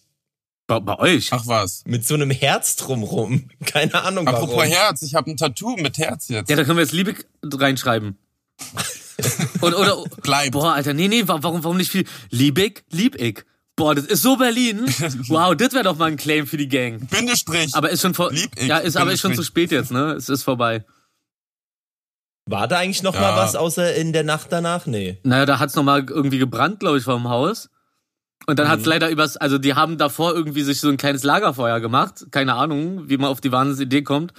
Bei, 0.67 0.81
bei 0.81 0.99
euch? 0.99 1.29
Ach 1.33 1.47
was. 1.47 1.83
Mit 1.85 2.07
so 2.07 2.15
einem 2.15 2.31
Herz 2.31 2.77
drumrum. 2.77 3.51
Keine 3.67 4.03
Ahnung 4.03 4.25
warum. 4.25 4.45
Apropos 4.49 4.65
Herz, 4.65 5.03
ich 5.03 5.15
habe 5.15 5.31
ein 5.31 5.37
Tattoo 5.37 5.77
mit 5.77 5.99
Herz 5.99 6.29
jetzt. 6.29 6.49
Ja, 6.49 6.57
da 6.57 6.65
können 6.65 6.79
wir 6.79 6.85
jetzt 6.85 6.93
Liebig 6.95 7.27
reinschreiben. 7.45 8.17
Und, 9.61 9.75
oder, 9.75 10.05
Bleibt. 10.23 10.53
boah, 10.53 10.73
Alter, 10.73 10.95
nee, 10.95 11.09
nee, 11.09 11.29
wa- 11.29 11.39
warum, 11.43 11.63
warum 11.65 11.77
nicht 11.77 11.91
viel? 11.91 12.07
Lieb 12.31 12.59
ich, 12.59 12.83
lieb 12.91 13.15
ich. 13.21 13.45
Boah, 13.77 13.95
das 13.95 14.07
ist 14.07 14.23
so 14.23 14.37
Berlin. 14.37 14.87
Wow, 15.29 15.55
das 15.55 15.73
wäre 15.75 15.85
doch 15.85 15.97
mal 15.99 16.07
ein 16.07 16.17
Claim 16.17 16.47
für 16.47 16.57
die 16.57 16.69
Gang. 16.69 17.09
Bindestrich. 17.11 17.75
Aber 17.75 17.91
ist 17.91 18.01
schon 18.01 18.15
vor, 18.15 18.33
Lieb 18.33 18.51
ich, 18.57 18.67
ja, 18.69 18.79
ist 18.79 18.97
aber 18.97 19.13
ist 19.13 19.21
schon 19.21 19.35
zu 19.35 19.43
spät 19.43 19.71
jetzt, 19.71 19.91
ne? 19.93 20.13
Es 20.13 20.29
ist 20.31 20.43
vorbei. 20.45 20.85
War 22.49 22.69
da 22.69 22.79
eigentlich 22.79 23.03
noch 23.03 23.15
Ja. 23.15 23.21
mal 23.21 23.37
was 23.37 23.57
außer 23.57 23.95
in 23.97 24.13
der 24.13 24.23
Nacht 24.25 24.49
danach? 24.51 24.87
Nee. 24.87 25.19
Naja, 25.25 25.47
da 25.47 25.59
hat's 25.59 25.75
noch 25.75 25.83
mal 25.83 26.05
irgendwie 26.09 26.39
gebrannt, 26.39 26.81
glaube 26.81 26.99
ich, 26.99 27.05
vor 27.05 27.15
dem 27.17 27.29
Haus. 27.29 27.69
Und 28.47 28.59
dann 28.61 28.69
hat's 28.69 28.85
Mhm. 28.85 28.91
leider 28.91 29.11
übers, 29.11 29.37
also 29.37 29.59
die 29.59 29.75
haben 29.75 29.99
davor 29.99 30.33
irgendwie 30.35 30.63
sich 30.63 30.79
so 30.81 30.89
ein 30.89 30.97
kleines 30.97 31.25
Lagerfeuer 31.25 31.81
gemacht. 31.81 32.27
Keine 32.31 32.55
Ahnung, 32.55 33.09
wie 33.09 33.17
man 33.17 33.29
auf 33.31 33.41
die 33.41 33.51
Wahnsinnsidee 33.51 34.03
kommt. 34.03 34.33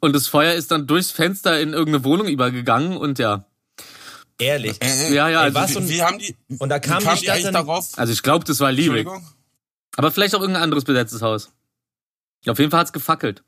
Und 0.00 0.14
das 0.14 0.26
Feuer 0.28 0.52
ist 0.52 0.70
dann 0.70 0.86
durchs 0.86 1.10
Fenster 1.10 1.58
in 1.58 1.72
irgendeine 1.72 2.04
Wohnung 2.04 2.28
übergegangen 2.28 2.96
und 2.98 3.18
ja. 3.18 3.46
Ehrlich. 4.38 4.80
Äh, 4.82 5.08
äh, 5.10 5.14
Ja, 5.14 5.28
ja, 5.28 5.40
Ey, 5.40 5.44
also, 5.46 5.54
was 5.54 5.70
wie, 5.72 5.76
und- 5.78 5.88
wie 5.88 6.02
haben 6.02 6.18
die, 6.18 6.36
Und 6.58 6.68
da 6.68 6.76
wie 6.76 6.80
kam 6.80 7.02
kamen 7.02 7.18
die 7.18 7.24
Stadt 7.24 7.44
dann, 7.44 7.54
darauf? 7.54 7.86
also 7.96 8.12
ich 8.12 8.22
glaube, 8.22 8.44
das 8.44 8.60
war 8.60 8.72
Liebig. 8.72 9.06
Aber 9.96 10.10
vielleicht 10.10 10.34
auch 10.34 10.40
irgendein 10.40 10.64
anderes 10.64 10.84
besetztes 10.84 11.22
Haus. 11.22 11.52
Auf 12.46 12.58
jeden 12.58 12.70
Fall 12.70 12.80
hat's 12.80 12.92
gefackelt. 12.92 13.42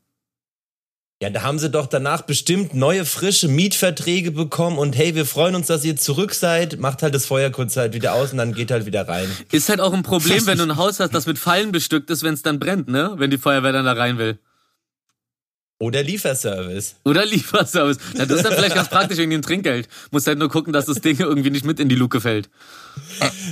Ja, 1.21 1.31
da 1.31 1.41
haben 1.41 1.57
sie 1.57 1.71
doch 1.71 1.87
danach 1.87 2.21
bestimmt 2.21 2.75
neue, 2.75 3.03
frische 3.03 3.47
Mietverträge 3.47 4.31
bekommen 4.31 4.77
und 4.77 4.95
hey, 4.95 5.15
wir 5.15 5.25
freuen 5.25 5.55
uns, 5.55 5.65
dass 5.65 5.83
ihr 5.83 5.95
zurück 5.97 6.33
seid. 6.35 6.79
Macht 6.79 7.01
halt 7.01 7.15
das 7.15 7.25
Feuer 7.25 7.49
kurz 7.49 7.75
halt 7.75 7.93
wieder 7.93 8.13
aus 8.13 8.31
und 8.31 8.37
dann 8.37 8.53
geht 8.53 8.69
halt 8.69 8.85
wieder 8.85 9.07
rein. 9.07 9.27
Ist 9.51 9.67
halt 9.69 9.81
auch 9.81 9.93
ein 9.93 10.03
Problem, 10.03 10.45
wenn 10.45 10.59
du 10.59 10.63
ein 10.65 10.75
Haus 10.77 10.99
hast, 10.99 11.15
das 11.15 11.25
mit 11.25 11.39
Fallen 11.39 11.71
bestückt 11.71 12.11
ist, 12.11 12.21
wenn 12.21 12.35
es 12.35 12.43
dann 12.43 12.59
brennt, 12.59 12.87
ne? 12.87 13.15
Wenn 13.17 13.31
die 13.31 13.39
Feuerwehr 13.39 13.71
dann 13.71 13.85
da 13.85 13.93
rein 13.93 14.19
will. 14.19 14.37
Oder 15.79 16.01
Lieferservice. 16.01 16.95
Oder 17.05 17.23
Lieferservice. 17.25 17.99
Ja, 18.15 18.25
das 18.25 18.37
ist 18.37 18.45
dann 18.45 18.53
vielleicht 18.53 18.73
ganz 18.73 18.89
praktisch 18.89 19.19
wegen 19.19 19.29
dem 19.29 19.43
Trinkgeld. 19.43 19.87
Muss 20.09 20.25
halt 20.25 20.39
nur 20.39 20.49
gucken, 20.49 20.73
dass 20.73 20.85
das 20.87 21.01
Ding 21.01 21.19
irgendwie 21.19 21.51
nicht 21.51 21.65
mit 21.65 21.79
in 21.79 21.87
die 21.87 21.93
Luke 21.95 22.19
fällt. 22.19 22.49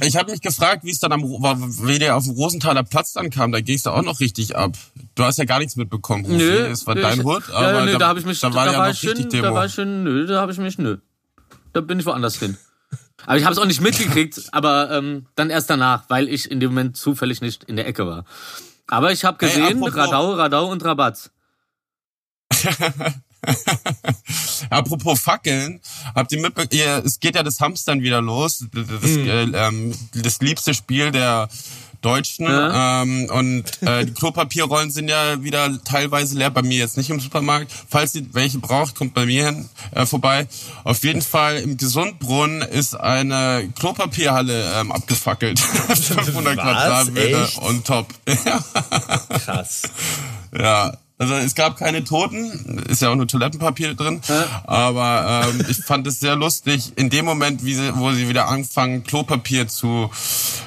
Ich 0.04 0.16
habe 0.18 0.32
mich 0.32 0.42
gefragt, 0.42 0.84
wie 0.84 0.90
es 0.90 1.00
dann 1.00 1.12
am, 1.12 1.22
war, 1.24 1.60
wie 1.60 2.00
der 2.00 2.16
auf 2.16 2.24
dem 2.24 2.34
Rosenthaler 2.34 2.82
Platz 2.84 3.14
dann 3.14 3.30
kam. 3.30 3.52
Da 3.52 3.62
ging 3.62 3.76
es 3.76 3.84
da 3.84 3.92
auch 3.92 4.02
noch 4.02 4.20
richtig 4.22 4.56
ab. 4.56 4.74
Du 5.14 5.24
hast 5.24 5.38
ja 5.38 5.46
gar 5.46 5.60
nichts 5.60 5.76
mitbekommen, 5.76 6.26
Rufi. 6.26 6.44
Es 6.44 6.88
war 6.88 6.96
nö, 6.96 7.02
dein 7.02 7.20
ich- 7.20 7.24
Hut, 7.26 7.44
ja, 7.48 7.54
aber 7.56 7.86
nö, 7.86 7.92
da, 7.94 7.98
da, 8.00 8.08
habe 8.08 8.20
ich 8.20 8.26
mich, 8.26 8.40
da 8.40 8.52
war 8.54 8.66
ja 8.72 8.78
war 8.80 8.88
noch 8.90 8.96
schön, 8.96 9.10
richtig 9.12 9.30
da 9.42 9.42
Demo. 9.48 9.56
war 9.56 9.66
ich 9.68 9.74
schön, 9.74 10.04
nö, 10.04 10.26
da 10.26 10.42
habe 10.42 10.52
ich 10.52 10.58
mich, 10.58 10.80
nö. 10.80 10.98
Da 11.74 11.82
bin 11.82 12.00
ich 12.00 12.06
woanders 12.08 12.38
hin. 12.40 12.58
Aber 13.28 13.38
ich 13.38 13.44
habe 13.44 13.54
es 13.54 13.60
auch 13.60 13.66
nicht 13.66 13.82
mitgekriegt, 13.82 14.42
aber 14.52 14.90
ähm, 14.92 15.28
dann 15.36 15.52
erst 15.52 15.70
danach, 15.70 16.06
weil 16.10 16.28
ich 16.28 16.50
in 16.50 16.60
dem 16.60 16.72
Moment 16.72 16.98
zufällig 16.98 17.42
nicht 17.42 17.64
in 17.66 17.76
der 17.76 17.88
Ecke 17.88 18.08
war. 18.08 18.26
Aber 18.88 19.12
ich 19.12 19.26
habe 19.26 19.38
gesehen, 19.38 19.78
apropos- 19.78 19.96
Radau, 19.96 20.34
Radau 20.34 20.72
und 20.72 20.84
Rabatz. 20.84 21.30
Apropos 24.70 25.20
Fackeln, 25.20 25.82
habt 26.16 26.32
ihr 26.32 26.42
mitbekommen, 26.42 27.04
es 27.06 27.20
geht 27.20 27.36
ja 27.36 27.44
das 27.44 27.60
Hamstern 27.60 28.02
wieder 28.02 28.22
los, 28.22 28.66
das, 28.74 29.12
Hm. 29.12 29.30
äh, 29.30 29.44
ähm, 29.68 29.94
das 30.14 30.40
liebste 30.40 30.74
Spiel 30.74 31.12
der 31.12 31.48
Deutschen 32.02 32.46
Ja. 32.46 33.02
ähm, 33.02 33.28
und 33.32 33.82
äh, 33.82 34.06
die 34.06 34.14
Klopapierrollen 34.14 34.92
sind 34.92 35.10
ja 35.10 35.42
wieder 35.44 35.84
teilweise 35.84 36.38
leer, 36.38 36.52
bei 36.52 36.62
mir 36.62 36.78
jetzt 36.78 36.98
nicht 36.98 37.10
im 37.10 37.20
Supermarkt. 37.20 37.72
Falls 37.90 38.14
ihr 38.14 38.26
welche 38.34 38.60
braucht, 38.60 38.94
kommt 38.96 39.16
bei 39.16 39.26
mir 39.26 39.48
hin, 39.48 39.68
äh, 39.92 40.06
vorbei. 40.06 40.48
Auf 40.84 41.04
jeden 41.04 41.24
Fall 41.24 41.58
im 41.58 41.78
Gesundbrunnen 41.78 42.62
ist 42.62 42.94
eine 42.96 43.68
Klopapierhalle 43.80 44.72
ähm, 44.80 44.92
abgefackelt. 44.92 45.60
500 45.60 46.58
Was? 46.58 46.64
Quadratmeter 46.64 47.44
Echt? 47.44 47.58
on 47.64 47.84
top. 47.84 48.08
Krass. 49.46 49.82
Ja, 50.56 50.96
also 51.18 51.34
es 51.36 51.56
gab 51.56 51.78
keine 51.78 52.04
Toten, 52.04 52.80
ist 52.90 53.02
ja 53.02 53.10
auch 53.10 53.16
nur 53.16 53.28
Toilettenpapier 53.28 53.94
drin, 53.94 54.22
aber 54.66 55.46
ähm, 55.50 55.66
ich 55.70 55.78
fand 55.78 56.06
es 56.08 56.20
sehr 56.20 56.36
lustig, 56.36 56.92
in 56.98 57.10
dem 57.10 57.26
Moment, 57.26 57.64
wie 57.64 57.74
sie, 57.74 57.96
wo 57.96 58.12
sie 58.12 58.28
wieder 58.28 58.48
anfangen, 58.50 59.04
Klopapier 59.04 59.68
zu 59.68 60.10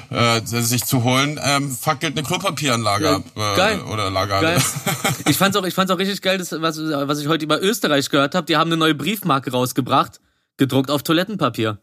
äh, 0.09 0.41
sich 0.43 0.83
zu 0.85 1.03
holen, 1.03 1.39
ähm, 1.43 1.69
fackelt 1.71 2.17
eine 2.17 2.25
Klopapieranlage 2.25 3.05
Ja, 3.05 3.15
ab 3.17 3.23
äh, 3.35 3.55
geil. 3.57 3.81
oder 3.81 4.09
Lagerhalle. 4.09 4.47
Geil. 4.53 4.61
Ich 5.29 5.37
fand's 5.37 5.55
auch, 5.55 5.65
ich 5.65 5.73
fand's 5.75 5.91
auch 5.91 5.99
richtig 5.99 6.21
geil, 6.21 6.39
das, 6.39 6.51
was, 6.53 6.77
was 6.79 7.19
ich 7.19 7.27
heute 7.27 7.45
über 7.45 7.61
Österreich 7.61 8.09
gehört 8.09 8.33
habe. 8.33 8.45
Die 8.47 8.57
haben 8.57 8.69
eine 8.69 8.77
neue 8.77 8.95
Briefmarke 8.95 9.51
rausgebracht, 9.51 10.19
gedruckt 10.57 10.89
auf 10.89 11.03
Toilettenpapier. 11.03 11.77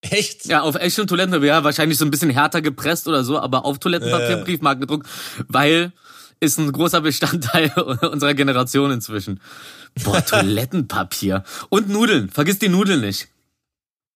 Echt? 0.00 0.46
Ja, 0.46 0.62
auf 0.62 0.74
echtem 0.74 1.06
Toilettenpapier. 1.06 1.48
Ja, 1.48 1.64
wahrscheinlich 1.64 1.96
so 1.98 2.04
ein 2.04 2.10
bisschen 2.10 2.30
härter 2.30 2.60
gepresst 2.60 3.08
oder 3.08 3.24
so, 3.24 3.38
aber 3.38 3.64
auf 3.64 3.78
Toilettenpapier 3.78 4.38
Ja. 4.38 4.44
Briefmarken 4.44 4.80
gedruckt, 4.82 5.06
weil 5.48 5.92
ist 6.44 6.58
ein 6.58 6.70
großer 6.70 7.00
Bestandteil 7.00 7.70
unserer 8.12 8.34
Generation 8.34 8.90
inzwischen. 8.90 9.40
Boah, 10.02 10.24
Toilettenpapier. 10.26 11.44
Und 11.68 11.88
Nudeln. 11.88 12.28
Vergiss 12.30 12.58
die 12.58 12.68
Nudeln 12.68 13.00
nicht. 13.00 13.28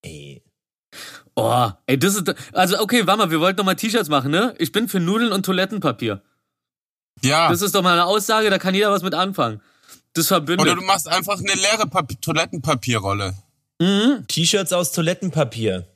Ey. 0.03 0.43
Oh, 1.35 1.71
ey, 1.87 1.99
das 1.99 2.17
ist. 2.17 2.35
Also, 2.53 2.81
okay, 2.81 3.07
warte 3.07 3.19
mal, 3.19 3.31
wir 3.31 3.41
wollten 3.41 3.59
noch 3.59 3.64
mal 3.64 3.75
T-Shirts 3.75 4.09
machen, 4.09 4.31
ne? 4.31 4.55
Ich 4.59 4.73
bin 4.73 4.88
für 4.88 5.01
Nudeln 5.01 5.33
und 5.33 5.45
Toilettenpapier. 5.47 6.23
Ja. 7.23 7.49
Das 7.49 7.62
ist 7.62 7.75
doch 7.75 7.83
mal 7.83 7.93
eine 7.93 8.07
Aussage, 8.07 8.51
da 8.51 8.59
kann 8.59 8.75
jeder 8.75 8.91
was 8.91 9.03
mit 9.03 9.14
anfangen. 9.14 9.61
Das 10.14 10.29
verbindet. 10.29 10.67
Oder 10.67 10.75
du 10.75 10.83
machst 10.83 11.09
einfach 11.09 11.38
eine 11.38 11.55
leere 11.55 11.87
Papi 11.87 12.17
Toilettenpapierrolle. 12.17 13.35
T-Shirts 14.27 14.73
aus 14.73 14.91
Toilettenpapier. 14.93 15.87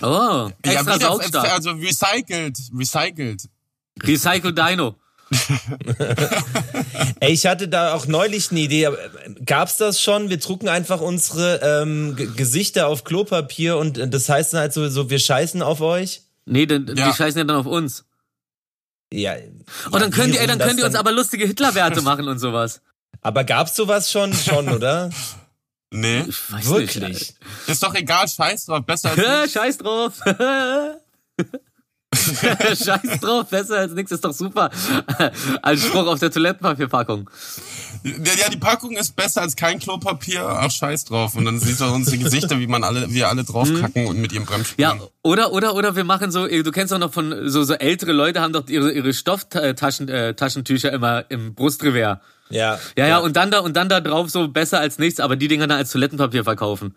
Oh, 0.00 0.50
extra 0.62 0.96
ja, 0.96 1.26
wieder, 1.26 1.52
also 1.52 1.70
recycelt, 1.70 2.58
recycelt. 2.76 3.48
Recycle 4.02 4.52
Dino. 4.52 4.96
Ey, 7.20 7.32
ich 7.32 7.46
hatte 7.46 7.68
da 7.68 7.94
auch 7.94 8.06
neulich 8.06 8.50
eine 8.50 8.60
Idee. 8.60 8.86
aber, 8.86 8.98
äh, 9.02 9.08
Gab's 9.44 9.76
das 9.76 10.00
schon? 10.00 10.28
Wir 10.30 10.38
drucken 10.38 10.68
einfach 10.68 11.00
unsere 11.00 11.60
ähm, 11.62 12.16
G 12.16 12.26
Gesichter 12.36 12.86
auf 12.88 13.04
Klopapier 13.04 13.76
und 13.78 13.98
äh, 13.98 14.08
das 14.08 14.28
heißt 14.28 14.52
dann 14.54 14.60
halt 14.60 14.72
so, 14.72 14.88
so 14.88 15.10
wir 15.10 15.18
scheißen 15.18 15.62
auf 15.62 15.80
euch. 15.80 16.22
Nee, 16.44 16.66
denn, 16.66 16.86
Ja. 16.96 17.08
die 17.10 17.16
scheißen 17.16 17.38
ja 17.38 17.44
dann 17.44 17.56
auf 17.56 17.66
uns. 17.66 18.04
Ja. 19.12 19.34
Und 19.90 20.00
dann 20.00 20.10
können 20.10 20.32
die, 20.32 20.38
ey, 20.38 20.46
dann 20.46 20.58
können 20.58 20.76
die 20.76 20.82
uns 20.82 20.94
aber. 20.94 21.10
aber 21.10 21.16
lustige 21.16 21.46
Hitlerwerte 21.46 22.02
machen 22.02 22.28
und 22.28 22.38
sowas. 22.38 22.80
Aber 23.20 23.44
gab's 23.44 23.76
sowas 23.76 24.10
schon? 24.10 24.32
Schon, 24.32 24.68
oder? 24.68 25.10
Nee. 25.90 26.24
Ich 26.28 26.50
weiß 26.52 26.66
Wirklich? 26.70 27.08
nicht. 27.08 27.34
Ist 27.66 27.82
doch 27.82 27.94
egal, 27.94 28.26
scheiß 28.26 28.64
drauf, 28.66 28.84
besser 28.84 29.10
als. 29.10 29.52
Scheiß 29.52 29.78
drauf. 29.78 30.14
Scheiß 32.14 33.20
drauf, 33.20 33.48
besser 33.48 33.78
als 33.78 33.92
nichts 33.92 34.12
ist 34.12 34.24
doch 34.24 34.32
super. 34.32 34.70
Als 35.62 35.82
Spruch 35.82 36.06
auf 36.06 36.18
der 36.18 36.30
Toilettenpapierpackung. 36.30 37.30
Ja, 38.04 38.32
ja, 38.38 38.48
die 38.50 38.58
Packung 38.58 38.96
ist 38.96 39.16
besser 39.16 39.42
als 39.42 39.56
kein 39.56 39.78
Klopapier. 39.78 40.44
Ach, 40.46 40.70
scheiß 40.70 41.04
drauf. 41.04 41.34
Und 41.34 41.44
dann 41.44 41.58
siehst 41.58 41.80
du 41.80 41.86
unsere 41.86 42.18
Gesichter, 42.18 42.58
wie 42.58 42.66
man 42.66 42.84
alle, 42.84 43.10
wir 43.10 43.28
alle 43.28 43.44
draufkacken 43.44 44.06
und 44.06 44.18
mit 44.18 44.32
ihrem 44.32 44.44
Bremsspuren. 44.44 44.98
Ja, 44.98 45.06
oder, 45.22 45.52
oder, 45.52 45.74
oder 45.74 45.96
wir 45.96 46.04
machen 46.04 46.30
so, 46.30 46.46
du 46.46 46.70
kennst 46.70 46.92
doch 46.92 46.98
noch 46.98 47.12
von, 47.12 47.48
so, 47.48 47.62
so 47.62 47.74
ältere 47.74 48.12
Leute 48.12 48.40
haben 48.40 48.52
doch 48.52 48.68
ihre, 48.68 48.92
ihre 48.92 49.14
Stofftaschen, 49.14 50.08
äh, 50.08 50.34
Taschentücher 50.34 50.92
immer 50.92 51.24
im 51.30 51.54
Brustrevers. 51.54 52.18
Ja. 52.50 52.78
Ja, 52.96 53.06
ja, 53.06 53.18
und 53.18 53.36
dann 53.36 53.50
da, 53.50 53.60
und 53.60 53.76
dann 53.76 53.88
da 53.88 54.00
drauf 54.00 54.30
so 54.30 54.48
besser 54.48 54.78
als 54.78 54.98
nichts, 54.98 55.20
aber 55.20 55.36
die 55.36 55.48
Dinger 55.48 55.66
dann 55.66 55.78
als 55.78 55.90
Toilettenpapier 55.90 56.44
verkaufen. 56.44 56.94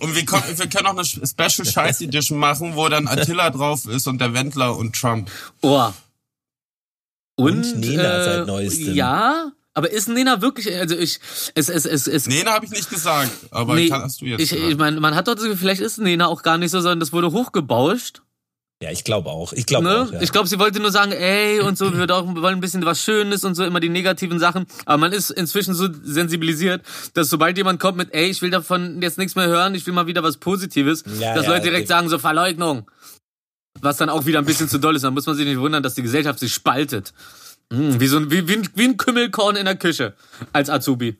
Und 0.00 0.14
wir, 0.14 0.24
kommen, 0.24 0.42
wir 0.54 0.68
können 0.68 0.86
auch 0.86 0.96
eine 0.96 1.04
Special 1.04 1.66
Scheiß 1.66 2.00
Edition 2.00 2.38
machen, 2.38 2.76
wo 2.76 2.88
dann 2.88 3.06
Attila 3.06 3.50
drauf 3.50 3.86
ist 3.86 4.06
und 4.06 4.20
der 4.20 4.34
Wendler 4.34 4.76
und 4.76 4.94
Trump. 4.94 5.30
Oh. 5.62 5.90
Und 7.36 7.78
Nena 7.78 8.24
seit 8.24 8.46
Neuestem. 8.46 8.94
Ja, 8.94 9.52
aber 9.74 9.90
ist 9.90 10.08
Nena 10.08 10.40
wirklich, 10.40 10.74
also 10.74 10.96
ich, 10.96 11.20
es, 11.54 11.68
es, 11.68 11.84
es, 11.84 12.06
es, 12.06 12.26
Nee, 12.26 12.42
habe 12.44 12.64
ich 12.64 12.70
nicht 12.70 12.88
gesagt, 12.88 13.30
aber 13.50 13.74
nee, 13.74 13.90
kann, 13.90 14.02
hast 14.02 14.22
du 14.22 14.24
jetzt 14.24 14.40
ich, 14.40 14.52
ich 14.52 14.76
meine, 14.78 14.98
man 15.00 15.14
hat 15.14 15.28
Gefühl, 15.42 15.58
vielleicht 15.58 15.82
ist 15.82 15.98
Nena 15.98 16.28
auch 16.28 16.42
gar 16.42 16.56
nicht 16.56 16.70
so, 16.70 16.80
sondern 16.80 17.00
das 17.00 17.12
wurde 17.12 17.30
hochgebauscht. 17.30 18.22
Ja, 18.82 18.90
ich 18.90 19.04
glaube 19.04 19.30
auch. 19.30 19.54
Ich 19.54 19.64
glaube 19.64 19.84
Ne? 19.86 20.02
auch. 20.02 20.12
Ja. 20.12 20.20
Ich 20.20 20.32
glaube, 20.32 20.48
sie 20.48 20.58
wollte 20.58 20.80
nur 20.80 20.90
sagen, 20.90 21.10
ey, 21.12 21.60
und 21.60 21.78
so, 21.78 21.96
wir 21.96 22.06
wollen 22.08 22.44
ein 22.58 22.60
bisschen 22.60 22.84
was 22.84 23.00
Schönes 23.00 23.42
und 23.42 23.54
so, 23.54 23.64
immer 23.64 23.80
die 23.80 23.88
negativen 23.88 24.38
Sachen. 24.38 24.66
Aber 24.84 24.98
man 24.98 25.12
ist 25.12 25.30
inzwischen 25.30 25.74
so 25.74 25.88
sensibilisiert, 26.02 26.82
dass 27.14 27.30
sobald 27.30 27.56
jemand 27.56 27.80
kommt 27.80 27.96
mit, 27.96 28.12
ey, 28.12 28.26
ich 28.26 28.42
will 28.42 28.50
davon 28.50 29.00
jetzt 29.00 29.16
nichts 29.16 29.34
mehr 29.34 29.46
hören, 29.46 29.74
ich 29.74 29.86
will 29.86 29.94
mal 29.94 30.06
wieder 30.06 30.22
was 30.22 30.36
Positives, 30.36 31.04
Ja, 31.18 31.34
dass 31.34 31.46
ja, 31.46 31.52
Leute 31.52 31.64
direkt 31.64 31.88
sagen, 31.88 32.10
so 32.10 32.18
Verleugnung. 32.18 32.90
Was 33.80 33.96
dann 33.96 34.10
auch 34.10 34.26
wieder 34.26 34.38
ein 34.40 34.44
bisschen 34.46 34.68
zu 34.68 34.78
doll 34.78 34.94
ist. 34.96 35.02
Dann 35.02 35.14
muss 35.14 35.26
man 35.26 35.36
sich 35.36 35.46
nicht 35.46 35.58
wundern, 35.58 35.82
dass 35.82 35.94
die 35.94 36.02
Gesellschaft 36.02 36.38
sich 36.38 36.52
spaltet. 36.52 37.12
Hm, 37.72 37.98
wie, 37.98 38.06
so 38.08 38.18
ein, 38.18 38.30
wie, 38.30 38.46
wie, 38.46 38.56
ein, 38.56 38.68
wie 38.74 38.84
ein 38.84 38.96
Kümmelkorn 38.98 39.56
in 39.56 39.64
der 39.64 39.76
Küche 39.76 40.14
als 40.52 40.68
Azubi. 40.70 41.16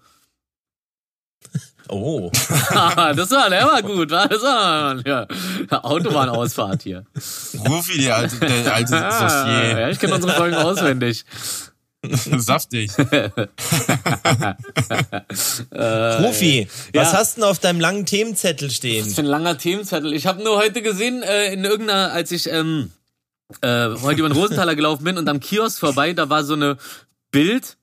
Oh. 1.88 2.31
das 2.70 3.31
war, 3.31 3.51
der 3.51 3.66
war 3.66 3.83
gut, 3.83 4.11
war 4.11 4.29
das 4.29 4.42
war, 4.42 5.07
ja, 5.07 5.27
Autobahnausfahrt 5.70 6.83
hier. 6.83 7.05
Rufi, 7.68 8.03
der 8.03 8.16
alte, 8.16 8.38
der 8.38 8.75
alte 8.75 8.96
Ah, 8.96 9.81
ja, 9.81 9.88
ich 9.90 9.99
kenne 9.99 10.14
unsere 10.14 10.33
Folgen 10.33 10.57
auswendig. 10.57 11.25
Saftig. 12.37 12.92
Rufi, 15.72 16.68
was 16.92 17.12
ja. 17.12 17.18
hast 17.18 17.37
du 17.37 17.40
denn 17.40 17.51
auf 17.51 17.59
deinem 17.59 17.81
langen 17.81 18.07
Themenzettel 18.07 18.70
stehen? 18.70 19.03
Das 19.05 19.09
ist 19.12 19.18
ein 19.18 19.27
langer 19.27 19.59
Themenzettel. 19.59 20.12
Ich 20.12 20.27
habe 20.27 20.42
nur 20.42 20.57
heute 20.57 20.83
gesehen, 20.83 21.22
äh, 21.22 21.53
in 21.53 21.64
irgendeiner, 21.64 22.12
als 22.12 22.31
ich 22.33 22.49
ähm, 22.51 22.92
äh, 23.61 23.88
heute 24.03 24.20
über 24.20 24.29
den 24.29 24.37
Rosenthaler 24.37 24.75
gelaufen 24.75 25.05
bin 25.05 25.18
und 25.18 25.29
am 25.29 25.40
Kiosk 25.40 25.81
vorbei, 25.81 26.12
da 26.12 26.29
war 26.29 26.44
so 26.44 26.55
eine 26.55 26.77
Bild 27.31 27.77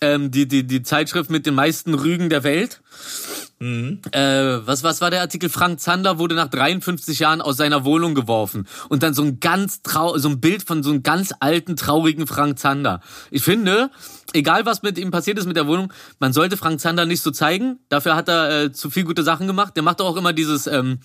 ähm, 0.00 0.30
die, 0.30 0.46
die, 0.46 0.66
die 0.66 0.82
Zeitschrift 0.82 1.30
mit 1.30 1.46
den 1.46 1.54
meisten 1.54 1.94
Rügen 1.94 2.28
der 2.28 2.44
Welt. 2.44 2.80
Mhm. 3.60 4.00
Äh, 4.12 4.66
was, 4.66 4.84
was 4.84 5.00
war 5.00 5.10
der 5.10 5.20
Artikel? 5.20 5.48
Frank 5.48 5.80
Zander 5.80 6.18
wurde 6.18 6.36
nach 6.36 6.48
53 6.48 7.18
Jahren 7.18 7.40
aus 7.40 7.56
seiner 7.56 7.84
Wohnung 7.84 8.14
geworfen. 8.14 8.68
Und 8.88 9.02
dann 9.02 9.14
so 9.14 9.22
ein 9.22 9.40
ganz 9.40 9.82
trau 9.82 10.16
so 10.18 10.28
ein 10.28 10.40
Bild 10.40 10.62
von 10.62 10.82
so 10.82 10.90
einem 10.90 11.02
ganz 11.02 11.34
alten, 11.40 11.76
traurigen 11.76 12.26
Frank 12.26 12.58
Zander. 12.58 13.00
Ich 13.30 13.42
finde, 13.42 13.90
egal 14.32 14.64
was 14.64 14.82
mit 14.82 14.98
ihm 14.98 15.10
passiert 15.10 15.38
ist 15.38 15.46
mit 15.46 15.56
der 15.56 15.66
Wohnung, 15.66 15.92
man 16.20 16.32
sollte 16.32 16.56
Frank 16.56 16.80
Zander 16.80 17.04
nicht 17.04 17.22
so 17.22 17.32
zeigen. 17.32 17.80
Dafür 17.88 18.14
hat 18.14 18.28
er 18.28 18.64
äh, 18.64 18.72
zu 18.72 18.90
viel 18.90 19.04
gute 19.04 19.24
Sachen 19.24 19.48
gemacht. 19.48 19.74
Der 19.74 19.82
macht 19.82 20.00
auch 20.00 20.16
immer 20.16 20.32
dieses 20.32 20.68
ähm, 20.68 21.00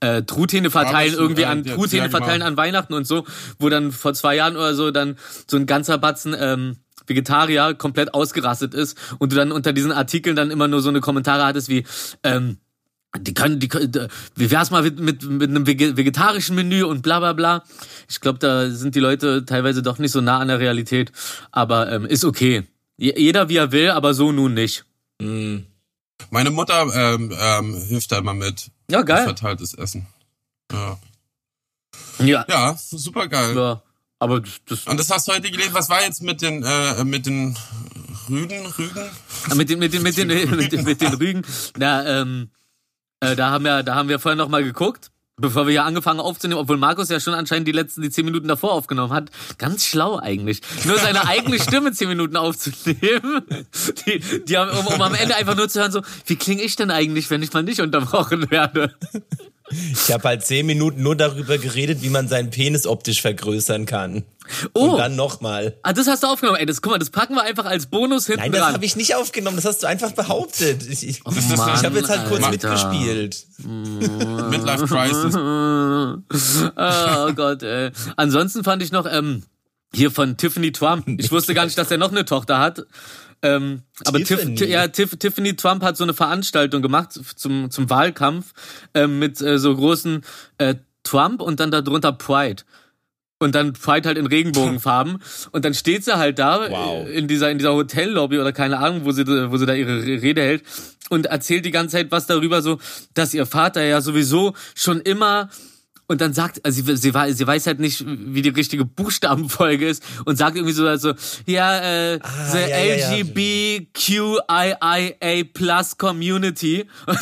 äh, 0.00 0.22
Truthähne 0.22 0.70
verteilen, 0.70 1.14
irgendwie 1.14 1.42
äh, 1.42 1.46
an 1.46 1.64
Truthähne 1.64 2.10
verteilen 2.10 2.42
an 2.42 2.56
Weihnachten 2.58 2.92
und 2.92 3.06
so, 3.06 3.24
wo 3.58 3.70
dann 3.70 3.92
vor 3.92 4.12
zwei 4.12 4.36
Jahren 4.36 4.56
oder 4.56 4.74
so 4.74 4.90
dann 4.90 5.16
so 5.46 5.56
ein 5.56 5.64
ganzer 5.64 5.96
Batzen 5.96 6.36
ähm, 6.38 6.76
Vegetarier 7.06 7.74
komplett 7.74 8.14
ausgerastet 8.14 8.74
ist 8.74 8.98
und 9.18 9.32
du 9.32 9.36
dann 9.36 9.52
unter 9.52 9.72
diesen 9.72 9.92
Artikeln 9.92 10.36
dann 10.36 10.50
immer 10.50 10.68
nur 10.68 10.80
so 10.80 10.88
eine 10.88 11.00
Kommentare 11.00 11.44
hattest 11.44 11.68
wie, 11.68 11.84
ähm, 12.22 12.58
die 13.16 13.34
können, 13.34 13.60
die 13.60 13.68
können, 13.68 14.08
wie 14.34 14.50
wär's 14.50 14.70
mal 14.70 14.82
mit, 14.82 14.98
mit, 14.98 15.22
mit 15.22 15.50
einem 15.50 15.66
vegetarischen 15.66 16.56
Menü 16.56 16.82
und 16.82 17.02
bla 17.02 17.20
bla 17.20 17.32
bla. 17.32 17.64
Ich 18.08 18.20
glaube, 18.20 18.38
da 18.38 18.70
sind 18.70 18.94
die 18.94 19.00
Leute 19.00 19.44
teilweise 19.44 19.82
doch 19.82 19.98
nicht 19.98 20.12
so 20.12 20.20
nah 20.20 20.38
an 20.38 20.48
der 20.48 20.58
Realität, 20.58 21.12
aber 21.52 21.90
ähm, 21.92 22.06
ist 22.06 22.24
okay. 22.24 22.64
Jeder 22.96 23.48
wie 23.48 23.56
er 23.56 23.72
will, 23.72 23.90
aber 23.90 24.14
so 24.14 24.32
nun 24.32 24.54
nicht. 24.54 24.84
Mm. 25.20 25.58
Meine 26.30 26.50
Mutter 26.50 26.86
ähm, 26.94 27.32
ähm, 27.38 27.74
hilft 27.74 28.12
da 28.12 28.18
immer 28.18 28.34
mit. 28.34 28.70
Ja, 28.90 29.02
geil. 29.02 29.24
Verteiltes 29.24 29.74
Essen. 29.74 30.06
Ja. 30.72 30.98
Ja. 32.18 32.44
Ja, 32.48 32.76
super 32.78 33.28
geil. 33.28 33.56
Ja. 33.56 33.82
Aber 34.24 34.40
das, 34.40 34.86
Und 34.86 34.98
das 34.98 35.10
hast 35.10 35.28
du 35.28 35.32
heute 35.32 35.50
gelesen. 35.50 35.74
Was 35.74 35.90
war 35.90 36.02
jetzt 36.02 36.22
mit 36.22 36.40
den 36.40 36.62
äh, 36.62 37.04
mit 37.04 37.26
den 37.26 37.58
Rügen? 38.30 38.64
Rügen? 38.78 39.10
Ah, 39.50 39.54
mit 39.54 39.68
den 39.68 39.78
mit 39.78 39.92
den 39.92 40.02
mit 40.02 40.16
den 40.16 40.28
mit 40.56 40.72
den, 40.72 40.82
mit 40.82 41.00
den 41.02 41.12
Rügen. 41.12 41.42
Na, 41.76 42.22
ähm, 42.22 42.48
äh, 43.20 43.36
da 43.36 43.50
haben 43.50 43.66
wir 43.66 43.82
da 43.82 43.94
haben 43.96 44.08
wir 44.08 44.18
vorher 44.18 44.36
noch 44.36 44.48
mal 44.48 44.64
geguckt. 44.64 45.10
Bevor 45.36 45.66
wir 45.66 45.72
hier 45.72 45.84
angefangen 45.84 46.20
aufzunehmen, 46.20 46.60
obwohl 46.60 46.78
Markus 46.78 47.10
ja 47.10 47.20
schon 47.20 47.34
anscheinend 47.34 47.68
die 47.68 47.72
letzten 47.72 48.00
die 48.00 48.08
zehn 48.08 48.24
Minuten 48.24 48.48
davor 48.48 48.72
aufgenommen 48.72 49.12
hat. 49.12 49.30
Ganz 49.58 49.84
schlau 49.84 50.18
eigentlich. 50.18 50.62
Nur 50.86 50.96
seine 50.96 51.26
eigene 51.28 51.60
Stimme 51.60 51.92
zehn 51.92 52.08
Minuten 52.08 52.36
aufzunehmen. 52.36 53.42
Die, 54.06 54.44
die 54.44 54.56
haben, 54.56 54.70
um, 54.78 54.86
um 54.86 55.02
am 55.02 55.14
Ende 55.14 55.34
einfach 55.34 55.56
nur 55.56 55.68
zu 55.68 55.80
hören, 55.80 55.92
so, 55.92 56.02
wie 56.26 56.36
klinge 56.36 56.62
ich 56.62 56.76
denn 56.76 56.90
eigentlich, 56.90 57.28
wenn 57.30 57.42
ich 57.42 57.52
mal 57.52 57.64
nicht 57.64 57.80
unterbrochen 57.80 58.50
werde? 58.50 58.94
Ich 59.70 60.12
habe 60.12 60.28
halt 60.28 60.44
zehn 60.44 60.66
Minuten 60.66 61.02
nur 61.02 61.16
darüber 61.16 61.56
geredet, 61.56 62.02
wie 62.02 62.10
man 62.10 62.28
seinen 62.28 62.50
Penis 62.50 62.86
optisch 62.86 63.22
vergrößern 63.22 63.86
kann. 63.86 64.24
Oh. 64.74 64.90
Und 64.90 64.98
dann 64.98 65.16
nochmal. 65.16 65.78
Ah, 65.82 65.94
das 65.94 66.06
hast 66.06 66.22
du 66.22 66.26
aufgenommen. 66.26 66.58
Ey, 66.58 66.66
das, 66.66 66.82
guck 66.82 66.92
mal, 66.92 66.98
das 66.98 67.08
packen 67.08 67.34
wir 67.34 67.42
einfach 67.42 67.64
als 67.64 67.86
Bonus 67.86 68.26
hinten 68.26 68.42
Nein, 68.42 68.52
das 68.52 68.74
habe 68.74 68.84
ich 68.84 68.94
nicht 68.96 69.14
aufgenommen. 69.14 69.56
Das 69.56 69.64
hast 69.64 69.82
du 69.82 69.86
einfach 69.86 70.12
behauptet. 70.12 70.86
Ich, 70.86 71.08
ich, 71.08 71.22
Oh 71.24 71.32
ich 71.32 71.84
habe 71.84 71.96
jetzt 71.96 72.10
halt 72.10 72.28
kurz 72.28 72.44
Alter. 72.44 72.50
mitgespielt. 72.50 73.46
Midlife 73.64 74.86
Crisis. 74.86 75.34
oh 76.76 77.32
Gott, 77.32 77.62
ey. 77.62 77.90
Ansonsten 78.16 78.64
fand 78.64 78.82
ich 78.82 78.92
noch, 78.92 79.06
ähm, 79.10 79.44
hier 79.94 80.10
von 80.10 80.36
Tiffany 80.36 80.72
Trump. 80.72 81.08
Ich 81.20 81.32
wusste 81.32 81.54
gar 81.54 81.64
nicht, 81.64 81.78
dass 81.78 81.90
er 81.90 81.98
noch 81.98 82.10
eine 82.10 82.24
Tochter 82.24 82.58
hat. 82.58 82.84
Ähm, 83.42 83.82
aber 84.04 84.18
Tiff, 84.18 84.28
Tiffany. 84.38 84.54
Ti- 84.54 84.64
ja, 84.66 84.88
Tiff, 84.88 85.16
Tiffany 85.16 85.54
Trump 85.56 85.82
hat 85.82 85.96
so 85.96 86.04
eine 86.04 86.14
Veranstaltung 86.14 86.82
gemacht 86.82 87.12
zum, 87.36 87.70
zum 87.70 87.90
Wahlkampf 87.90 88.52
ähm, 88.94 89.18
mit 89.18 89.40
äh, 89.40 89.58
so 89.58 89.74
großen 89.76 90.22
äh, 90.58 90.74
Trump 91.02 91.40
und 91.42 91.60
dann 91.60 91.70
darunter 91.70 92.12
Pride. 92.12 92.62
Und 93.40 93.54
dann 93.54 93.72
Pride 93.74 94.08
halt 94.08 94.16
in 94.16 94.26
Regenbogenfarben. 94.26 95.18
Und 95.52 95.64
dann 95.64 95.74
steht 95.74 96.04
sie 96.04 96.16
halt 96.16 96.38
da 96.38 96.70
Wow. 96.70 97.06
äh, 97.06 97.12
in 97.12 97.26
dieser, 97.28 97.50
in 97.50 97.58
dieser 97.58 97.74
Hotellobby 97.74 98.38
oder 98.38 98.52
keine 98.52 98.78
Ahnung, 98.78 99.04
wo 99.04 99.10
sie, 99.12 99.26
wo 99.26 99.56
sie 99.56 99.66
da 99.66 99.74
ihre 99.74 100.02
Rede 100.02 100.40
hält 100.40 100.62
und 101.10 101.26
erzählt 101.26 101.66
die 101.66 101.70
ganze 101.72 101.96
Zeit 101.96 102.10
was 102.12 102.26
darüber, 102.26 102.62
so, 102.62 102.78
dass 103.12 103.34
ihr 103.34 103.44
Vater 103.44 103.82
ja 103.82 104.00
sowieso 104.00 104.54
schon 104.74 105.00
immer 105.00 105.50
und 106.06 106.20
dann 106.20 106.34
sagt, 106.34 106.62
also 106.64 106.82
sie, 106.82 106.96
sie, 106.96 107.12
sie 107.32 107.46
weiß 107.46 107.66
halt 107.66 107.80
nicht, 107.80 108.04
wie 108.06 108.42
die 108.42 108.50
richtige 108.50 108.84
Buchstabenfolge 108.84 109.88
ist 109.88 110.02
und 110.26 110.36
sagt 110.36 110.56
irgendwie 110.56 110.74
so, 110.74 110.86
also, 110.86 111.14
ja, 111.46 112.12
äh, 112.12 112.18
the 112.52 112.58
ja. 112.58 113.22
LGBTQIIA 113.22 115.44
Plus 115.54 115.96
Community 115.96 116.84
und 117.06 117.18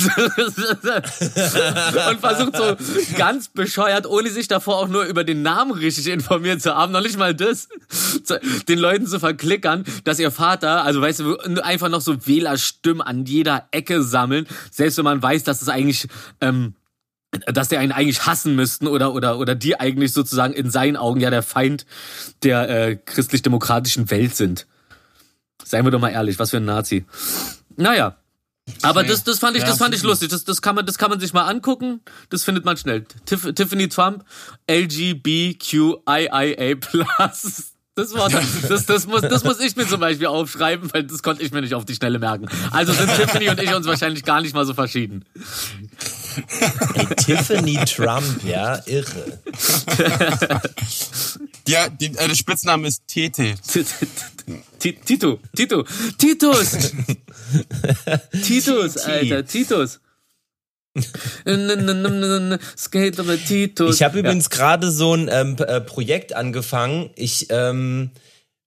versucht 2.20 2.56
so 2.56 2.74
ganz 3.16 3.46
bescheuert, 3.48 4.06
ohne 4.06 4.30
sich 4.30 4.48
davor 4.48 4.78
auch 4.78 4.88
nur 4.88 5.04
über 5.04 5.22
den 5.22 5.42
Namen 5.42 5.70
richtig 5.70 6.08
informiert 6.08 6.60
zu 6.60 6.74
haben, 6.74 6.90
noch 6.92 7.02
nicht 7.02 7.18
mal 7.18 7.34
das, 7.34 7.68
den 8.68 8.78
Leuten 8.78 9.06
zu 9.06 9.20
verklickern, 9.20 9.84
dass 10.04 10.18
ihr 10.18 10.32
Vater, 10.32 10.84
also 10.84 11.00
weißt 11.00 11.20
du, 11.20 11.36
einfach 11.62 11.88
noch 11.88 12.00
so 12.00 12.26
Wählerstimmen 12.26 13.00
an 13.00 13.26
jeder 13.26 13.68
Ecke 13.70 14.02
sammeln, 14.02 14.48
selbst 14.70 14.98
wenn 14.98 15.04
man 15.04 15.22
weiß, 15.22 15.44
dass 15.44 15.62
es 15.62 15.68
eigentlich, 15.68 16.08
ähm, 16.40 16.74
dass 17.46 17.68
der 17.68 17.80
einen 17.80 17.92
eigentlich 17.92 18.26
hassen 18.26 18.54
müssten 18.54 18.86
oder 18.86 19.14
oder 19.14 19.38
oder 19.38 19.54
die 19.54 19.80
eigentlich 19.80 20.12
sozusagen 20.12 20.52
in 20.52 20.70
seinen 20.70 20.96
Augen 20.96 21.20
ja 21.20 21.30
der 21.30 21.42
Feind 21.42 21.86
der 22.42 22.68
äh, 22.68 22.96
christlich-demokratischen 22.96 24.10
Welt 24.10 24.36
sind. 24.36 24.66
Seien 25.64 25.84
wir 25.84 25.90
doch 25.90 26.00
mal 26.00 26.10
ehrlich, 26.10 26.38
was 26.38 26.50
für 26.50 26.58
ein 26.58 26.64
Nazi. 26.64 27.06
Naja. 27.76 28.16
Aber 28.82 29.02
das, 29.02 29.24
das 29.24 29.40
fand 29.40 29.56
ich, 29.56 29.64
das 29.64 29.78
fand 29.78 29.94
ich 29.94 30.02
lustig. 30.02 30.28
Das, 30.28 30.44
das 30.44 30.62
kann 30.62 30.76
man, 30.76 30.86
das 30.86 30.96
kann 30.96 31.10
man 31.10 31.18
sich 31.18 31.32
mal 31.32 31.48
angucken. 31.48 32.00
Das 32.30 32.44
findet 32.44 32.64
man 32.64 32.76
schnell. 32.76 33.04
Tiff, 33.24 33.52
Tiffany 33.54 33.88
Trump, 33.88 34.24
LGBTQIA+. 34.70 35.96
Das 37.94 38.14
war, 38.14 38.30
das, 38.30 38.86
das 38.86 39.06
muss, 39.06 39.20
das 39.20 39.44
muss 39.44 39.60
ich 39.60 39.76
mir 39.76 39.86
zum 39.86 40.00
Beispiel 40.00 40.26
aufschreiben, 40.26 40.90
weil 40.94 41.04
das 41.04 41.22
konnte 41.22 41.42
ich 41.42 41.52
mir 41.52 41.60
nicht 41.60 41.74
auf 41.74 41.84
die 41.84 41.94
Schnelle 41.94 42.18
merken. 42.18 42.48
Also 42.70 42.94
sind 42.94 43.14
Tiffany 43.16 43.50
und 43.50 43.60
ich 43.60 43.74
uns 43.74 43.86
wahrscheinlich 43.86 44.24
gar 44.24 44.40
nicht 44.40 44.54
mal 44.54 44.64
so 44.64 44.72
verschieden. 44.72 45.26
Ey, 46.94 47.06
Tiffany 47.16 47.78
Trump, 47.86 48.42
ja, 48.44 48.80
irre. 48.86 49.38
Ja, 51.66 51.88
die, 51.88 52.06
äh, 52.06 52.28
der 52.28 52.34
Spitzname 52.34 52.88
ist 52.88 53.02
Tete. 53.06 53.54
Ti- 54.78 54.92
Tito, 55.04 55.38
Tito, 55.54 55.84
Titus, 56.18 56.70
Titus, 58.44 58.96
Alter, 58.98 59.44
Titus. 59.46 60.00
Skate 62.76 63.18
aber 63.20 63.36
Titus. 63.38 63.96
Ich 63.96 64.02
habe 64.02 64.18
übrigens 64.18 64.50
gerade 64.50 64.90
so 64.90 65.14
ein 65.14 65.28
ähm, 65.30 65.56
äh, 65.58 65.80
Projekt 65.80 66.34
angefangen. 66.34 67.10
Ich, 67.16 67.46
ähm, 67.50 68.10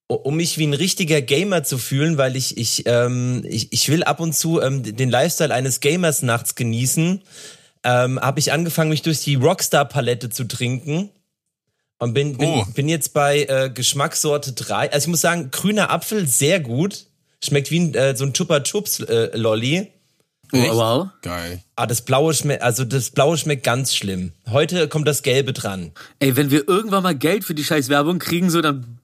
um 0.07 0.35
mich 0.35 0.57
wie 0.57 0.67
ein 0.67 0.73
richtiger 0.73 1.21
Gamer 1.21 1.63
zu 1.63 1.77
fühlen, 1.77 2.17
weil 2.17 2.35
ich, 2.35 2.57
ich, 2.57 2.83
ähm, 2.85 3.43
ich, 3.47 3.73
ich 3.73 3.89
will 3.89 4.03
ab 4.03 4.19
und 4.19 4.33
zu 4.33 4.61
ähm, 4.61 4.83
den 4.83 5.09
Lifestyle 5.09 5.53
eines 5.53 5.79
Gamers 5.79 6.21
nachts 6.21 6.55
genießen, 6.55 7.21
ähm, 7.83 8.19
habe 8.19 8.39
ich 8.39 8.51
angefangen, 8.51 8.89
mich 8.89 9.01
durch 9.01 9.21
die 9.21 9.35
Rockstar-Palette 9.35 10.29
zu 10.29 10.43
trinken. 10.45 11.09
Und 11.97 12.13
bin, 12.13 12.37
bin, 12.37 12.49
Oh. 12.49 12.65
bin 12.73 12.89
jetzt 12.89 13.13
bei 13.13 13.43
äh, 13.43 13.69
Geschmackssorte 13.73 14.51
3. 14.51 14.91
Also 14.91 15.05
ich 15.05 15.11
muss 15.11 15.21
sagen, 15.21 15.49
grüner 15.51 15.89
Apfel, 15.91 16.27
sehr 16.27 16.59
gut. 16.59 17.05
Schmeckt 17.43 17.71
wie 17.71 17.79
ein, 17.79 17.93
äh, 17.95 18.15
so 18.17 18.25
ein 18.25 18.33
Chupa 18.33 18.59
Chups 18.59 18.99
äh, 18.99 19.35
Lolli. 19.37 19.87
Oh, 20.51 20.57
wow. 20.57 21.07
Geil. 21.21 21.63
Ah, 21.75 21.87
das 21.87 22.01
blaue 22.01 22.33
schmeckt, 22.33 22.61
also 22.61 22.83
das 22.85 23.09
blaue 23.11 23.37
schmeckt 23.37 23.63
ganz 23.63 23.95
schlimm. 23.95 24.33
Heute 24.49 24.87
kommt 24.87 25.07
das 25.07 25.23
gelbe 25.23 25.53
dran. 25.53 25.91
Ey, 26.19 26.35
wenn 26.35 26.51
wir 26.51 26.67
irgendwann 26.67 27.01
mal 27.03 27.15
Geld 27.15 27.43
für 27.43 27.55
die 27.55 27.63
scheiß 27.63 27.89
Werbung 27.89 28.19
kriegen, 28.19 28.49
so, 28.49 28.61
dann 28.61 28.99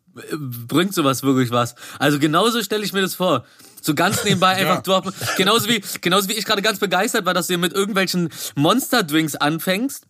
bringt 0.68 0.94
sowas 0.94 1.24
wirklich 1.24 1.52
was. 1.52 1.76
Also 2.00 2.20
genauso 2.20 2.62
stelle 2.64 2.84
ich 2.84 2.94
mir 2.94 3.02
das 3.02 3.16
vor. 3.16 3.46
So 3.82 3.96
ganz 3.96 4.24
nebenbei 4.24 4.50
einfach 4.56 4.84
droppen. 4.84 5.14
Genauso 5.38 5.68
wie, 5.70 5.82
genauso 6.02 6.30
wie 6.30 6.34
ich 6.34 6.46
gerade 6.46 6.62
ganz 6.62 6.80
begeistert 6.80 7.26
war, 7.26 7.34
dass 7.34 7.48
du 7.48 7.58
mit 7.58 7.74
irgendwelchen 7.74 8.30
Monster-Drinks 8.56 9.36
anfängst. 9.36 10.06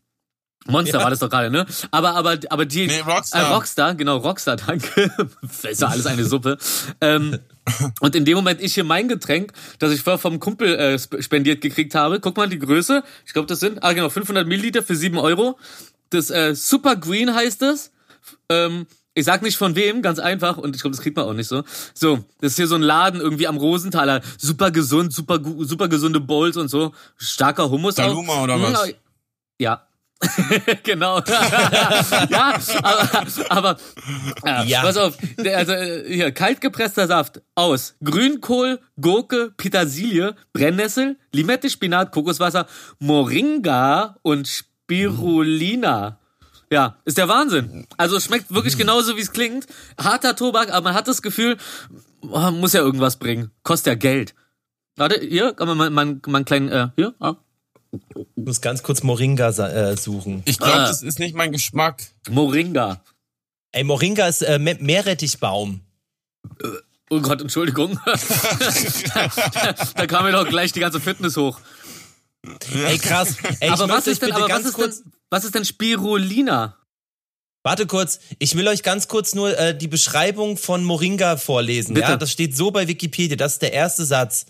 Monster 0.68 1.00
Ja. 1.00 1.04
war 1.04 1.10
das 1.10 1.18
doch 1.20 1.30
gerade, 1.30 1.50
ne? 1.50 1.66
Aber, 1.90 2.12
aber, 2.16 2.38
aber 2.50 2.66
die. 2.66 2.86
Nee, 2.86 3.00
Rockstar. 3.00 3.50
Äh, 3.50 3.54
Rockstar, 3.54 3.96
genau, 3.96 4.18
Rockstar, 4.18 4.58
danke. 4.58 5.12
das 5.42 5.64
ist 5.72 5.82
ja 5.82 5.88
alles 5.88 6.06
eine 6.06 6.24
Suppe. 6.24 6.60
Ähm, 7.02 7.40
und 8.00 8.16
in 8.16 8.26
dem 8.26 8.36
Moment 8.36 8.62
ich 8.62 8.76
hier 8.76 8.84
mein 8.84 9.08
Getränk, 9.08 9.54
das 9.80 9.92
ich 9.92 10.04
vorher 10.04 10.20
vom 10.20 10.40
Kumpel 10.40 10.76
äh, 10.78 10.94
sp- 11.02 11.18
spendiert 11.24 11.62
gekriegt 11.62 11.96
habe, 11.96 12.20
guck 12.20 12.38
mal 12.38 12.48
die 12.48 12.60
Größe. 12.60 13.02
Ich 13.26 13.34
glaube, 13.34 13.48
das 13.48 13.60
sind, 13.60 13.82
ah 13.84 13.94
genau, 13.94 14.10
500 14.10 14.46
Milliliter 14.48 14.84
für 14.84 14.96
7 14.96 15.18
Euro. 15.18 15.58
Das 16.12 16.30
äh, 16.30 16.54
Super 16.54 16.96
Green 16.96 17.34
heißt 17.34 17.64
es. 17.64 17.92
Ähm, 18.50 18.86
ich 19.14 19.26
sag 19.26 19.42
nicht 19.42 19.58
von 19.58 19.76
wem, 19.76 20.02
ganz 20.02 20.20
einfach, 20.20 20.58
und 20.58 20.76
ich 20.76 20.82
glaube, 20.82 20.96
das 20.96 21.04
kriegt 21.04 21.18
man 21.18 21.26
auch 21.26 21.34
nicht 21.34 21.48
so. 21.48 21.64
So, 21.94 22.20
das 22.40 22.52
ist 22.54 22.56
hier 22.58 22.68
so 22.68 22.76
ein 22.76 22.82
Laden 22.82 23.20
irgendwie 23.20 23.48
am 23.48 23.58
Rosenthaler. 23.58 24.22
Super 24.38 24.72
gesund, 24.72 25.12
super, 25.14 25.40
super 25.60 25.88
gesunde 25.90 26.20
Bowls 26.22 26.56
und 26.58 26.70
so. 26.70 26.94
Starker 27.18 27.70
Hummus 27.70 27.96
Daluma 27.96 28.34
auch. 28.34 28.44
oder 28.44 28.58
Mm, 28.58 28.62
was? 28.64 28.94
Ja. 29.60 29.88
genau. 30.84 31.20
ja, 32.30 32.60
aber, 32.84 33.28
aber 33.50 33.78
ja, 34.46 34.64
Ja. 34.64 34.82
pass 34.84 34.96
auf, 34.98 35.18
also 35.38 35.72
äh, 35.74 36.14
hier 36.14 36.32
kaltgepresster 36.32 37.08
Saft 37.08 37.42
aus 37.56 37.96
Grünkohl, 38.04 38.80
Gurke, 39.02 39.52
Petersilie, 39.58 40.36
Brennnessel, 40.54 41.18
Limette, 41.34 41.70
Spinat, 41.72 42.12
Kokoswasser, 42.12 42.68
Moringa 43.00 44.18
und 44.22 44.48
Spirulina. 44.48 46.20
Ja, 46.72 46.98
ist 47.06 47.18
der 47.18 47.28
Wahnsinn. 47.28 47.86
Also 47.98 48.16
es 48.18 48.24
schmeckt 48.26 48.52
wirklich 48.54 48.78
genauso, 48.78 49.18
wie 49.18 49.22
es 49.22 49.32
klingt. 49.34 49.68
Harter 49.98 50.36
Tobak, 50.36 50.72
aber 50.72 50.86
man 50.86 50.94
hat 50.94 51.08
das 51.08 51.22
Gefühl, 51.22 51.58
oh, 52.22 52.52
muss 52.52 52.74
ja 52.74 52.80
irgendwas 52.82 53.18
bringen. 53.18 53.52
Kostet 53.64 53.88
ja 53.88 53.96
Geld. 53.96 54.34
Warte, 54.96 55.20
hier, 55.20 55.54
kann 55.54 55.68
man 55.68 55.78
mal, 55.78 55.90
mal, 55.90 56.06
mal 56.28 56.38
einen 56.38 56.46
kleinen, 56.46 56.70
äh, 56.70 56.88
hier, 56.96 57.14
ah. 57.20 57.36
Ich 57.92 58.26
muss 58.46 58.62
ganz 58.62 58.84
kurz 58.84 59.04
Moringa 59.04 59.50
äh, 59.50 59.98
suchen. 59.98 60.44
Ich 60.46 60.58
glaube, 60.60 60.74
Ah. 60.76 60.88
das 60.88 61.04
ist 61.04 61.20
nicht 61.20 61.36
mein 61.36 61.52
Geschmack. 61.52 62.02
Moringa. 62.30 63.04
Ey, 63.74 63.84
Moringa 63.84 64.28
ist 64.28 64.42
äh, 64.42 64.58
Me- 64.60 64.78
Meerrettichbaum. 64.80 65.82
Oh 67.10 67.20
Gott, 67.20 67.42
Entschuldigung. 67.42 68.00
da 69.96 70.08
kam 70.08 70.24
mir 70.26 70.32
doch 70.32 70.48
gleich 70.48 70.72
die 70.72 70.80
ganze 70.80 71.02
Fitness 71.02 71.36
hoch. 71.36 71.60
Ey, 72.86 72.98
krass. 72.98 73.36
Ey, 73.60 73.68
ich 73.68 73.72
aber 73.74 73.90
was 73.90 74.08
ist 74.08 74.22
denn, 74.22 74.30
bitte 74.30 74.38
aber 74.42 74.46
was 74.46 74.50
ganz 74.50 74.66
ist 74.68 74.74
kurz... 74.74 75.04
denn, 75.04 75.12
was 75.32 75.46
ist 75.46 75.56
denn 75.56 75.66
Spirulina? 75.66 76.78
Warte 77.64 77.86
kurz, 77.86 78.20
ich 78.40 78.56
will 78.56 78.68
euch 78.68 78.82
ganz 78.82 79.08
kurz 79.08 79.36
nur 79.36 79.58
äh, 79.58 79.78
die 79.78 79.88
Beschreibung 79.88 80.58
von 80.58 80.84
Moringa 80.84 81.38
vorlesen. 81.38 81.94
Bitte. 81.94 82.10
Ja, 82.10 82.18
das 82.18 82.32
steht 82.32 82.58
so 82.58 82.72
bei 82.72 82.88
Wikipedia, 82.88 83.38
das 83.38 83.54
ist 83.54 83.62
der 83.62 83.72
erste 83.72 84.04
Satz. 84.04 84.48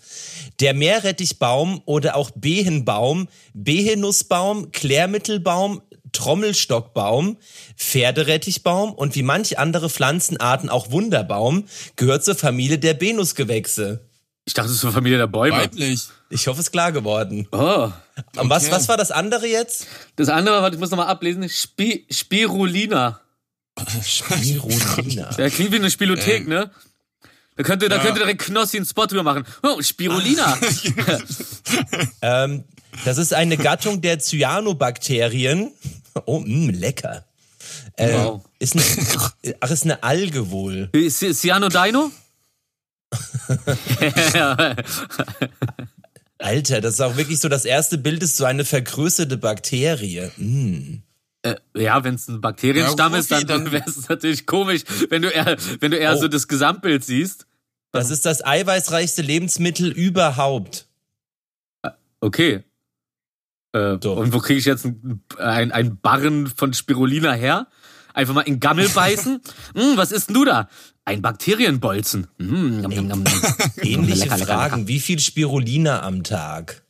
Der 0.60 0.72
Meerrettichbaum 0.72 1.82
oder 1.84 2.16
auch 2.16 2.30
Behenbaum, 2.30 3.28
Behenussbaum, 3.52 4.72
Klärmittelbaum, 4.72 5.82
Trommelstockbaum, 6.12 7.36
Pferderettichbaum 7.76 8.92
und 8.92 9.14
wie 9.14 9.22
manche 9.22 9.58
andere 9.58 9.90
Pflanzenarten 9.90 10.70
auch 10.70 10.90
Wunderbaum 10.90 11.66
gehört 11.96 12.24
zur 12.24 12.34
Familie 12.34 12.78
der 12.78 12.94
Benusgewächse. 12.94 14.08
Ich 14.44 14.54
dachte, 14.54 14.68
es 14.68 14.74
ist 14.74 14.80
zur 14.80 14.92
Familie 14.92 15.18
der 15.18 15.28
Bäume. 15.28 15.56
Weiblich. 15.56 16.08
Ich 16.30 16.46
hoffe, 16.48 16.60
es 16.60 16.66
ist 16.66 16.72
klar 16.72 16.90
geworden. 16.92 17.46
Oh. 17.52 17.90
Und 18.36 18.50
was, 18.50 18.64
Okay. 18.64 18.72
was 18.72 18.88
war 18.88 18.96
das 18.96 19.10
andere 19.12 19.46
jetzt? 19.46 19.86
Das 20.16 20.28
andere, 20.28 20.60
warte, 20.62 20.74
ich 20.76 20.80
muss 20.80 20.90
nochmal 20.90 21.06
ablesen. 21.08 21.48
Spi 21.48 22.06
Spirulina. 22.10 23.20
Spirulina. 24.02 25.30
Ja, 25.38 25.48
klingt 25.48 25.70
wie 25.72 25.76
eine 25.76 25.90
Spielothek, 25.90 26.42
Ähm. 26.42 26.48
ne? 26.48 26.70
Da 27.56 27.62
könnte, 27.62 27.88
da 27.88 27.96
Ja. 27.96 28.02
könnte 28.02 28.20
direkt 28.20 28.40
Knossi 28.42 28.78
einen 28.78 28.86
Spot 28.86 29.06
drüber 29.06 29.22
machen. 29.22 29.44
Oh, 29.62 29.80
Spirulina. 29.80 30.58
Ähm, 32.22 32.64
das 33.04 33.18
ist 33.18 33.32
eine 33.34 33.56
Gattung 33.56 34.00
der 34.00 34.18
Cyanobakterien. 34.18 35.72
Oh, 36.26 36.40
mh, 36.40 36.72
lecker. 36.72 37.24
Äh, 37.96 38.12
Wow. 38.14 38.42
ist 38.58 38.74
eine, 38.74 38.84
ach, 39.60 39.70
ist 39.70 39.84
eine 39.84 40.02
Alge 40.02 40.50
wohl. 40.50 40.90
Ci- 40.92 41.32
Ciano 41.34 41.68
Dino? 41.68 42.10
Alter, 46.38 46.80
das 46.80 46.94
ist 46.94 47.00
auch 47.00 47.16
wirklich 47.16 47.38
so, 47.40 47.48
das 47.48 47.64
erste 47.64 47.98
Bild 47.98 48.22
ist 48.22 48.36
so 48.36 48.44
eine 48.44 48.64
vergrößerte 48.64 49.36
Bakterie. 49.36 50.30
Mm. 50.36 51.02
Äh, 51.42 51.56
ja, 51.76 52.02
wenn 52.04 52.14
es 52.16 52.28
ein 52.28 52.40
Bakterienstamm 52.40 53.12
Ja, 53.12 53.18
ist, 53.18 53.30
dann, 53.30 53.46
dann- 53.46 53.72
wäre 53.72 53.84
es 53.86 54.08
natürlich 54.08 54.46
komisch, 54.46 54.82
wenn 55.08 55.22
du 55.22 55.28
eher, 55.28 55.56
wenn 55.80 55.90
du 55.92 55.96
eher 55.98 56.14
Oh. 56.16 56.20
so 56.20 56.28
das 56.28 56.48
Gesamtbild 56.48 57.04
siehst. 57.04 57.46
Das 57.92 58.10
ist 58.10 58.24
das 58.24 58.44
eiweißreichste 58.44 59.22
Lebensmittel 59.22 59.90
überhaupt. 59.92 60.86
Okay. 62.20 62.62
Äh, 63.72 63.98
So. 64.02 64.14
Und 64.14 64.32
wo 64.32 64.38
kriege 64.38 64.58
ich 64.58 64.64
jetzt 64.64 64.84
ein, 64.86 65.22
ein, 65.38 65.72
ein 65.72 65.98
Barren 66.00 66.46
von 66.46 66.72
Spirulina 66.74 67.32
her? 67.32 67.66
Einfach 68.14 68.34
mal 68.34 68.42
in 68.42 68.60
Gammel 68.60 68.88
beißen? 68.88 69.40
hm, 69.74 69.96
was 69.96 70.10
isst 70.12 70.28
denn 70.28 70.34
du 70.34 70.44
da? 70.44 70.68
Ein 71.04 71.20
Bakterienbolzen. 71.20 72.28
Hm, 72.38 72.80
nom, 72.82 72.92
nom, 72.94 73.06
nom, 73.08 73.22
nom. 73.24 73.32
Ähnliche 73.82 74.24
Lecker, 74.28 74.38
Fragen. 74.38 74.76
lecker. 74.76 74.88
Wie 74.88 75.00
viel 75.00 75.18
Spirulina 75.18 76.02
am 76.02 76.22
Tag? 76.22 76.84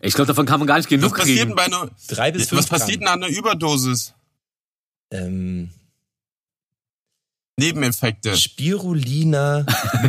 Ich 0.00 0.14
glaube, 0.14 0.28
davon 0.28 0.44
kann 0.46 0.60
man 0.60 0.66
gar 0.66 0.76
nicht 0.76 0.84
Was 0.86 0.90
genug 0.90 1.16
passiert 1.16 1.38
denn 1.38 1.56
kriegen. 1.56 1.56
bei 1.56 1.64
einer, 1.64 1.90
Drei 2.08 2.30
bis 2.30 2.48
fünf 2.48 2.60
was 2.60 2.66
passiert 2.68 3.00
denn 3.00 3.08
an 3.08 3.22
einer 3.24 3.32
Überdosis? 3.34 4.12
Ähm, 5.10 5.70
Nebeneffekte. 7.56 8.36
Spirulina 8.36 9.64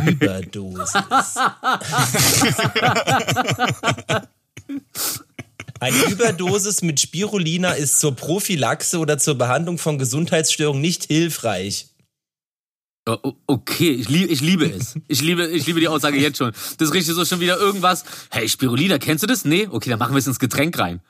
Überdosis. 0.06 0.92
Eine 5.80 5.96
Überdosis 6.04 6.82
mit 6.82 7.00
Spirulina 7.00 7.72
ist 7.72 7.98
zur 7.98 8.14
Prophylaxe 8.14 8.98
oder 8.98 9.18
zur 9.18 9.36
Behandlung 9.36 9.78
von 9.78 9.98
Gesundheitsstörungen 9.98 10.80
nicht 10.80 11.06
hilfreich. 11.06 11.88
Oh, 13.06 13.32
Okay, 13.46 13.90
ich 13.90 14.08
liebe, 14.08 14.32
ich 14.32 14.40
liebe 14.40 14.64
es. 14.66 14.94
Ich 15.08 15.20
liebe, 15.22 15.46
ich 15.46 15.66
liebe 15.66 15.80
die 15.80 15.88
Aussage 15.88 16.18
jetzt 16.18 16.38
schon. 16.38 16.52
Das 16.78 16.92
richtig 16.92 17.14
so 17.14 17.24
schon 17.24 17.40
wieder 17.40 17.58
irgendwas. 17.58 18.04
Hey, 18.30 18.48
Spirulina, 18.48 18.98
kennst 18.98 19.24
du 19.24 19.26
das? 19.26 19.44
Nee? 19.44 19.66
Okay, 19.68 19.90
dann 19.90 19.98
machen 19.98 20.14
wir 20.14 20.18
es 20.18 20.28
ins 20.28 20.38
Getränk 20.38 20.78
rein. 20.78 21.00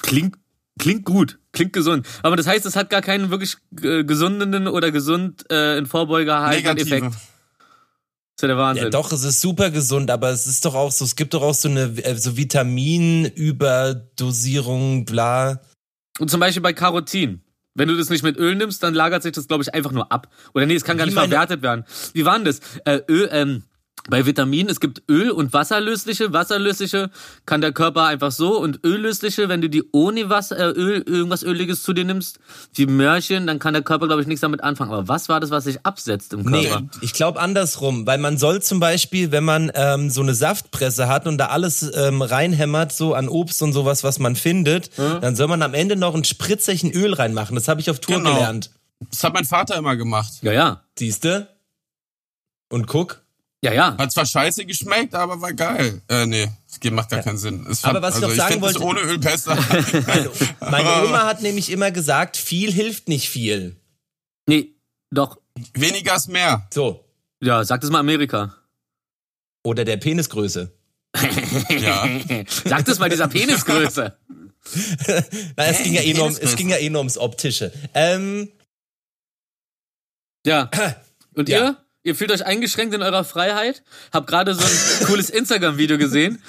Klingt, 0.00 0.38
klingt 0.78 1.04
gut, 1.04 1.38
klingt 1.52 1.74
gesund. 1.74 2.06
Aber 2.22 2.36
das 2.36 2.46
heißt, 2.46 2.64
es 2.64 2.76
hat 2.76 2.88
gar 2.88 3.02
keinen 3.02 3.28
wirklich 3.30 3.56
äh, 3.82 4.04
gesunden 4.04 4.68
oder 4.68 4.90
gesund 4.90 5.44
äh, 5.50 5.76
in 5.76 5.84
Vorbeuger 5.86 6.40
haltenden. 6.40 6.78
Effekt. 6.78 7.06
Das 7.06 7.14
ist 7.14 8.42
ja 8.42 8.48
der 8.48 8.56
Wahnsinn. 8.56 8.84
Ja, 8.84 8.90
doch, 8.90 9.12
es 9.12 9.24
ist 9.24 9.40
super 9.40 9.70
gesund, 9.70 10.10
aber 10.10 10.30
es 10.30 10.46
ist 10.46 10.64
doch 10.64 10.74
auch 10.74 10.92
so, 10.92 11.04
es 11.04 11.14
gibt 11.16 11.34
doch 11.34 11.42
auch 11.42 11.54
so 11.54 11.68
eine 11.68 11.82
äh, 12.04 12.16
so 12.16 12.38
Vitaminüberdosierung, 12.38 15.04
bla. 15.04 15.60
Und 16.20 16.30
zum 16.30 16.40
Beispiel 16.40 16.62
bei 16.62 16.72
Carotin. 16.72 17.42
Wenn 17.74 17.88
du 17.88 17.96
das 17.96 18.10
nicht 18.10 18.24
mit 18.24 18.36
Öl 18.38 18.54
nimmst, 18.56 18.82
dann 18.82 18.94
lagert 18.94 19.22
sich 19.22 19.32
das, 19.32 19.46
glaube 19.46 19.62
ich, 19.62 19.72
einfach 19.72 19.92
nur 19.92 20.10
ab. 20.10 20.28
Oder 20.54 20.66
nee, 20.66 20.74
es 20.74 20.84
kann 20.84 20.96
gar 20.98 21.04
nicht 21.06 21.14
meine- 21.14 21.28
verwertet 21.28 21.62
werden. 21.62 21.84
Wie 22.12 22.24
war 22.24 22.34
denn 22.34 22.44
das? 22.44 22.60
Äh, 22.84 23.00
Öl, 23.08 23.28
ähm, 23.30 23.62
bei 24.08 24.24
Vitaminen, 24.26 24.70
es 24.70 24.80
gibt 24.80 25.02
Öl- 25.08 25.30
und 25.30 25.52
Wasserlösliche. 25.52 26.32
Wasserlösliche 26.32 27.10
kann 27.46 27.60
der 27.60 27.72
Körper 27.72 28.04
einfach 28.06 28.32
so 28.32 28.58
und 28.58 28.80
öllösliche, 28.84 29.48
wenn 29.48 29.60
du 29.60 29.68
die 29.68 29.84
ohne 29.92 30.30
Wasser, 30.30 30.56
äh, 30.58 30.70
Öl, 30.70 31.02
irgendwas 31.06 31.42
Öliges 31.42 31.82
zu 31.82 31.92
dir 31.92 32.04
nimmst, 32.04 32.38
wie 32.74 32.86
Mörchen, 32.86 33.46
dann 33.46 33.58
kann 33.58 33.74
der 33.74 33.82
Körper, 33.82 34.06
glaube 34.06 34.22
ich, 34.22 34.26
nichts 34.28 34.40
damit 34.40 34.62
anfangen. 34.62 34.90
Aber 34.92 35.08
was 35.08 35.28
war 35.28 35.40
das, 35.40 35.50
was 35.50 35.64
sich 35.64 35.84
absetzt 35.84 36.32
im 36.32 36.40
Nee, 36.42 36.66
Körper? 36.68 36.88
ich 37.02 37.12
glaube 37.12 37.40
andersrum, 37.40 38.06
weil 38.06 38.18
man 38.18 38.38
soll 38.38 38.62
zum 38.62 38.80
Beispiel, 38.80 39.30
wenn 39.30 39.44
man 39.44 39.70
ähm, 39.74 40.10
so 40.10 40.22
eine 40.22 40.34
Saftpresse 40.34 41.08
hat 41.08 41.26
und 41.26 41.38
da 41.38 41.46
alles 41.46 41.90
ähm, 41.94 42.22
reinhämmert, 42.22 42.92
so 42.92 43.14
an 43.14 43.28
Obst 43.28 43.62
und 43.62 43.72
sowas, 43.72 44.04
was 44.04 44.18
man 44.18 44.36
findet, 44.36 44.90
dann 44.98 45.36
soll 45.36 45.48
man 45.48 45.62
am 45.62 45.74
Ende 45.74 45.96
noch 45.96 46.14
ein 46.14 46.24
Spritzerchen 46.24 46.90
Öl 46.92 47.12
reinmachen. 47.14 47.54
Das 47.54 47.68
habe 47.68 47.80
ich 47.80 47.90
auf 47.90 48.00
Tour 48.00 48.16
Genau. 48.16 48.34
gelernt. 48.34 48.70
Das 49.10 49.22
hat 49.22 49.32
mein 49.34 49.44
Vater 49.44 49.76
immer 49.76 49.94
gemacht. 49.96 50.32
Ja, 50.42 50.52
ja. 50.52 50.82
Siehste? 50.98 51.48
Und 52.70 52.86
guck. 52.86 53.22
Ja, 53.64 53.72
ja. 53.72 53.96
Hat 53.98 54.12
zwar 54.12 54.24
scheiße 54.24 54.66
geschmeckt, 54.66 55.14
aber 55.14 55.40
war 55.40 55.52
geil. 55.52 56.00
Äh, 56.08 56.26
nee, 56.26 56.48
das 56.80 56.92
macht 56.92 57.10
gar 57.10 57.22
keinen 57.22 57.38
Sinn. 57.38 57.66
Es 57.68 57.82
Aber 57.84 58.00
fand- 58.00 58.02
was 58.02 58.16
ich 58.16 58.22
noch 58.22 58.30
sagen 58.30 58.54
es 58.56 58.60
wollte- 58.60 58.82
ohne 58.82 59.00
Öl 59.00 59.18
besser. 59.18 59.56
Meine 60.60 61.02
Oma 61.04 61.26
hat 61.26 61.42
nämlich 61.42 61.70
immer 61.70 61.90
gesagt, 61.90 62.36
viel 62.36 62.72
hilft 62.72 63.08
nicht 63.08 63.28
viel. 63.28 63.76
Nee, 64.48 64.74
doch. 65.10 65.40
Weniger 65.74 66.14
ist 66.14 66.28
mehr. 66.28 66.68
So. 66.72 67.04
Ja, 67.42 67.64
sag 67.64 67.80
das 67.80 67.90
mal 67.90 67.98
Amerika. 67.98 68.54
Oder 69.64 69.84
der 69.84 69.96
Penisgröße. 69.96 70.72
Ja. 71.70 72.06
Sag 72.64 72.84
das 72.84 72.98
mal 73.00 73.08
dieser 73.10 73.26
Penisgröße. 73.28 74.16
Na, 75.56 75.64
es 75.66 75.82
ging 75.82 75.94
ja 75.94 76.02
eh 76.02 76.14
nur, 76.14 76.26
um, 76.26 76.36
es 76.40 76.54
ging 76.56 76.68
ja 76.68 76.76
eh 76.76 76.90
nur 76.90 77.00
ums 77.00 77.18
Optische. 77.18 77.72
Ähm, 77.94 78.50
Ja. 80.46 80.70
Und 81.34 81.48
Ja. 81.48 81.58
ihr? 81.58 81.84
Ihr 82.08 82.14
fühlt 82.14 82.32
euch 82.32 82.46
eingeschränkt 82.46 82.94
in 82.94 83.02
eurer 83.02 83.22
Freiheit? 83.22 83.82
Hab 84.14 84.26
gerade 84.26 84.54
so 84.54 84.64
ein 84.64 85.06
cooles 85.06 85.28
Instagram-Video 85.28 85.98
gesehen, 85.98 86.42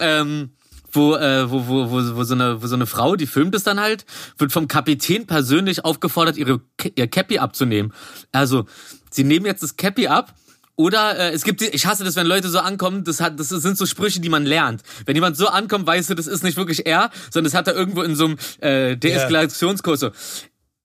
ähm, 0.00 0.52
wo, 0.92 1.14
äh, 1.14 1.50
wo, 1.50 1.68
wo, 1.68 1.90
wo, 1.90 2.16
wo, 2.16 2.24
so 2.24 2.32
eine, 2.32 2.62
wo 2.62 2.66
so 2.66 2.74
eine 2.74 2.86
Frau, 2.86 3.14
die 3.14 3.26
filmt 3.26 3.54
es 3.54 3.64
dann 3.64 3.78
halt, 3.78 4.06
wird 4.38 4.50
vom 4.50 4.66
Kapitän 4.66 5.26
persönlich 5.26 5.84
aufgefordert, 5.84 6.38
ihre, 6.38 6.62
ihr 6.94 7.06
Cappy 7.06 7.38
abzunehmen. 7.38 7.92
Also, 8.32 8.64
sie 9.10 9.24
nehmen 9.24 9.44
jetzt 9.44 9.62
das 9.62 9.76
Cappy 9.76 10.06
ab 10.06 10.34
oder 10.74 11.18
äh, 11.18 11.32
es 11.32 11.44
gibt, 11.44 11.60
ich 11.60 11.84
hasse 11.84 12.02
das, 12.02 12.16
wenn 12.16 12.26
Leute 12.26 12.48
so 12.48 12.60
ankommen, 12.60 13.04
das, 13.04 13.20
hat, 13.20 13.38
das 13.38 13.50
sind 13.50 13.76
so 13.76 13.84
Sprüche, 13.84 14.20
die 14.20 14.30
man 14.30 14.46
lernt. 14.46 14.82
Wenn 15.04 15.16
jemand 15.16 15.36
so 15.36 15.48
ankommt, 15.48 15.86
weißt 15.86 16.08
du, 16.08 16.14
das 16.14 16.26
ist 16.26 16.44
nicht 16.44 16.56
wirklich 16.56 16.86
er, 16.86 17.10
sondern 17.30 17.52
das 17.52 17.58
hat 17.58 17.68
er 17.68 17.74
irgendwo 17.74 18.00
in 18.00 18.16
so 18.16 18.24
einem 18.24 18.38
äh, 18.60 18.96
Deeskalationskurs 18.96 20.00
so. 20.00 20.12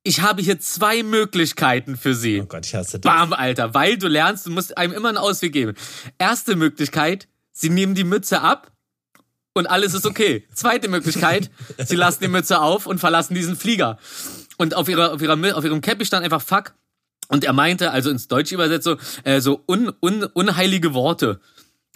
Ich 0.04 0.22
habe 0.22 0.42
hier 0.42 0.60
zwei 0.60 1.02
Möglichkeiten 1.02 1.96
für 1.96 2.14
Sie. 2.14 2.42
oh 2.42 2.46
Gott, 2.46 2.66
ich 2.66 2.76
hasse 2.76 3.00
das. 3.00 3.02
Bam, 3.02 3.32
Alter, 3.32 3.74
weil 3.74 3.98
du 3.98 4.08
lernst, 4.08 4.46
du 4.46 4.52
musst 4.52 4.78
einem 4.78 4.94
immer 4.94 5.10
einen 5.10 5.18
Ausweg 5.18 5.54
geben. 5.54 5.76
Erste 6.18 6.58
Möglichkeit, 6.58 7.30
sie 7.54 7.70
nehmen 7.70 7.96
die 7.96 8.04
Mütze 8.04 8.42
ab 8.42 8.72
und 9.54 9.68
alles 9.68 9.94
ist 9.94 10.06
okay. 10.06 10.46
Zweite 10.54 10.90
Möglichkeit, 10.90 11.50
sie 11.78 11.96
lassen 11.96 12.20
die 12.22 12.28
Mütze 12.28 12.60
auf 12.62 12.86
und 12.86 13.00
verlassen 13.00 13.34
diesen 13.34 13.56
Flieger. 13.56 13.98
Und 14.58 14.76
auf 14.76 14.90
ihrer, 14.90 15.14
auf 15.14 15.22
ihrer, 15.22 15.58
auf 15.58 15.64
ihrem 15.64 15.82
Cappy 15.82 16.06
stand 16.06 16.26
einfach 16.26 16.42
fuck. 16.42 16.74
Und 17.30 17.46
er 17.46 17.54
meinte, 17.54 17.92
also 17.92 18.10
ins 18.10 18.28
Deutsche 18.28 18.56
übersetzt 18.56 18.84
so, 18.84 18.98
äh, 19.24 19.40
so 19.40 19.64
un, 19.68 19.94
un, 20.02 20.24
unheilige 20.26 20.94
Worte. 20.94 21.40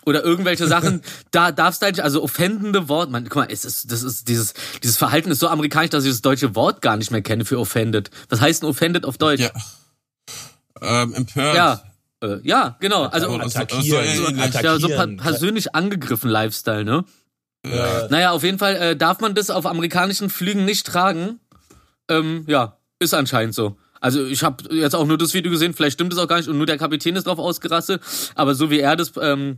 Oder 0.08 0.24
irgendwelche 0.24 0.68
Sachen, 0.68 1.02
da 1.32 1.52
darfst 1.52 1.82
du 1.82 1.86
halt, 1.88 2.00
also 2.00 2.24
offendende 2.24 2.88
Worte, 2.88 3.12
man, 3.12 3.26
guck 3.26 3.36
mal, 3.36 3.48
es 3.52 3.66
ist, 3.66 3.92
das 3.92 4.04
ist, 4.04 4.30
dieses, 4.30 4.54
dieses 4.82 4.96
Verhalten 4.96 5.30
ist 5.32 5.40
so 5.40 5.50
amerikanisch, 5.50 5.90
dass 5.90 6.06
ich 6.06 6.12
das 6.12 6.22
deutsche 6.22 6.56
Wort 6.56 6.82
gar 6.82 6.96
nicht 6.96 7.12
mehr 7.12 7.22
kenne 7.22 7.44
für 7.44 7.60
offended. 7.60 8.10
Was 8.30 8.40
heißt 8.40 8.64
denn 8.64 8.70
offended 8.70 9.04
auf 9.06 9.18
Deutsch? 9.18 9.42
Ja. 9.42 9.52
Ähm, 10.82 11.14
empört. 11.14 11.56
Ja, 11.56 11.82
äh, 12.24 12.40
ja, 12.44 12.78
genau. 12.80 13.04
Also, 13.04 13.28
Also, 13.28 13.38
also 13.40 13.60
attackieren, 13.60 14.06
so 14.16 14.28
ähnlich. 14.30 14.54
ja, 14.54 14.80
so 14.80 14.88
attackieren. 14.88 15.18
persönlich 15.18 15.76
angegriffen 15.76 16.30
Lifestyle, 16.30 16.86
ne? 16.86 17.04
Ja. 17.66 18.08
Naja, 18.10 18.32
auf 18.32 18.44
jeden 18.44 18.60
Fall 18.60 18.76
äh, 18.78 18.96
darf 18.96 19.20
man 19.20 19.36
das 19.36 19.50
auf 19.50 19.66
amerikanischen 19.66 20.30
Flügen 20.30 20.64
nicht 20.64 20.88
tragen. 20.88 21.42
ähm, 22.10 22.46
ja, 22.48 22.78
ist 23.00 23.14
anscheinend 23.14 23.56
so. 23.56 23.76
Also 24.00 24.26
ich 24.26 24.44
habe 24.44 24.74
jetzt 24.74 24.96
auch 24.96 25.06
nur 25.06 25.18
das 25.18 25.34
Video 25.34 25.52
gesehen, 25.52 25.74
vielleicht 25.74 25.96
stimmt 25.96 26.14
es 26.14 26.20
auch 26.20 26.28
gar 26.30 26.38
nicht 26.38 26.48
und 26.48 26.56
nur 26.58 26.66
der 26.66 26.78
Kapitän 26.78 27.18
ist 27.18 27.28
drauf 27.28 27.40
ausgerastet, 27.40 28.02
aber 28.36 28.56
so 28.56 28.70
wie 28.70 28.80
er 28.80 28.96
das 28.96 29.12
ähm, 29.20 29.58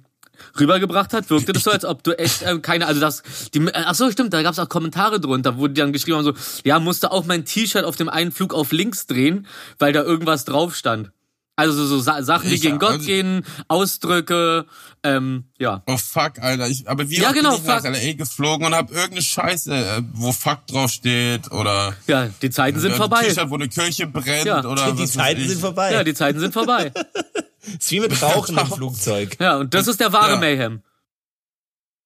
rübergebracht 0.59 1.13
hat, 1.13 1.29
wirkte 1.29 1.53
das 1.53 1.63
so, 1.63 1.71
als 1.71 1.85
ob 1.85 2.03
du 2.03 2.17
echt 2.17 2.43
ähm, 2.45 2.61
keine, 2.61 2.87
also 2.87 2.99
das, 2.99 3.23
die, 3.53 3.59
äh, 3.59 3.71
ach 3.73 3.95
so, 3.95 4.09
stimmt, 4.11 4.33
da 4.33 4.41
gab 4.41 4.53
es 4.53 4.59
auch 4.59 4.69
Kommentare 4.69 5.19
drunter, 5.19 5.57
wo 5.57 5.67
die 5.67 5.75
dann 5.75 5.93
geschrieben 5.93 6.17
haben 6.17 6.25
so, 6.25 6.33
ja, 6.63 6.79
musste 6.79 7.11
auch 7.11 7.25
mein 7.25 7.45
T-Shirt 7.45 7.83
auf 7.83 7.95
dem 7.95 8.09
einen 8.09 8.31
Flug 8.31 8.53
auf 8.53 8.71
links 8.71 9.07
drehen, 9.07 9.47
weil 9.77 9.93
da 9.93 10.03
irgendwas 10.03 10.45
drauf 10.45 10.75
stand. 10.75 11.11
Also 11.59 11.85
so, 11.85 11.99
Sa 11.99 12.23
Sachen, 12.23 12.47
die 12.49 12.55
Ich- 12.55 12.61
gegen 12.61 12.79
Gott 12.79 12.91
also- 12.93 13.05
gehen, 13.05 13.45
Ausdrücke, 13.67 14.65
ähm, 15.03 15.43
ja. 15.57 15.83
Oh 15.87 15.97
fuck, 15.97 16.39
Alter. 16.39 16.67
Ich, 16.69 16.87
aber 16.89 17.09
wie 17.09 17.17
Ja, 17.17 17.27
oft 17.29 17.35
genau, 17.35 17.51
bin 17.51 17.59
ich 17.61 17.67
nach 17.67 17.81
fuck. 17.83 17.91
LA 17.93 18.13
geflogen 18.13 18.65
und 18.67 18.73
hab 18.75 18.89
irgendeine 18.91 19.21
Scheiße, 19.21 19.73
äh, 19.73 20.01
wo 20.13 20.31
fuck 20.31 20.65
drauf 20.67 20.89
steht 20.89 21.51
oder 21.51 21.93
Ja, 22.07 22.29
die 22.41 22.49
Zeiten 22.49 22.79
sind 22.79 22.95
vorbei. 22.95 23.23
T-Shirt, 23.25 23.49
wo 23.49 23.55
eine 23.55 23.67
Kirche 23.67 24.07
brennt 24.07 24.45
Ja, 24.45 24.63
oder 24.63 24.91
Die 24.93 25.03
was 25.03 25.11
Zeiten 25.13 25.47
sind 25.47 25.59
vorbei. 25.59 25.91
Ja, 25.91 26.03
die 26.03 26.13
Zeiten 26.13 26.39
sind 26.39 26.53
vorbei. 26.53 26.91
ist 27.77 27.91
wie 27.91 27.99
mit 27.99 28.21
Rauchen 28.21 28.57
im 28.57 28.67
Flugzeug. 28.71 29.35
Ja, 29.39 29.57
und 29.57 29.73
das 29.73 29.87
ist 29.87 29.99
der 29.99 30.13
wahre 30.13 30.33
Ja. 30.33 30.37
Mayhem. 30.39 30.81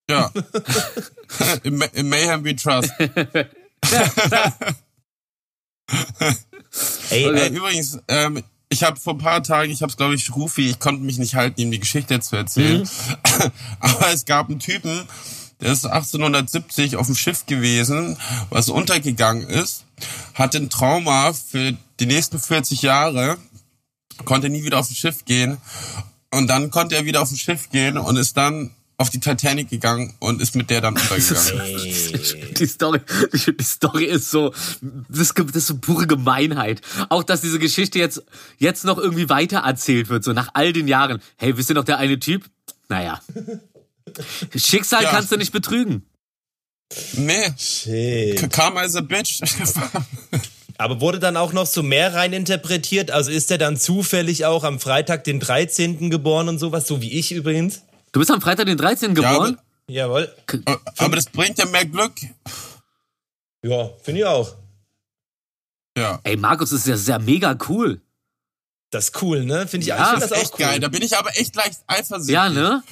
Ja. 0.10 0.32
Im, 1.64 1.82
Im 1.94 2.10
Mayhem 2.10 2.44
we 2.44 2.56
trust. 2.56 2.92
Ey, 7.10 7.28
Okay. 7.28 7.40
Äh, 7.40 7.48
übrigens, 7.50 8.00
ähm, 8.08 8.44
ich 8.74 8.84
habe 8.84 9.00
vor 9.00 9.14
ein 9.14 9.20
paar 9.20 9.44
Tagen, 9.44 9.72
ich 9.72 9.82
habe 9.82 9.92
es 9.92 9.98
glaube 9.98 10.16
ich 10.16 10.36
Rufi, 10.36 10.70
ich 10.70 10.80
konnte 10.80 11.04
mich 11.04 11.20
nicht 11.20 11.36
halten, 11.36 11.62
ihm 11.62 11.72
die 11.72 11.80
Geschichte 11.80 12.20
zu 12.20 12.36
erzählen. 12.36 12.82
Mhm. 12.82 13.52
Aber 13.80 14.12
es 14.12 14.26
gab 14.26 14.50
einen 14.50 14.60
Typen, 14.60 15.08
der 15.62 15.72
ist 15.72 15.86
1870 15.86 16.98
auf 16.98 17.06
dem 17.06 17.16
Schiff 17.16 17.46
gewesen, 17.46 18.18
was 18.50 18.70
untergegangen 18.70 19.48
ist, 19.48 19.86
hatte 20.34 20.58
ein 20.58 20.70
Trauma 20.70 21.34
für 21.34 21.78
die 22.00 22.06
nächsten 22.08 22.40
40 22.40 22.82
Jahre, 22.82 23.38
konnte 24.26 24.50
nie 24.50 24.64
wieder 24.64 24.80
auf 24.80 24.90
ein 24.90 24.96
Schiff 24.96 25.24
gehen 25.24 25.58
und 26.32 26.48
dann 26.48 26.72
konnte 26.72 26.96
er 26.96 27.06
wieder 27.06 27.22
auf 27.22 27.32
ein 27.32 27.38
Schiff 27.38 27.70
gehen 27.70 27.98
und 27.98 28.18
ist 28.18 28.36
dann 28.36 28.72
auf 29.04 29.10
die 29.10 29.20
Titanic 29.20 29.70
gegangen 29.70 30.16
und 30.20 30.42
ist 30.42 30.56
mit 30.56 30.70
der 30.70 30.80
dann 30.80 30.94
untergegangen. 30.94 31.84
Die 32.58 32.66
Story, 32.66 33.02
die, 33.34 33.58
die 33.58 33.64
Story 33.64 34.06
ist 34.06 34.32
so, 34.32 34.54
das 35.10 35.20
ist, 35.20 35.38
das 35.38 35.56
ist 35.56 35.68
so 35.68 35.78
pure 35.78 36.08
Gemeinheit. 36.08 36.82
Auch, 37.10 37.24
dass 37.24 37.42
diese 37.42 37.60
Geschichte 37.60 38.00
jetzt, 38.00 38.24
jetzt 38.58 38.86
noch 38.86 38.98
irgendwie 38.98 39.28
weiter 39.28 39.60
erzählt 39.60 40.08
wird, 40.08 40.24
so 40.24 40.32
nach 40.32 40.50
all 40.54 40.72
den 40.72 40.88
Jahren. 40.88 41.22
Hey, 41.36 41.58
wisst 41.58 41.70
ihr 41.70 41.76
noch 41.76 41.84
der 41.84 41.98
eine 41.98 42.18
Typ? 42.18 42.46
Naja. 42.88 43.20
Schicksal 44.56 45.04
Ja. 45.04 45.12
kannst 45.12 45.32
du 45.32 45.38
nicht 45.38 45.52
betrügen. 45.52 46.04
Nee, 47.14 47.54
Shit. 47.58 48.50
Karma 48.52 48.84
is 48.84 48.96
a 48.96 49.02
bitch. 49.02 49.42
Aber 50.78 51.02
wurde 51.02 51.20
dann 51.20 51.36
auch 51.38 51.52
noch 51.52 51.66
so 51.66 51.84
mehr 51.84 52.14
rein 52.14 52.32
interpretiert? 52.32 53.12
Also 53.12 53.32
ist 53.32 53.52
er 53.52 53.58
dann 53.58 53.76
zufällig 53.78 54.46
auch 54.46 54.64
am 54.64 54.80
Freitag, 54.80 55.24
den 55.26 55.40
13. 55.42 56.10
geboren 56.10 56.48
und 56.48 56.60
sowas, 56.60 56.88
so 56.88 57.02
wie 57.02 57.12
ich 57.12 57.32
übrigens? 57.34 57.82
Du 58.14 58.20
bist 58.20 58.32
am 58.32 58.42
Freitag 58.42 58.68
den 58.68 58.78
13. 58.78 59.16
Ja, 59.16 59.32
geboren? 59.32 59.60
Jawohl. 59.88 60.34
aber 60.98 61.16
das 61.16 61.26
bringt 61.26 61.58
ja 61.58 61.66
mehr 61.66 61.86
Glück. 61.86 62.14
Ja, 63.64 63.90
finde 64.02 64.22
ich 64.22 64.26
auch. 64.26 64.56
Ja. 65.98 66.20
Ey, 66.24 66.38
Markus, 66.38 66.70
das 66.70 66.80
ist 66.82 66.88
ja 66.88 66.96
sehr 66.98 67.20
mega 67.20 67.58
cool. 67.68 68.02
Das 68.92 69.06
ist 69.06 69.22
cool, 69.24 69.44
ne? 69.44 69.68
Finde 69.68 69.86
ich, 69.86 69.88
Ja, 69.88 69.98
ich 69.98 70.10
find 70.10 70.22
Das 70.22 70.30
das 70.30 70.32
ist 70.32 70.38
auch 70.38 70.42
echt 70.44 70.54
cool. 70.54 70.66
geil. 70.68 70.80
Da 70.80 70.88
bin 70.90 71.02
ich 71.02 71.18
aber 71.18 71.36
echt 71.36 71.56
leicht 71.56 71.80
eifersüchtig. 71.88 72.34
Ja, 72.36 72.50
ne? 72.50 72.84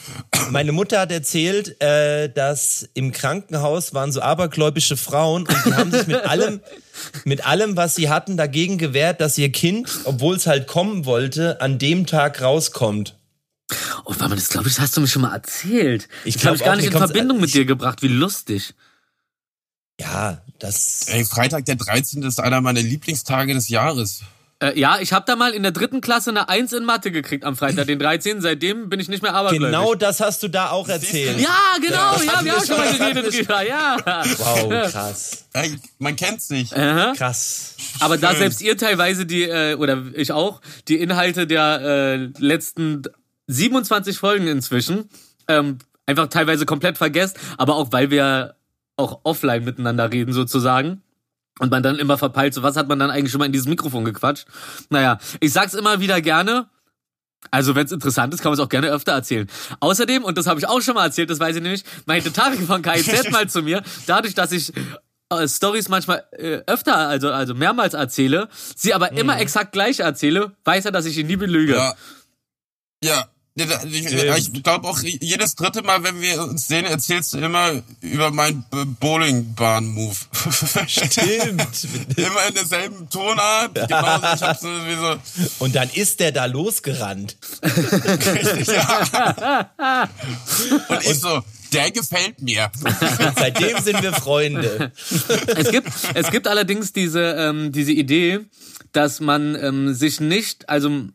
Meine 0.49 0.71
Mutter 0.71 0.99
hat 0.99 1.12
erzählt, 1.12 1.79
äh, 1.79 2.27
dass 2.34 2.89
im 2.95 3.12
Krankenhaus 3.12 3.93
waren 3.93 4.12
so 4.12 4.21
abergläubische 4.21 4.97
Frauen 4.97 5.47
und 5.47 5.65
die 5.65 5.73
haben 5.75 5.91
sich 5.91 6.07
mit 6.07 6.23
allem, 6.25 6.62
mit 7.25 7.45
allem, 7.45 7.77
was 7.77 7.93
sie 7.93 8.10
hatten, 8.10 8.36
dagegen 8.38 8.79
gewehrt, 8.79 9.21
dass 9.21 9.38
ihr 9.38 9.51
Kind, 9.51 9.88
obwohl 10.05 10.36
es 10.36 10.47
halt 10.47 10.65
kommen 10.65 11.05
wollte, 11.05 11.62
an 11.62 11.77
dem 11.77 12.07
Tag 12.07 12.41
rauskommt. 12.41 13.19
Oh, 14.05 14.10
warte 14.12 14.29
mal, 14.29 14.36
das 14.36 14.49
glaube 14.49 14.67
ich, 14.67 14.75
das 14.75 14.81
hast 14.84 14.97
du 14.97 15.01
mir 15.01 15.07
schon 15.07 15.21
mal 15.21 15.34
erzählt. 15.34 16.07
Ich 16.25 16.36
das 16.36 16.45
habe 16.45 16.55
glaub 16.55 16.55
ich 16.55 16.65
gar 16.65 16.73
auch, 16.73 16.77
nicht 16.77 16.91
in 16.91 16.97
Verbindung 16.97 17.39
mit 17.39 17.47
ich- 17.47 17.53
dir 17.53 17.65
gebracht. 17.65 18.01
Wie 18.01 18.07
lustig. 18.07 18.73
Ja, 19.99 20.41
das. 20.60 21.05
Ey, 21.07 21.25
Freitag 21.25 21.65
der 21.65 21.75
13. 21.75 22.23
ist 22.23 22.39
einer 22.39 22.62
meiner 22.62 22.81
Lieblingstage 22.81 23.53
des 23.53 23.69
Jahres. 23.69 24.21
Äh, 24.60 24.79
ja, 24.79 24.99
ich 24.99 25.12
habe 25.12 25.25
da 25.27 25.36
mal 25.36 25.53
in 25.53 25.63
der 25.63 25.71
dritten 25.71 26.01
Klasse 26.01 26.29
eine 26.29 26.47
Eins 26.47 26.71
in 26.71 26.86
Mathe 26.86 27.12
gekriegt 27.12 27.43
am 27.45 27.55
Freitag, 27.55 27.88
den 27.88 27.97
13. 27.97 28.41
Seitdem 28.41 28.89
bin 28.89 28.99
ich 28.99 29.10
nicht 29.10 29.23
mehr 29.23 29.34
abergläubig. 29.34 29.67
Genau 29.75 29.95
das 29.95 30.19
hast 30.19 30.43
du 30.43 30.49
da 30.49 30.69
auch 30.69 30.88
erzählt. 30.88 31.39
Ja, 31.39 31.49
genau, 31.81 31.95
ja, 31.95 32.34
hatten 32.34 32.45
wir 32.45 32.55
haben 32.55 32.65
schon 32.65 32.77
mal 32.77 32.88
das 32.88 32.97
geredet 32.99 33.34
drüber, 33.34 33.62
ja. 33.63 33.97
Wow, 34.38 34.91
krass. 34.91 35.45
Ey, 35.53 35.77
man 35.97 36.15
kennt 36.15 36.41
sich. 36.43 36.75
Aha. 36.75 37.13
Krass. 37.17 37.75
Aber 37.99 38.17
da 38.17 38.29
Schön. 38.31 38.39
selbst 38.39 38.62
ihr 38.62 38.77
teilweise 38.77 39.25
die, 39.25 39.43
äh, 39.43 39.75
oder 39.75 40.03
ich 40.13 40.31
auch, 40.31 40.62
die 40.88 40.97
Inhalte 40.97 41.47
der 41.47 41.81
äh, 41.81 42.15
letzten 42.38 43.01
27 43.47 44.17
Folgen 44.17 44.47
inzwischen 44.47 45.10
ähm, 45.47 45.80
einfach 46.06 46.27
teilweise 46.27 46.65
komplett 46.65 46.97
vergesst, 46.97 47.39
aber 47.58 47.75
auch 47.75 47.91
weil 47.91 48.12
wir 48.12 48.56
auch 48.97 49.21
offline 49.23 49.63
miteinander 49.63 50.12
reden 50.12 50.34
sozusagen. 50.34 51.01
Und 51.60 51.69
man 51.69 51.84
dann 51.84 51.99
immer 51.99 52.17
verpeilt, 52.17 52.54
so 52.54 52.63
was 52.63 52.77
hat 52.77 52.88
man 52.88 52.97
dann 52.97 53.12
eigentlich 53.12 53.32
schon 53.32 53.39
mal 53.39 53.45
in 53.45 53.51
dieses 53.51 53.67
Mikrofon 53.67 54.06
gequatscht. 54.06 54.47
Naja, 54.89 55.19
ich 55.41 55.51
sag's 55.51 55.73
immer 55.73 55.99
wieder 55.99 56.21
gerne. 56.21 56.69
Also 57.49 57.75
wenn 57.75 57.86
es 57.86 57.91
interessant 57.91 58.34
ist, 58.34 58.41
kann 58.41 58.51
man 58.51 58.60
es 58.60 58.63
auch 58.63 58.69
gerne 58.69 58.88
öfter 58.88 59.12
erzählen. 59.12 59.47
Außerdem, 59.80 60.23
und 60.23 60.38
das 60.38 60.47
habe 60.47 60.60
ich 60.60 60.67
auch 60.67 60.82
schon 60.82 60.95
mal 60.95 61.06
erzählt, 61.06 61.30
das 61.30 61.39
weiß 61.39 61.56
ich 61.56 61.62
nämlich, 61.62 61.84
meinte 62.06 62.32
Tarek 62.32 62.62
von 62.62 62.82
KIZ 62.82 63.30
mal 63.32 63.49
zu 63.49 63.63
mir, 63.63 63.84
dadurch, 64.08 64.34
dass 64.34 64.51
ich 64.51 64.71
äh, 65.30 65.47
Stories 65.47 65.89
manchmal 65.89 66.23
äh, 66.32 66.62
öfter, 66.67 66.95
also, 66.95 67.32
also 67.32 67.54
mehrmals 67.54 67.93
erzähle, 67.93 68.47
sie 68.75 68.93
aber 68.93 69.12
immer 69.13 69.39
exakt 69.39 69.71
gleich 69.71 69.99
erzähle, 69.99 70.51
weiß 70.65 70.86
er, 70.86 70.91
dass 70.91 71.06
ich 71.06 71.17
ihn 71.17 71.27
nie 71.27 71.36
belüge. 71.36 71.73
Ja. 71.73 71.95
Ja. 73.03 73.27
Ja, 73.55 73.83
Ich, 73.83 74.53
ich 74.53 74.63
glaube 74.63 74.87
auch 74.87 74.97
jedes 75.01 75.55
dritte 75.55 75.81
Mal, 75.81 76.01
wenn 76.03 76.21
wir 76.21 76.41
uns 76.41 76.67
sehen, 76.69 76.85
erzählst 76.85 77.33
du 77.33 77.39
immer 77.39 77.83
über 77.99 78.31
meinen 78.31 78.63
Bowlingbahn-Move. 78.99 80.15
Stimmt. 80.87 81.87
immer 82.15 82.47
in 82.47 82.53
derselben 82.53 83.09
Tonart. 83.09 83.75
Genauso, 83.75 84.25
ich 84.35 84.41
hab 84.41 84.57
so 84.57 84.67
wie 84.69 84.95
so, 84.95 85.17
Und 85.59 85.75
dann 85.75 85.89
ist 85.89 86.21
der 86.21 86.31
da 86.31 86.45
losgerannt. 86.45 87.35
und 90.87 91.05
ich 91.05 91.19
so, 91.19 91.43
der 91.73 91.91
gefällt 91.91 92.41
mir. 92.41 92.71
Seitdem 93.35 93.81
sind 93.81 94.01
wir 94.01 94.13
Freunde. 94.13 94.93
Es 95.47 95.71
gibt, 95.71 95.89
es 96.13 96.31
gibt 96.31 96.47
allerdings 96.47 96.93
diese, 96.93 97.35
ähm, 97.37 97.73
diese 97.73 97.91
Idee, 97.91 98.39
dass 98.93 99.19
man 99.19 99.55
ähm, 99.55 99.93
sich 99.93 100.21
nicht, 100.21 100.69
also 100.69 101.09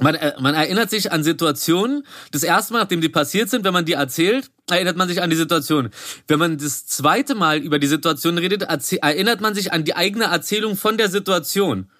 man, 0.00 0.14
äh, 0.16 0.34
man 0.40 0.54
erinnert 0.54 0.90
sich 0.90 1.12
an 1.12 1.22
Situationen, 1.22 2.04
das 2.32 2.42
erste 2.42 2.72
Mal, 2.72 2.80
nachdem 2.80 3.00
die 3.00 3.08
passiert 3.08 3.48
sind, 3.50 3.64
wenn 3.64 3.72
man 3.72 3.84
die 3.84 3.92
erzählt, 3.92 4.50
erinnert 4.68 4.96
man 4.96 5.08
sich 5.08 5.22
an 5.22 5.30
die 5.30 5.36
Situation. 5.36 5.90
Wenn 6.26 6.38
man 6.38 6.58
das 6.58 6.86
zweite 6.86 7.34
Mal 7.34 7.58
über 7.58 7.78
die 7.78 7.86
Situation 7.86 8.38
redet, 8.38 8.62
erinnert 8.62 9.40
man 9.40 9.54
sich 9.54 9.72
an 9.72 9.84
die 9.84 9.94
eigene 9.94 10.24
Erzählung 10.24 10.76
von 10.76 10.98
der 10.98 11.08
Situation. 11.10 11.90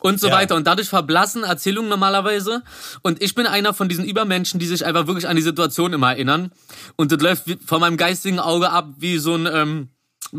Und 0.00 0.20
so 0.20 0.28
Ja. 0.28 0.34
weiter. 0.34 0.54
Und 0.54 0.66
dadurch 0.66 0.88
verblassen 0.88 1.44
Erzählungen 1.44 1.88
normalerweise. 1.88 2.62
Und 3.02 3.22
ich 3.22 3.34
bin 3.34 3.46
einer 3.46 3.72
von 3.72 3.88
diesen 3.88 4.04
Übermenschen, 4.04 4.60
die 4.60 4.66
sich 4.66 4.84
einfach 4.84 5.06
wirklich 5.06 5.26
an 5.26 5.36
die 5.36 5.42
Situation 5.42 5.94
immer 5.94 6.10
erinnern. 6.10 6.52
Und 6.96 7.10
das 7.10 7.20
läuft 7.22 7.44
vor 7.64 7.78
meinem 7.80 7.96
geistigen 7.96 8.38
Auge 8.38 8.70
ab 8.70 8.90
wie 8.98 9.16
so 9.18 9.34
ein 9.34 9.48
ähm, 9.50 9.88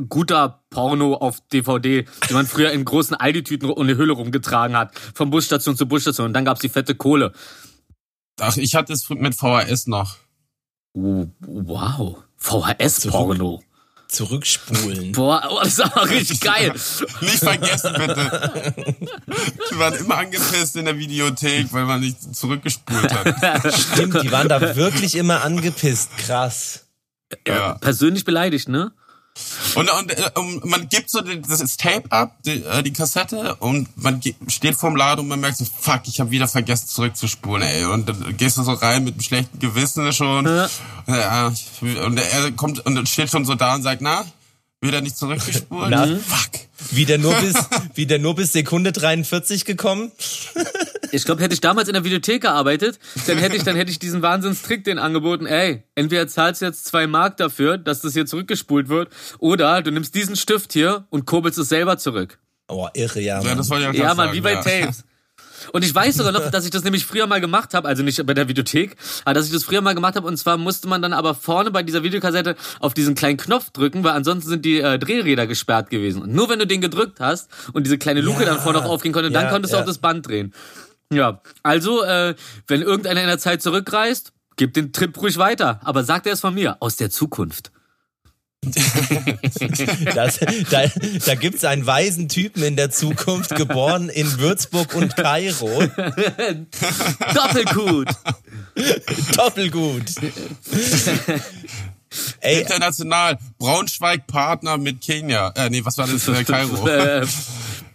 guter 0.10 0.64
Porno 0.70 1.16
auf 1.16 1.42
DVD, 1.52 2.06
den 2.30 2.34
man 2.34 2.46
früher 2.46 2.72
in 2.72 2.86
großen 2.86 3.16
Aldi-Tüten 3.16 3.70
und 3.70 3.88
eine 3.88 3.98
Hülle 3.98 4.14
rumgetragen 4.14 4.78
hat. 4.78 4.94
Von 5.14 5.30
Busstation 5.30 5.78
zu 5.78 5.88
Busstation. 5.88 6.28
Und 6.28 6.34
dann 6.34 6.46
gab's 6.46 6.62
die 6.62 6.70
fette 6.70 6.96
Kohle. 6.96 7.32
Ach, 8.40 8.58
ich 8.58 8.76
hatte 8.76 8.94
es 8.94 9.10
mit 9.10 9.36
VHS 9.36 9.88
noch. 9.88 10.18
Uh, 10.94 11.28
wow. 11.40 12.18
VHS-Porno. 12.38 13.64
Zurückspulen. 14.08 15.14
Boah, 15.14 15.44
oh, 15.50 15.60
das 15.64 15.74
ist 15.74 15.80
aber 15.82 16.10
richtig 16.10 16.40
geil. 16.42 16.74
Nicht 17.22 17.40
vergessen, 17.40 17.94
bitte. 17.98 18.74
Die 19.72 19.80
waren 19.80 19.94
immer 19.96 20.18
angepisst 20.18 20.76
in 20.76 20.86
der 20.86 20.98
Videothek, 20.98 21.74
weil 21.74 21.86
man 21.86 22.02
nicht 22.02 22.36
zurückgespult 22.36 23.12
hat. 23.12 23.74
Stimmt, 23.74 24.22
die 24.22 24.32
waren 24.32 24.48
da 24.48 24.76
wirklich 24.76 25.16
immer 25.16 25.44
angepisst. 25.44 26.16
Krass. 26.18 26.86
Ja. 27.48 27.74
Persönlich 27.80 28.26
beleidigt, 28.26 28.70
ne? 28.70 28.94
Und, 29.76 29.92
und 29.92 30.12
äh, 30.12 30.32
um, 30.36 30.62
man 30.64 30.88
gibt 30.88 31.10
so 31.10 31.22
das 31.22 31.78
Tape 31.78 32.10
ab, 32.12 32.38
die, 32.46 32.64
äh, 32.64 32.84
die 32.84 32.94
Kassette, 32.94 33.56
und 33.56 33.90
man 34.02 34.22
steht 34.48 34.76
vorm 34.76 34.96
Laden 34.96 35.22
und 35.22 35.28
man 35.28 35.42
merkt 35.42 35.58
so, 35.58 35.66
fuck, 35.66 36.02
ich 36.06 36.20
habe 36.20 36.32
wieder 36.32 36.48
vergessen 36.48 36.88
zurückzuspulen, 36.88 37.68
ey. 37.68 37.86
Und 37.86 38.08
dann 38.08 38.38
gehst 38.38 38.58
du 38.58 38.64
so 38.64 38.74
rein 38.74 39.04
mit 39.04 39.16
einem 39.16 39.22
schlechten 39.22 39.60
Gewissen 39.60 40.12
schon. 40.14 40.46
Ja. 40.46 41.52
Und 42.06 42.18
er 42.18 42.52
kommt 42.54 42.86
und 42.86 43.10
steht 43.10 43.30
schon 43.30 43.46
so 43.46 43.56
da 43.56 43.76
und 43.76 43.84
sagt, 43.84 44.02
na, 44.02 44.26
wieder 44.82 45.02
nicht 45.02 45.18
zurückgespult? 45.18 45.90
Na? 45.90 46.06
Fuck. 46.06 46.62
Wieder 46.92 47.18
nur 47.18 47.34
bis, 47.36 47.56
wieder 47.96 48.18
nur 48.20 48.36
bis 48.36 48.54
Sekunde 48.54 48.92
43 48.92 49.66
gekommen. 49.66 50.12
Ich 51.12 51.26
glaube, 51.26 51.42
hätte 51.42 51.54
ich 51.54 51.62
damals 51.62 51.88
in 51.88 51.94
der 51.94 52.04
Videothek 52.04 52.42
gearbeitet, 52.42 53.00
dann 53.28 53.38
hätte 53.38 53.56
ich, 53.56 53.64
dann 53.64 53.76
hätte 53.76 53.92
ich 53.92 54.00
diesen 54.00 54.22
Wahnsinnstrick 54.22 54.84
den 54.84 55.00
angeboten, 55.00 55.46
ey, 55.46 55.84
entweder 55.96 56.28
zahlst 56.28 56.62
du 56.62 56.66
jetzt 56.66 56.86
zwei 56.86 57.08
Mark 57.08 57.38
dafür, 57.38 57.78
dass 57.78 58.02
das 58.02 58.14
hier 58.14 58.26
zurückgespult 58.26 58.90
wird, 58.90 59.10
oder 59.40 59.82
du 59.82 59.92
nimmst 59.92 60.16
diesen 60.16 60.36
Stift 60.36 60.74
hier 60.74 61.06
und 61.10 61.26
kurbelst 61.26 61.60
es 61.60 61.70
selber 61.70 61.98
zurück. 61.98 62.40
Oh, 62.68 62.88
irre, 62.94 63.22
ja. 63.22 63.42
Ja, 63.42 63.44
Mann. 63.44 63.58
das 63.58 63.70
wollte 63.70 63.84
ich 63.84 63.90
auch 63.90 63.94
Ja, 63.94 64.08
Mann, 64.10 64.18
sagen, 64.18 64.34
wie 64.34 64.42
bei 64.42 64.54
ja. 64.54 64.62
Tapes. 64.62 65.04
Und 65.72 65.84
ich 65.84 65.94
weiß 65.94 66.16
sogar 66.16 66.32
noch, 66.32 66.50
dass 66.52 66.66
ich 66.66 66.72
das 66.72 66.84
nämlich 66.84 67.06
früher 67.06 67.28
mal 67.28 67.42
gemacht 67.42 67.74
habe, 67.74 67.88
also 67.88 68.04
nicht 68.04 68.24
bei 68.26 68.34
der 68.34 68.48
Videothek, 68.48 68.96
aber 69.24 69.34
dass 69.34 69.48
ich 69.48 69.52
das 69.52 69.64
früher 69.64 69.82
mal 69.82 69.96
gemacht 69.96 70.16
habe 70.16 70.28
und 70.28 70.38
zwar 70.38 70.58
musste 70.58 70.88
man 70.88 71.02
dann 71.02 71.14
aber 71.14 71.34
vorne 71.34 71.72
bei 71.72 71.84
dieser 71.84 72.04
Videokassette 72.04 72.56
auf 72.80 72.94
diesen 72.94 73.16
kleinen 73.16 73.38
Knopf 73.38 73.72
drücken, 73.72 74.04
weil 74.04 74.12
ansonsten 74.12 74.50
sind 74.50 74.66
die 74.66 74.80
äh, 74.80 75.00
Drehräder 75.00 75.48
gesperrt 75.48 75.90
gewesen. 75.90 76.22
Und 76.22 76.34
nur 76.34 76.50
wenn 76.50 76.60
du 76.60 76.68
den 76.68 76.82
gedrückt 76.82 77.20
hast 77.20 77.50
und 77.74 77.86
diese 77.86 77.98
kleine 77.98 78.22
Luke 78.22 78.44
Ja, 78.44 78.50
dann 78.50 78.60
vorne 78.60 78.80
auch 78.80 78.90
aufgehen 78.90 79.14
konnte, 79.14 79.32
dann 79.32 79.46
ja, 79.46 79.52
konntest 79.52 79.74
du 79.74 79.78
ja. 79.78 79.84
auch 79.84 79.88
das 79.88 79.98
Band 79.98 80.28
drehen. 80.28 80.54
Ja, 81.12 81.42
also 81.64 82.04
äh, 82.04 82.36
wenn 82.68 82.82
irgendeiner 82.82 83.22
in 83.22 83.28
der 83.28 83.40
Zeit 83.40 83.62
zurückreist, 83.62 84.34
gib 84.56 84.74
den 84.74 84.92
Trip 84.92 85.16
ruhig 85.22 85.38
weiter, 85.38 85.80
aber 85.84 86.04
sagt 86.04 86.26
er 86.28 86.34
es 86.34 86.42
von 86.42 86.54
mir, 86.54 86.78
aus 86.82 86.98
der 86.98 87.10
Zukunft. 87.10 87.72
Das, 90.16 90.40
da 90.72 90.88
da 91.26 91.36
gibt's 91.36 91.64
einen 91.66 91.86
weisen 91.86 92.30
Typen 92.30 92.64
in 92.64 92.76
der 92.76 92.90
Zukunft, 92.90 93.56
geboren 93.56 94.10
in 94.10 94.40
Würzburg 94.40 94.96
und 94.96 95.16
Kairo. 95.16 95.84
Doppelgut. 97.34 98.08
Doppelgut. 99.36 100.04
Ey, 102.40 102.62
International. 102.62 103.38
Braunschweig 103.58 104.26
Partner 104.28 104.78
mit 104.78 105.02
Kenia. 105.02 105.52
Äh, 105.56 105.70
nee, 105.70 105.84
was 105.84 105.98
war 105.98 106.08
das? 106.08 106.28
Äh, 106.28 106.44
Kairo. 106.44 106.88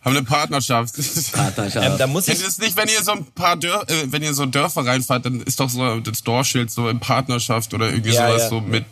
Haben 0.02 0.16
eine 0.16 0.24
Partnerschaft. 0.24 0.94
Partnerschaft. 1.32 1.86
ähm, 1.86 1.98
da 1.98 2.06
muss 2.06 2.26
ich, 2.26 2.42
das 2.42 2.58
nicht, 2.58 2.76
wenn 2.76 2.88
ihr 2.88 3.02
so 3.02 3.12
ein 3.12 3.24
paar 3.26 3.56
Dör 3.56 3.82
äh, 3.88 3.94
wenn 4.06 4.22
ihr 4.22 4.32
so 4.32 4.46
Dörfer 4.46 4.86
reinfahrt, 4.86 5.26
dann 5.26 5.40
ist 5.42 5.60
doch 5.60 5.68
so 5.68 6.00
das 6.00 6.22
Dorschild 6.22 6.70
so 6.70 6.88
in 6.88 7.00
Partnerschaft 7.00 7.74
oder 7.74 7.90
irgendwie 7.90 8.12
Ja, 8.12 8.28
sowas 8.28 8.42
ja. 8.42 8.48
so 8.48 8.60
mit. 8.60 8.84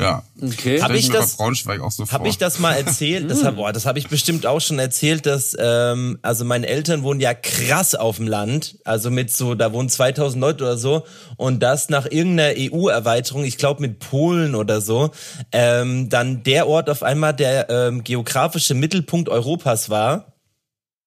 Ja. 0.00 0.22
Okay. 0.40 0.80
Hab 0.80 0.86
Stell 0.90 0.96
ich 0.98 1.10
das- 1.10 1.36
bei 1.36 1.44
Braunschweig 1.44 1.80
auch 1.80 1.90
so. 1.90 2.06
Habe 2.08 2.28
ich 2.28 2.38
das 2.38 2.58
mal 2.58 2.74
erzählt? 2.74 3.30
Das 3.30 3.42
hab, 3.44 3.56
boah, 3.56 3.72
das 3.72 3.86
habe 3.86 3.98
ich 3.98 4.08
bestimmt 4.08 4.46
auch 4.46 4.60
schon 4.60 4.78
erzählt, 4.78 5.26
dass 5.26 5.56
ähm, 5.58 6.18
also 6.22 6.44
meine 6.44 6.66
Eltern 6.68 7.02
wohnen 7.02 7.20
ja 7.20 7.34
krass 7.34 7.94
auf 7.94 8.16
dem 8.16 8.26
Land, 8.28 8.78
also 8.84 9.10
mit 9.10 9.32
so, 9.32 9.54
da 9.54 9.72
wohnen 9.72 9.88
2000 9.88 10.40
Leute 10.40 10.64
oder 10.64 10.76
so 10.78 11.04
und 11.36 11.60
das 11.62 11.88
nach 11.88 12.06
irgendeiner 12.06 12.54
EU-Erweiterung, 12.56 13.44
ich 13.44 13.58
glaube 13.58 13.80
mit 13.82 13.98
Polen 13.98 14.54
oder 14.54 14.80
so, 14.80 15.10
ähm, 15.52 16.08
dann 16.08 16.42
der 16.44 16.68
Ort 16.68 16.88
auf 16.90 17.02
einmal 17.02 17.34
der 17.34 17.68
ähm, 17.70 18.04
geografische 18.04 18.74
Mittelpunkt 18.74 19.28
Europas 19.28 19.90
war 19.90 20.34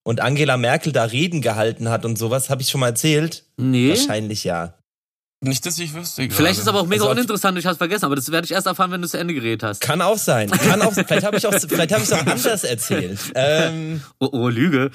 und 0.03 0.19
Angela 0.19 0.57
Merkel 0.57 0.91
da 0.91 1.03
Reden 1.05 1.41
gehalten 1.41 1.89
hat 1.89 2.05
und 2.05 2.17
sowas, 2.17 2.49
habe 2.49 2.61
ich 2.61 2.69
schon 2.69 2.81
mal 2.81 2.87
erzählt? 2.87 3.45
Nee. 3.57 3.89
Wahrscheinlich 3.89 4.43
ja. 4.43 4.73
Nicht, 5.43 5.65
dass 5.65 5.79
ich 5.79 5.93
wüsste. 5.95 6.21
Gerade. 6.27 6.35
Vielleicht 6.35 6.57
ist 6.57 6.61
es 6.63 6.67
aber 6.67 6.81
auch 6.81 6.85
mega 6.85 7.01
Also 7.01 7.11
uninteressant, 7.11 7.57
ich 7.57 7.65
hab's 7.65 7.79
vergessen, 7.79 8.05
aber 8.05 8.15
das 8.15 8.31
werde 8.31 8.45
ich 8.45 8.51
erst 8.51 8.67
erfahren, 8.67 8.91
wenn 8.91 9.01
du 9.01 9.07
zu 9.07 9.17
Ende 9.17 9.33
geredet 9.33 9.63
hast. 9.63 9.81
Kann 9.81 9.99
auch 10.01 10.17
sein. 10.19 10.51
Kann 10.51 10.81
auch, 10.83 10.93
vielleicht 10.93 11.23
habe 11.25 11.37
ich 11.37 11.47
auch, 11.47 11.53
vielleicht 11.53 11.91
habe 11.93 12.03
ich 12.03 12.13
auch 12.13 12.19
anders 12.27 12.63
erzählt. 12.63 13.19
Ähm, 13.33 14.01
Oh, 14.19 14.29
oh 14.31 14.49
Lüge. 14.49 14.91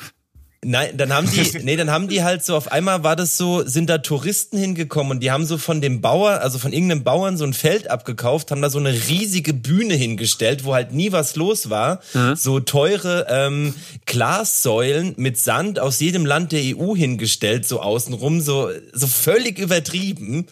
Nein, 0.64 0.96
dann 0.96 1.12
haben 1.12 1.30
die, 1.30 1.58
nee, 1.62 1.76
dann 1.76 1.90
haben 1.90 2.08
die 2.08 2.22
halt 2.22 2.44
so, 2.44 2.56
auf 2.56 2.72
einmal 2.72 3.04
war 3.04 3.14
das 3.14 3.36
so, 3.36 3.62
sind 3.66 3.88
da 3.90 3.98
Touristen 3.98 4.58
hingekommen 4.58 5.12
und 5.12 5.20
die 5.20 5.30
haben 5.30 5.44
so 5.44 5.58
von 5.58 5.80
dem 5.80 6.00
Bauer, 6.00 6.40
also 6.40 6.58
von 6.58 6.72
irgendeinem 6.72 7.04
Bauern 7.04 7.36
so 7.36 7.44
ein 7.44 7.52
Feld 7.52 7.90
abgekauft, 7.90 8.50
haben 8.50 8.62
da 8.62 8.70
so 8.70 8.78
eine 8.78 8.92
riesige 8.92 9.52
Bühne 9.52 9.94
hingestellt, 9.94 10.64
wo 10.64 10.74
halt 10.74 10.92
nie 10.92 11.12
was 11.12 11.36
los 11.36 11.70
war. 11.70 12.00
So 12.36 12.60
teure 12.60 13.26
ähm, 13.28 13.74
Glassäulen 14.06 15.14
mit 15.16 15.38
Sand 15.38 15.78
aus 15.78 16.00
jedem 16.00 16.26
Land 16.26 16.52
der 16.52 16.62
EU 16.76 16.96
hingestellt, 16.96 17.66
so 17.66 17.80
außenrum, 17.80 18.40
so, 18.40 18.70
so 18.92 19.06
völlig 19.06 19.58
übertrieben. 19.58 20.46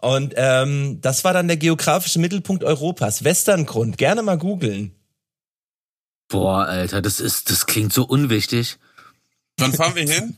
Und 0.00 0.34
ähm, 0.36 1.00
das 1.00 1.24
war 1.24 1.32
dann 1.32 1.48
der 1.48 1.56
geografische 1.56 2.18
Mittelpunkt 2.18 2.64
Europas. 2.64 3.24
Westerngrund, 3.24 3.98
gerne 3.98 4.22
mal 4.22 4.38
googeln. 4.38 4.94
Boah, 6.28 6.64
Alter, 6.64 7.02
das 7.02 7.18
ist, 7.18 7.50
das 7.50 7.66
klingt 7.66 7.92
so 7.92 8.04
unwichtig. 8.04 8.78
Wann 9.60 9.72
fahren 9.72 9.94
wir 9.94 10.08
hin? 10.08 10.36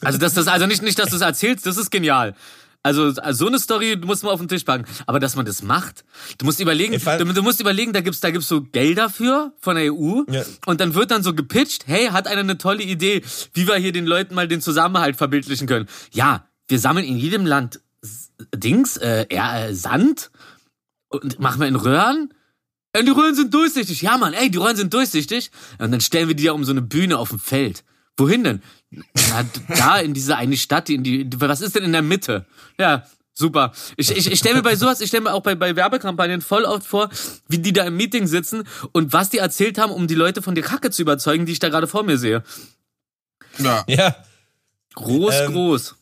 Also, 0.00 0.18
dass 0.18 0.34
das, 0.34 0.48
also 0.48 0.66
nicht, 0.66 0.82
nicht, 0.82 0.98
dass 0.98 1.10
du 1.10 1.16
es 1.16 1.22
erzählst, 1.22 1.66
das 1.66 1.76
ist 1.76 1.90
genial. 1.90 2.34
Also, 2.82 3.04
also 3.22 3.44
so 3.44 3.46
eine 3.46 3.58
Story 3.58 3.96
muss 3.96 4.22
man 4.22 4.32
auf 4.32 4.40
den 4.40 4.48
Tisch 4.48 4.64
packen. 4.64 4.84
Aber 5.06 5.18
dass 5.18 5.36
man 5.36 5.46
das 5.46 5.62
macht, 5.62 6.04
du 6.36 6.44
musst 6.44 6.60
überlegen, 6.60 6.92
du, 6.92 7.32
du 7.32 7.42
musst 7.42 7.60
überlegen, 7.60 7.94
da 7.94 8.02
gibt's, 8.02 8.20
da 8.20 8.30
gibt's 8.30 8.46
so 8.46 8.60
Gelder 8.60 9.08
für 9.08 9.54
von 9.58 9.76
der 9.76 9.94
EU. 9.94 10.22
Ja. 10.28 10.42
Und 10.66 10.80
dann 10.80 10.94
wird 10.94 11.10
dann 11.10 11.22
so 11.22 11.34
gepitcht, 11.34 11.86
hey, 11.86 12.08
hat 12.08 12.26
einer 12.26 12.40
eine 12.40 12.58
tolle 12.58 12.82
Idee, 12.82 13.22
wie 13.54 13.66
wir 13.66 13.76
hier 13.76 13.92
den 13.92 14.04
Leuten 14.04 14.34
mal 14.34 14.48
den 14.48 14.60
Zusammenhalt 14.60 15.16
verbildlichen 15.16 15.66
können. 15.66 15.88
Ja, 16.12 16.46
wir 16.68 16.78
sammeln 16.78 17.06
in 17.06 17.16
jedem 17.16 17.46
Land 17.46 17.80
Dings, 18.54 18.98
äh, 18.98 19.26
äh, 19.30 19.72
Sand 19.72 20.30
und 21.08 21.40
machen 21.40 21.60
wir 21.60 21.68
in 21.68 21.76
Röhren. 21.76 22.34
Und 22.96 23.06
die 23.06 23.12
Röhren 23.12 23.34
sind 23.34 23.54
durchsichtig. 23.54 24.02
Ja, 24.02 24.18
Mann, 24.18 24.34
ey, 24.34 24.50
die 24.50 24.58
Röhren 24.58 24.76
sind 24.76 24.92
durchsichtig. 24.92 25.50
Und 25.78 25.90
dann 25.90 26.02
stellen 26.02 26.28
wir 26.28 26.34
die 26.34 26.44
ja 26.44 26.52
um 26.52 26.64
so 26.64 26.72
eine 26.72 26.82
Bühne 26.82 27.18
auf 27.18 27.30
dem 27.30 27.38
Feld. 27.38 27.82
Wohin 28.16 28.44
denn? 28.44 28.62
Na, 28.90 29.44
da 29.76 29.98
in 29.98 30.14
diese 30.14 30.36
eine 30.36 30.56
Stadt, 30.56 30.88
in 30.88 31.02
die, 31.02 31.28
was 31.36 31.60
ist 31.60 31.74
denn 31.74 31.82
in 31.84 31.92
der 31.92 32.02
Mitte? 32.02 32.46
Ja, 32.78 33.04
super. 33.32 33.72
Ich, 33.96 34.10
ich, 34.16 34.30
ich 34.30 34.38
stelle 34.38 34.56
mir 34.56 34.62
bei 34.62 34.76
sowas, 34.76 35.00
ich 35.00 35.08
stelle 35.08 35.24
mir 35.24 35.32
auch 35.32 35.42
bei, 35.42 35.56
bei 35.56 35.74
Werbekampagnen 35.74 36.40
voll 36.40 36.64
oft 36.64 36.86
vor, 36.86 37.10
wie 37.48 37.58
die 37.58 37.72
da 37.72 37.84
im 37.84 37.96
Meeting 37.96 38.26
sitzen 38.28 38.64
und 38.92 39.12
was 39.12 39.30
die 39.30 39.38
erzählt 39.38 39.78
haben, 39.78 39.90
um 39.92 40.06
die 40.06 40.14
Leute 40.14 40.42
von 40.42 40.54
der 40.54 40.62
Kacke 40.62 40.90
zu 40.90 41.02
überzeugen, 41.02 41.44
die 41.44 41.52
ich 41.52 41.58
da 41.58 41.70
gerade 41.70 41.88
vor 41.88 42.04
mir 42.04 42.18
sehe. 42.18 42.44
Ja. 43.58 43.84
Ja. 43.88 44.16
Groß, 44.94 45.34
Ähm, 45.34 45.52
groß. 45.52 45.96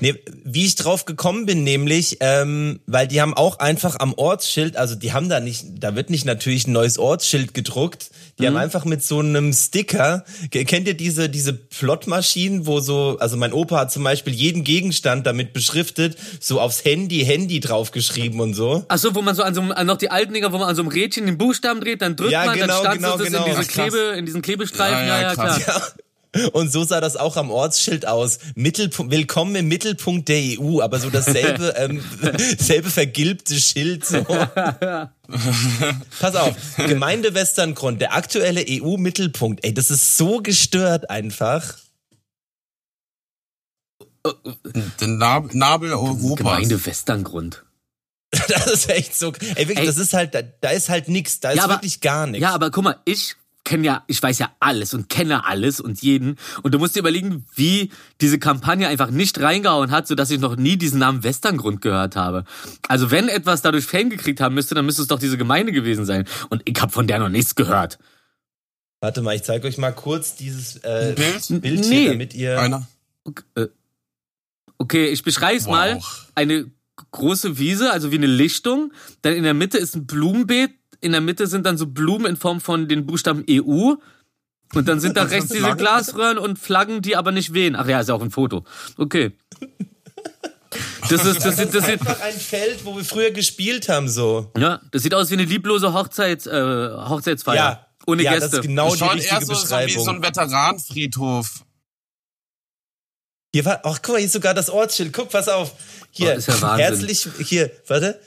Nee, 0.00 0.14
wie 0.44 0.64
ich 0.66 0.74
drauf 0.74 1.04
gekommen 1.04 1.46
bin, 1.46 1.62
nämlich, 1.64 2.16
ähm, 2.20 2.80
weil 2.86 3.06
die 3.06 3.20
haben 3.20 3.34
auch 3.34 3.58
einfach 3.58 3.96
am 4.00 4.14
Ortsschild, 4.14 4.76
also 4.76 4.94
die 4.94 5.12
haben 5.12 5.28
da 5.28 5.38
nicht, 5.40 5.64
da 5.78 5.94
wird 5.94 6.10
nicht 6.10 6.24
natürlich 6.24 6.66
ein 6.66 6.72
neues 6.72 6.98
Ortsschild 6.98 7.54
gedruckt, 7.54 8.10
die 8.38 8.46
haben 8.46 8.56
einfach 8.56 8.84
mit 8.84 9.04
so 9.04 9.20
einem 9.20 9.52
Sticker, 9.52 10.24
ke- 10.50 10.64
kennt 10.64 10.88
ihr 10.88 10.94
diese, 10.94 11.28
diese 11.28 11.52
Plotmaschinen, 11.52 12.66
wo 12.66 12.80
so, 12.80 13.16
also 13.20 13.36
mein 13.36 13.52
Opa 13.52 13.78
hat 13.80 13.92
zum 13.92 14.02
Beispiel 14.02 14.32
jeden 14.32 14.64
Gegenstand 14.64 15.26
damit 15.26 15.52
beschriftet, 15.52 16.16
so 16.40 16.60
aufs 16.60 16.84
Handy, 16.84 17.24
Handy 17.24 17.60
draufgeschrieben 17.60 18.40
und 18.40 18.54
so. 18.54 18.84
Ach 18.88 18.98
so, 18.98 19.14
wo 19.14 19.22
man 19.22 19.34
so 19.34 19.42
an 19.42 19.54
so 19.54 19.60
einem, 19.60 19.72
an 19.72 19.86
noch 19.86 19.98
die 19.98 20.10
alten 20.10 20.32
Dinger, 20.32 20.52
wo 20.52 20.58
man 20.58 20.68
an 20.68 20.74
so 20.74 20.82
einem 20.82 20.90
Rädchen 20.90 21.26
den 21.26 21.38
Buchstaben 21.38 21.80
dreht, 21.80 22.02
dann 22.02 22.16
drückt 22.16 22.32
Ja, 22.32 22.46
man, 22.46 22.58
genau, 22.58 22.82
dann 22.82 22.98
stanzt 22.98 23.24
genau, 23.24 23.44
genau. 23.44 23.44
in 23.46 23.60
diese. 23.60 23.68
Klebe, 23.70 23.98
in 24.16 24.26
diesen 24.26 24.42
Klebestreifen. 24.42 25.06
Ja, 25.06 25.20
Ja, 25.20 25.22
ja, 25.22 25.34
klar. 25.34 25.60
Ja. 25.60 25.82
Und 26.54 26.72
so 26.72 26.82
sah 26.84 27.02
das 27.02 27.16
auch 27.16 27.36
am 27.36 27.50
Ortsschild 27.50 28.06
aus. 28.08 28.38
Mittelpunkt, 28.54 29.12
willkommen 29.12 29.54
im 29.54 29.68
Mittelpunkt 29.68 30.28
der 30.30 30.58
EU, 30.58 30.80
aber 30.80 30.98
so 30.98 31.10
dasselbe, 31.10 31.70
ähm, 31.76 32.02
selbe 32.58 32.88
vergilbte 32.88 33.54
Schild. 33.60 34.06
So. 34.06 34.24
Pass 34.24 35.10
auf, 36.36 36.56
Gemeinde 36.78 37.34
Westerngrund, 37.34 38.00
der 38.00 38.14
aktuelle 38.14 38.64
EU-Mittelpunkt. 38.66 39.62
Ey, 39.64 39.74
das 39.74 39.90
ist 39.90 40.16
so 40.16 40.38
gestört 40.40 41.10
einfach. 41.10 41.74
Den 45.00 45.18
Nab 45.18 45.52
Nabel 45.52 45.92
Europas. 45.92 46.36
Gemeinde 46.38 46.86
Westerngrund. 46.86 47.62
Das 48.48 48.66
ist 48.66 48.88
echt 48.88 49.14
so. 49.14 49.34
Ey, 49.56 49.68
wirklich, 49.68 49.80
Ey. 49.80 49.84
das 49.86 49.98
ist 49.98 50.14
halt, 50.14 50.34
da, 50.34 50.40
da 50.40 50.70
ist 50.70 50.88
halt 50.88 51.08
nix. 51.08 51.40
Da 51.40 51.50
ist 51.50 51.58
Ja, 51.58 51.64
aber- 51.64 51.74
wirklich 51.74 52.00
gar 52.00 52.26
nichts. 52.26 52.40
Ja, 52.42 52.54
aber 52.54 52.70
guck 52.70 52.84
mal, 52.84 52.96
ich 53.04 53.36
kenne 53.64 53.86
ja, 53.86 54.04
ich 54.06 54.22
weiß 54.22 54.38
ja 54.38 54.50
alles 54.60 54.92
und 54.94 55.08
kenne 55.08 55.44
alles 55.46 55.80
und 55.80 56.02
jeden. 56.02 56.36
Und 56.62 56.74
du 56.74 56.78
musst 56.78 56.96
dir 56.96 57.00
überlegen, 57.00 57.44
wie 57.54 57.90
diese 58.20 58.38
Kampagne 58.38 58.88
einfach 58.88 59.10
nicht 59.10 59.40
reingehauen 59.40 59.90
hat, 59.90 60.06
sodass 60.08 60.30
ich 60.30 60.40
noch 60.40 60.56
nie 60.56 60.76
diesen 60.76 60.98
Namen 60.98 61.22
Westerngrund 61.22 61.80
gehört 61.80 62.16
habe. 62.16 62.44
Also 62.88 63.10
wenn 63.10 63.28
etwas 63.28 63.62
dadurch 63.62 63.86
Fame 63.86 64.10
gekriegt 64.10 64.40
haben 64.40 64.54
müsste, 64.54 64.74
dann 64.74 64.84
müsste 64.86 65.02
es 65.02 65.08
doch 65.08 65.18
diese 65.18 65.38
Gemeinde 65.38 65.72
gewesen 65.72 66.04
sein. 66.04 66.26
Und 66.50 66.62
ich 66.64 66.80
habe 66.80 66.92
von 66.92 67.06
der 67.06 67.18
noch 67.18 67.28
nichts 67.28 67.54
gehört. 67.54 67.98
Warte 69.00 69.22
mal, 69.22 69.34
ich 69.34 69.42
zeige 69.42 69.66
euch 69.66 69.78
mal 69.78 69.92
kurz 69.92 70.36
dieses 70.36 70.76
äh, 70.78 71.14
Bild? 71.16 71.62
Bild 71.62 71.80
Nee. 71.88 72.00
hier, 72.02 72.10
damit 72.12 72.34
ihr. 72.34 72.60
Einer. 72.60 72.86
Okay, 73.24 73.42
äh, 73.56 73.66
okay 74.78 75.06
ich 75.08 75.22
beschreibe 75.22 75.56
es 75.58 75.66
Wow. 75.66 75.72
mal. 75.72 76.00
Eine 76.34 76.70
große 77.10 77.58
Wiese, 77.58 77.92
also 77.92 78.12
wie 78.12 78.16
eine 78.16 78.26
Lichtung. 78.26 78.92
Dann 79.22 79.34
in 79.34 79.42
der 79.44 79.54
Mitte 79.54 79.78
ist 79.78 79.96
ein 79.96 80.06
Blumenbeet. 80.06 80.70
In 81.02 81.12
der 81.12 81.20
Mitte 81.20 81.46
sind 81.46 81.66
dann 81.66 81.76
so 81.76 81.86
Blumen 81.86 82.24
in 82.26 82.36
Form 82.36 82.60
von 82.60 82.88
den 82.88 83.04
Buchstaben 83.06 83.44
EU. 83.50 83.94
Und 84.74 84.88
dann 84.88 85.00
sind 85.00 85.16
da 85.18 85.22
Und 85.22 85.28
so 85.28 85.34
rechts 85.34 85.50
diese? 85.50 85.76
Glasröhren 85.76 86.38
und 86.38 86.58
Flaggen, 86.58 87.02
die 87.02 87.16
aber 87.16 87.30
nicht 87.32 87.52
wehen. 87.52 87.76
Ach 87.76 87.86
ja, 87.86 88.00
ist 88.00 88.08
ja 88.08 88.14
auch 88.14 88.22
ein 88.22 88.30
Foto. 88.30 88.64
Okay. 88.96 89.32
Das 91.10 91.26
ist, 91.26 91.44
das 91.44 91.56
sieht, 91.58 91.74
das 91.74 91.84
sieht, 91.84 92.00
einfach 92.00 92.20
ein 92.22 92.32
Feld, 92.32 92.84
wo 92.86 92.96
wir 92.96 93.04
früher 93.04 93.30
gespielt 93.30 93.90
haben, 93.90 94.08
so. 94.08 94.50
ja, 94.56 94.80
das 94.92 95.02
sieht 95.02 95.12
aus 95.12 95.28
wie 95.28 95.34
eine 95.34 95.44
lieblose 95.44 95.92
Hochzeits, 95.92 96.46
äh, 96.46 96.88
Hochzeitsfeier. 97.08 97.54
Ja, 97.56 97.86
Ohne 98.06 98.22
ja, 98.22 98.32
Gäste. 98.32 98.48
das 98.48 98.58
ist 98.60 98.62
genau 98.62 98.84
Das 98.86 98.94
die 98.94 98.98
schaut 99.00 99.14
richtige 99.16 99.34
eher 99.34 99.40
so, 99.42 99.46
so 99.46 99.58
wie 99.58 99.62
Beschreibung. 99.64 100.04
so 100.04 100.10
ein 100.12 100.22
Veteranenfriedhof. 100.22 101.64
Hier 103.54 103.64
war, 103.66 103.80
ach 103.84 103.98
guck 104.00 104.12
mal, 104.14 104.18
hier 104.18 104.26
ist 104.26 104.32
sogar 104.32 104.54
das 104.54 104.70
Ortsschild. 104.70 105.12
Guck, 105.12 105.28
pass 105.28 105.48
auf. 105.48 105.74
Hier, 106.10 106.32
Oh, 106.34 106.38
ist 106.38 106.48
ja 106.48 106.76
herzlich, 106.78 107.28
hier, 107.40 107.70
warte. 107.88 108.18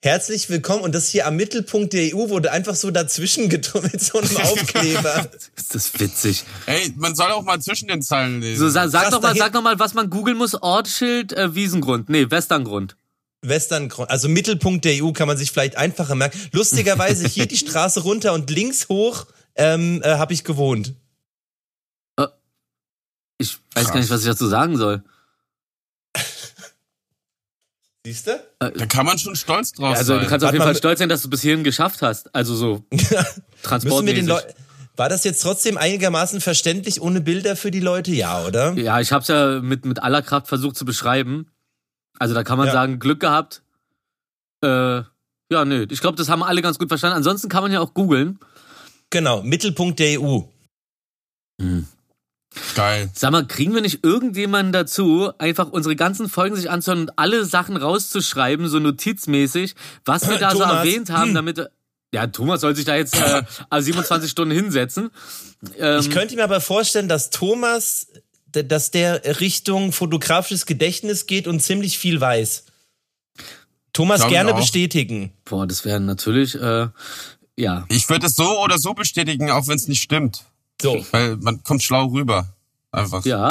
Herzlich 0.00 0.48
willkommen 0.48 0.84
und 0.84 0.94
das 0.94 1.08
hier 1.08 1.26
am 1.26 1.34
Mittelpunkt 1.34 1.92
der 1.92 2.14
EU 2.14 2.28
wurde 2.28 2.52
einfach 2.52 2.76
so 2.76 2.92
dazwischen 2.92 3.48
gedrückt 3.48 3.92
mit 3.92 4.00
so 4.00 4.18
einem 4.18 4.36
Aufkleber. 4.42 5.28
Ist 5.56 5.74
das 5.74 5.98
witzig. 5.98 6.44
Ey, 6.66 6.92
man 6.96 7.16
soll 7.16 7.32
auch 7.32 7.42
mal 7.42 7.60
zwischen 7.60 7.88
den 7.88 8.00
Zeilen 8.00 8.40
lesen. 8.40 8.60
So, 8.60 8.68
sag, 8.68 8.90
sag 8.90 9.10
doch 9.10 9.20
mal, 9.20 9.34
sag 9.34 9.52
noch 9.54 9.62
mal, 9.62 9.78
was 9.80 9.94
man 9.94 10.08
googeln 10.08 10.38
muss. 10.38 10.54
Ortsschild, 10.54 11.32
äh, 11.32 11.54
Wiesengrund. 11.56 12.08
Nee, 12.08 12.30
Westerngrund. 12.30 12.96
Western, 13.42 13.92
also 14.06 14.28
Mittelpunkt 14.28 14.84
der 14.84 15.02
EU 15.02 15.12
kann 15.12 15.26
man 15.26 15.36
sich 15.36 15.50
vielleicht 15.50 15.76
einfacher 15.76 16.14
merken. 16.14 16.38
Lustigerweise 16.52 17.26
hier 17.28 17.46
die 17.46 17.56
Straße 17.56 18.00
runter 18.00 18.34
und 18.34 18.50
links 18.50 18.88
hoch 18.88 19.26
ähm, 19.56 20.00
äh, 20.04 20.10
habe 20.10 20.32
ich 20.32 20.44
gewohnt. 20.44 20.94
Ich 23.40 23.56
weiß 23.74 23.84
Krass. 23.84 23.92
gar 23.92 24.00
nicht, 24.00 24.10
was 24.10 24.20
ich 24.20 24.26
dazu 24.26 24.48
sagen 24.48 24.76
soll. 24.76 25.02
Siehst 28.08 28.26
du? 28.26 28.40
da 28.58 28.86
kann 28.86 29.04
man 29.04 29.18
schon 29.18 29.36
stolz 29.36 29.72
drauf 29.72 29.94
Also 29.94 30.14
sein. 30.14 30.24
du 30.24 30.30
kannst 30.30 30.42
auf 30.44 30.48
Warte 30.48 30.54
jeden 30.56 30.64
Fall 30.64 30.76
stolz 30.76 30.98
sein, 30.98 31.10
dass 31.10 31.20
du 31.20 31.28
bis 31.28 31.42
hierhin 31.42 31.62
geschafft 31.62 32.00
hast. 32.00 32.34
Also 32.34 32.54
so 32.54 32.84
transportmäßig. 33.62 34.28
War 34.96 35.08
das 35.10 35.24
jetzt 35.24 35.42
trotzdem 35.42 35.76
einigermaßen 35.76 36.40
verständlich 36.40 37.02
ohne 37.02 37.20
Bilder 37.20 37.54
für 37.54 37.70
die 37.70 37.80
Leute? 37.80 38.10
Ja, 38.12 38.44
oder? 38.46 38.72
Ja, 38.72 38.98
ich 39.00 39.12
habe 39.12 39.20
es 39.22 39.28
ja 39.28 39.60
mit, 39.60 39.84
mit 39.84 40.02
aller 40.02 40.22
Kraft 40.22 40.48
versucht 40.48 40.76
zu 40.76 40.84
beschreiben. 40.86 41.50
Also 42.18 42.34
da 42.34 42.42
kann 42.44 42.56
man 42.56 42.66
Ja. 42.68 42.72
sagen, 42.72 42.98
Glück 42.98 43.20
gehabt. 43.20 43.62
Äh, 44.64 45.02
ja, 45.50 45.64
nö. 45.66 45.86
Ich 45.90 46.00
glaube, 46.00 46.16
das 46.16 46.30
haben 46.30 46.42
alle 46.42 46.62
ganz 46.62 46.78
gut 46.78 46.88
verstanden. 46.88 47.16
Ansonsten 47.16 47.48
kann 47.50 47.62
man 47.62 47.70
ja 47.72 47.80
auch 47.80 47.92
googeln. 47.94 48.38
Genau, 49.10 49.42
Mittelpunkt 49.42 49.98
der 50.00 50.20
EU. 50.20 50.40
Geil. 52.74 53.10
Sag 53.14 53.30
mal, 53.32 53.46
kriegen 53.46 53.74
wir 53.74 53.82
nicht 53.82 54.02
irgendjemanden 54.04 54.72
dazu, 54.72 55.30
einfach 55.38 55.70
unsere 55.70 55.96
ganzen 55.96 56.28
Folgen 56.28 56.56
sich 56.56 56.70
anzuhören 56.70 57.02
und 57.02 57.18
alle 57.18 57.44
Sachen 57.44 57.76
rauszuschreiben, 57.76 58.68
so 58.68 58.78
notizmäßig, 58.78 59.74
was 60.04 60.28
wir 60.28 60.38
da 60.38 60.50
so 60.52 60.62
erwähnt 60.62 61.10
haben, 61.10 61.34
damit. 61.34 61.60
Ja, 62.12 62.26
Thomas 62.26 62.62
soll 62.62 62.74
sich 62.74 62.86
da 62.86 62.96
jetzt 62.96 63.14
äh, 63.16 63.42
27 63.80 64.30
Stunden 64.30 64.54
hinsetzen. 64.54 65.10
Ähm, 65.76 66.00
Ich 66.00 66.10
könnte 66.10 66.36
mir 66.36 66.44
aber 66.44 66.62
vorstellen, 66.62 67.06
dass 67.08 67.28
Thomas, 67.28 68.06
dass 68.46 68.90
der 68.90 69.40
Richtung 69.40 69.92
fotografisches 69.92 70.64
Gedächtnis 70.64 71.26
geht 71.26 71.46
und 71.46 71.60
ziemlich 71.60 71.98
viel 71.98 72.18
weiß. 72.18 72.64
Thomas 73.92 74.26
gerne 74.28 74.54
bestätigen. 74.54 75.32
boah, 75.44 75.66
das 75.66 75.84
wäre 75.84 76.00
natürlich, 76.00 76.54
äh, 76.54 76.88
ja. 77.56 77.84
Ich 77.88 78.08
würde 78.08 78.26
es 78.26 78.36
so 78.36 78.58
oder 78.62 78.78
so 78.78 78.94
bestätigen, 78.94 79.50
auch 79.50 79.66
wenn 79.66 79.76
es 79.76 79.88
nicht 79.88 80.02
stimmt. 80.02 80.44
So. 80.80 81.04
Weil 81.10 81.36
man 81.36 81.62
kommt 81.62 81.82
schlau 81.82 82.06
rüber. 82.06 82.54
Einfach. 82.90 83.24
Ja. 83.24 83.50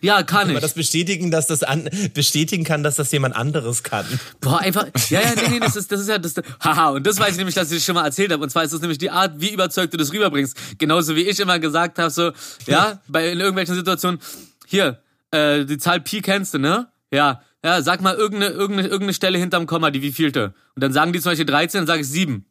Ja, 0.00 0.22
kann 0.22 0.42
Aber 0.48 0.54
ich. 0.54 0.60
das 0.60 0.74
bestätigen, 0.74 1.30
dass 1.30 1.46
das 1.46 1.62
an, 1.62 1.88
bestätigen 2.14 2.64
kann, 2.64 2.82
dass 2.82 2.96
das 2.96 3.10
jemand 3.12 3.34
anderes 3.34 3.82
kann. 3.82 4.06
Boah, 4.40 4.60
einfach, 4.60 4.86
ja, 5.10 5.20
ja, 5.20 5.32
nee, 5.34 5.48
nee, 5.50 5.60
das 5.60 5.76
ist, 5.76 5.90
das 5.90 6.00
ist 6.00 6.08
ja, 6.08 6.18
das, 6.18 6.34
haha, 6.60 6.90
und 6.90 7.06
das 7.06 7.18
weiß 7.18 7.32
ich 7.32 7.36
nämlich, 7.36 7.54
dass 7.54 7.70
ich 7.70 7.78
das 7.78 7.84
schon 7.84 7.94
mal 7.96 8.04
erzählt 8.04 8.32
habe. 8.32 8.42
Und 8.42 8.50
zwar 8.50 8.62
ist 8.64 8.72
das 8.72 8.80
nämlich 8.80 8.98
die 8.98 9.10
Art, 9.10 9.40
wie 9.40 9.52
überzeugt 9.52 9.92
du 9.92 9.96
das 9.96 10.12
rüberbringst. 10.12 10.56
Genauso 10.78 11.16
wie 11.16 11.22
ich 11.22 11.38
immer 11.40 11.58
gesagt 11.58 11.98
habe, 11.98 12.10
so, 12.10 12.32
ja, 12.66 13.00
bei, 13.08 13.32
in 13.32 13.40
irgendwelchen 13.40 13.74
Situationen, 13.74 14.20
hier, 14.66 15.02
äh, 15.30 15.64
die 15.64 15.78
Zahl 15.78 16.00
Pi 16.00 16.22
kennst 16.22 16.54
du, 16.54 16.58
ne? 16.58 16.88
Ja, 17.10 17.42
ja, 17.64 17.82
sag 17.82 18.00
mal 18.00 18.14
irgendeine, 18.14 18.52
irgendeine, 18.52 18.88
irgendeine 18.88 19.14
Stelle 19.14 19.38
hinterm 19.38 19.66
Komma, 19.66 19.90
die 19.90 20.02
wievielte. 20.02 20.54
Und 20.74 20.82
dann 20.82 20.92
sagen 20.92 21.12
die 21.12 21.20
zum 21.20 21.30
Beispiel 21.30 21.46
13, 21.46 21.80
dann 21.80 21.86
sage 21.86 22.02
ich 22.02 22.08
7. 22.08 22.44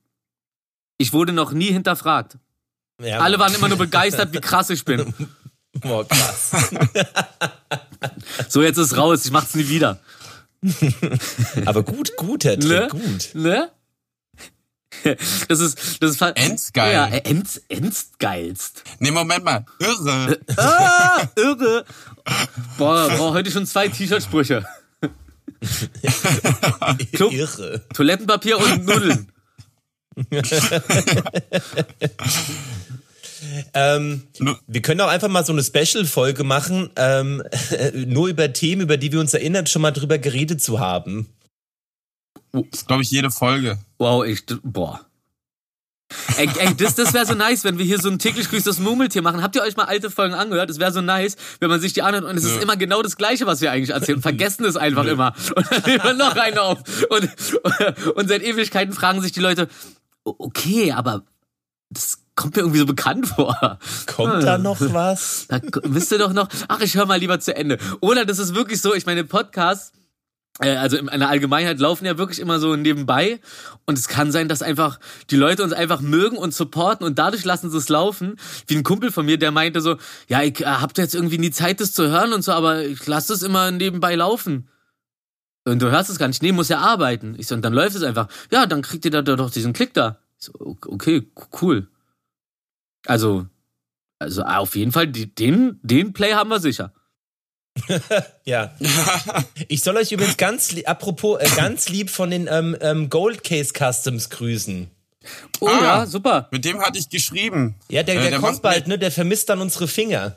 Ich 0.97 1.13
wurde 1.13 1.34
noch 1.34 1.51
nie 1.51 1.72
hinterfragt. 1.72 2.38
Ja, 3.03 3.19
Alle 3.19 3.39
waren 3.39 3.53
immer 3.53 3.69
nur 3.69 3.77
begeistert, 3.77 4.33
wie 4.33 4.39
krass 4.41 4.69
ich 4.69 4.85
bin. 4.85 5.13
Boah, 5.81 6.07
krass. 6.07 6.51
So, 8.49 8.61
jetzt 8.61 8.77
ist 8.77 8.97
raus, 8.97 9.25
ich 9.25 9.31
mach's 9.31 9.55
nie 9.55 9.67
wieder. 9.69 9.99
Aber 11.65 11.83
gut, 11.83 12.15
guter 12.17 12.59
Trick, 12.59 12.69
Ne? 12.69 12.87
gut. 12.91 13.29
Ne? 13.33 13.71
Das 15.47 15.59
ist, 15.59 16.01
das 16.03 16.11
ist 16.11 16.21
Endgeil. 16.21 16.93
Ja, 16.93 17.07
äh, 17.07 17.21
ends, 17.23 17.61
endgeilst. 17.69 18.83
Nee, 18.99 19.09
Moment 19.11 19.43
mal. 19.43 19.65
Irre. 19.79 20.39
Ah, 20.57 21.23
irre. 21.35 21.85
Boah, 22.77 23.09
boah, 23.17 23.33
heute 23.33 23.49
schon 23.49 23.65
zwei 23.65 23.87
T-Shirt-Sprüche. 23.87 24.65
Irre. 27.13 27.81
Toilettenpapier 27.93 28.57
und 28.59 28.85
Nudeln. 28.85 29.31
Ähm, 33.73 34.23
wir 34.67 34.81
können 34.81 35.01
auch 35.01 35.07
einfach 35.09 35.27
mal 35.29 35.45
so 35.45 35.53
eine 35.53 35.63
Special-Folge 35.63 36.43
machen, 36.43 36.89
ähm, 36.95 37.43
nur 37.93 38.27
über 38.27 38.53
Themen, 38.53 38.81
über 38.83 38.97
die 38.97 39.11
wir 39.11 39.19
uns 39.19 39.33
erinnern, 39.33 39.67
schon 39.67 39.81
mal 39.81 39.91
drüber 39.91 40.17
geredet 40.17 40.61
zu 40.61 40.79
haben. 40.79 41.27
Das 42.51 42.63
ist, 42.73 42.87
glaube 42.87 43.03
ich, 43.03 43.11
jede 43.11 43.31
Folge. 43.31 43.79
Wow, 43.97 44.25
ich, 44.25 44.43
boah. 44.63 45.05
Ey, 46.35 46.49
ey 46.59 46.75
das, 46.75 46.95
das 46.95 47.13
wäre 47.13 47.25
so 47.25 47.35
nice, 47.35 47.63
wenn 47.63 47.77
wir 47.77 47.85
hier 47.85 47.97
so 47.97 48.09
ein 48.09 48.19
täglich 48.19 48.49
grüßt 48.49 48.67
das 48.67 48.79
Murmeltier 48.79 49.21
machen. 49.21 49.41
Habt 49.41 49.55
ihr 49.55 49.61
euch 49.61 49.77
mal 49.77 49.85
alte 49.85 50.11
Folgen 50.11 50.33
angehört? 50.33 50.69
Das 50.69 50.77
wäre 50.77 50.91
so 50.91 50.99
nice, 50.99 51.37
wenn 51.61 51.69
man 51.69 51.79
sich 51.79 51.93
die 51.93 52.01
anhört 52.01 52.25
und 52.25 52.35
es 52.37 52.43
ist 52.43 52.57
Nö. 52.57 52.61
immer 52.63 52.75
genau 52.75 53.01
das 53.01 53.15
Gleiche, 53.15 53.45
was 53.45 53.61
wir 53.61 53.71
eigentlich 53.71 53.91
erzählen. 53.91 54.21
Vergessen 54.21 54.65
es 54.65 54.75
einfach 54.75 55.05
immer. 55.05 55.33
Und 55.55 55.71
dann 55.71 55.81
nehmen 55.83 56.03
wir 56.03 56.13
noch 56.13 56.35
eine 56.35 56.61
auf. 56.61 56.79
Und, 57.09 57.29
und 58.15 58.27
seit 58.27 58.41
Ewigkeiten 58.43 58.93
fragen 58.93 59.21
sich 59.21 59.31
die 59.31 59.39
Leute, 59.39 59.69
"O- 60.25 60.35
okay, 60.37 60.91
aber 60.91 61.23
das 61.89 62.17
kommt 62.36 62.55
mir 62.55 62.61
irgendwie 62.61 62.79
so 62.79 62.86
bekannt 62.86 63.27
vor. 63.27 63.79
Kommt 64.07 64.43
da 64.43 64.57
noch 64.57 64.79
was? 64.79 65.47
Da 65.47 65.59
wisst 65.84 66.11
ihr 66.11 66.17
doch 66.17 66.34
noch, 66.34 66.47
ach, 66.67 66.82
ich 66.82 66.95
höre 66.95 67.05
mal 67.05 67.19
lieber 67.19 67.39
zu 67.39 67.55
Ende. 67.55 67.77
Oder 67.99 68.25
das 68.25 68.39
ist 68.39 68.55
wirklich 68.55 68.82
so, 68.82 68.93
ich 68.93 69.05
meine, 69.05 69.23
Podcasts, 69.23 69.91
äh, 70.59 70.75
also 70.75 70.97
in 70.97 71.09
einer 71.09 71.29
Allgemeinheit 71.29 71.79
laufen 71.79 72.05
ja 72.05 72.17
wirklich 72.17 72.39
immer 72.39 72.59
so 72.59 72.75
nebenbei 72.75 73.39
und 73.86 73.97
es 73.97 74.07
kann 74.07 74.32
sein, 74.32 74.47
dass 74.47 74.61
einfach 74.61 74.99
die 75.29 75.36
Leute 75.36 75.63
uns 75.63 75.73
einfach 75.73 76.01
mögen 76.01 76.38
und 76.38 76.53
supporten 76.53 77.05
und 77.05 77.19
dadurch 77.19 77.45
lassen 77.45 77.69
sie 77.69 77.77
es 77.77 77.89
laufen. 77.89 78.38
Wie 78.67 78.75
ein 78.75 78.84
Kumpel 78.84 79.11
von 79.11 79.25
mir, 79.25 79.38
der 79.38 79.51
meinte 79.51 79.82
so, 79.82 79.97
ja, 80.27 80.41
ich 80.41 80.61
äh, 80.61 80.65
hab 80.65 80.97
jetzt 80.97 81.15
irgendwie 81.15 81.38
nie 81.38 81.51
Zeit, 81.51 81.79
das 81.79 81.93
zu 81.93 82.09
hören 82.09 82.34
und 82.34 82.43
so, 82.43 82.51
aber 82.51 82.84
ich 82.86 83.05
lasse 83.07 83.34
es 83.34 83.43
immer 83.43 83.71
nebenbei 83.71 84.15
laufen. 84.15 84.67
Und 85.63 85.79
du 85.82 85.91
hörst 85.91 86.09
es 86.09 86.17
gar 86.17 86.27
nicht. 86.27 86.41
Nee, 86.41 86.53
muss 86.53 86.69
ja 86.69 86.79
arbeiten. 86.79 87.36
Ich 87.38 87.45
so, 87.47 87.53
und 87.53 87.63
dann 87.63 87.73
läuft 87.73 87.95
es 87.95 88.01
einfach. 88.01 88.27
Ja, 88.51 88.65
dann 88.65 88.82
kriegt 88.82 89.05
ihr 89.05 89.11
da 89.11 89.21
doch 89.21 89.51
diesen 89.51 89.73
Klick 89.73 89.93
da. 89.93 90.17
Ich 90.39 90.45
so, 90.45 90.53
okay, 90.88 91.27
cool. 91.61 91.88
Also, 93.05 93.45
also 94.19 94.43
auf 94.43 94.75
jeden 94.75 94.91
Fall, 94.91 95.07
die, 95.07 95.33
den, 95.33 95.79
den 95.81 96.13
Play 96.13 96.33
haben 96.33 96.49
wir 96.49 96.59
sicher. 96.59 96.93
Ja. 98.45 98.75
Ich 99.67 99.81
soll 99.81 99.95
euch 99.97 100.11
übrigens 100.11 100.37
ganz, 100.37 100.75
apropos, 100.85 101.39
äh, 101.39 101.47
ganz 101.55 101.87
lieb 101.89 102.09
von 102.09 102.29
den 102.29 102.47
ähm, 102.51 102.75
ähm, 102.81 103.09
Gold 103.09 103.43
Case 103.43 103.71
Customs 103.73 104.29
grüßen. 104.29 104.89
Oh 105.59 105.67
Ah. 105.67 105.81
ja, 105.83 106.05
super. 106.05 106.47
Mit 106.51 106.65
dem 106.65 106.81
hatte 106.81 106.97
ich 106.97 107.09
geschrieben. 107.09 107.75
Ja, 107.89 108.03
der, 108.03 108.15
Äh, 108.15 108.21
der, 108.21 108.29
der 108.31 108.39
kommt 108.39 108.61
bald, 108.61 108.87
ne? 108.87 108.97
Der 108.97 109.11
vermisst 109.11 109.49
dann 109.49 109.61
unsere 109.61 109.87
Finger. 109.87 110.35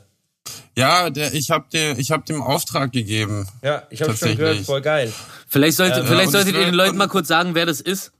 Ja, 0.77 1.09
der, 1.09 1.33
ich 1.33 1.49
habe 1.49 1.65
hab 1.73 2.25
dem 2.27 2.41
Auftrag 2.41 2.91
gegeben. 2.91 3.47
Ja, 3.63 3.83
ich 3.89 4.01
habe 4.01 4.15
schon 4.15 4.37
gehört, 4.37 4.59
voll 4.59 4.81
geil. 4.81 5.11
Vielleicht, 5.47 5.75
sollte, 5.77 5.99
Ja, 6.01 6.05
vielleicht 6.05 6.31
solltet 6.31 6.53
ihr 6.55 6.65
den 6.65 6.75
Leuten 6.75 6.97
mal 6.97 7.07
kurz 7.07 7.27
sagen, 7.27 7.55
wer 7.55 7.65
das 7.65 7.81
ist. 7.81 8.11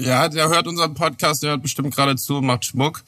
Ja, 0.00 0.28
der 0.28 0.48
hört 0.48 0.68
unseren 0.68 0.94
Podcast, 0.94 1.42
der 1.42 1.50
hört 1.50 1.62
bestimmt 1.62 1.92
gerade 1.94 2.14
zu, 2.16 2.34
macht 2.40 2.64
Schmuck. 2.64 3.02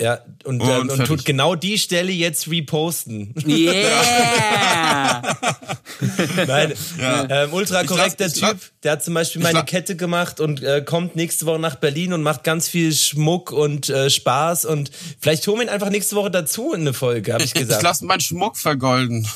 Ja, 0.00 0.20
und, 0.44 0.60
Und 0.60 0.68
ähm, 0.70 0.90
und 0.90 1.04
tut 1.06 1.24
genau 1.24 1.54
die 1.56 1.76
Stelle 1.78 2.12
jetzt 2.12 2.48
reposten. 2.48 3.34
Yeah! 3.46 5.22
Nein, 6.46 6.74
ähm, 7.00 7.52
ultra 7.52 7.82
Ich 7.82 7.88
korrekter 7.88 8.26
ich 8.26 8.34
Typ. 8.34 8.58
Der 8.82 8.92
hat 8.92 9.02
zum 9.04 9.14
Beispiel 9.14 9.40
ich 9.42 9.52
meine 9.52 9.64
Kette 9.64 9.96
gemacht 9.96 10.38
und 10.38 10.62
äh, 10.62 10.82
kommt 10.86 11.16
nächste 11.16 11.46
Woche 11.46 11.58
nach 11.58 11.76
Berlin 11.76 12.12
und 12.12 12.22
macht 12.22 12.44
ganz 12.44 12.68
viel 12.68 12.92
Schmuck 12.94 13.50
und 13.50 13.88
äh, 13.88 14.08
Spaß. 14.10 14.66
Und 14.66 14.90
vielleicht 15.18 15.46
holen 15.48 15.58
wir 15.58 15.62
ihn 15.64 15.68
einfach 15.70 15.90
nächste 15.90 16.14
Woche 16.14 16.30
dazu 16.30 16.72
in 16.74 16.82
eine 16.82 16.92
Folge, 16.92 17.32
habe 17.32 17.42
ich 17.42 17.54
Ich 17.54 17.60
gesagt. 17.60 17.82
lasse 17.82 18.04
meinen 18.04 18.20
Schmuck 18.20 18.56
vergolden. 18.56 19.26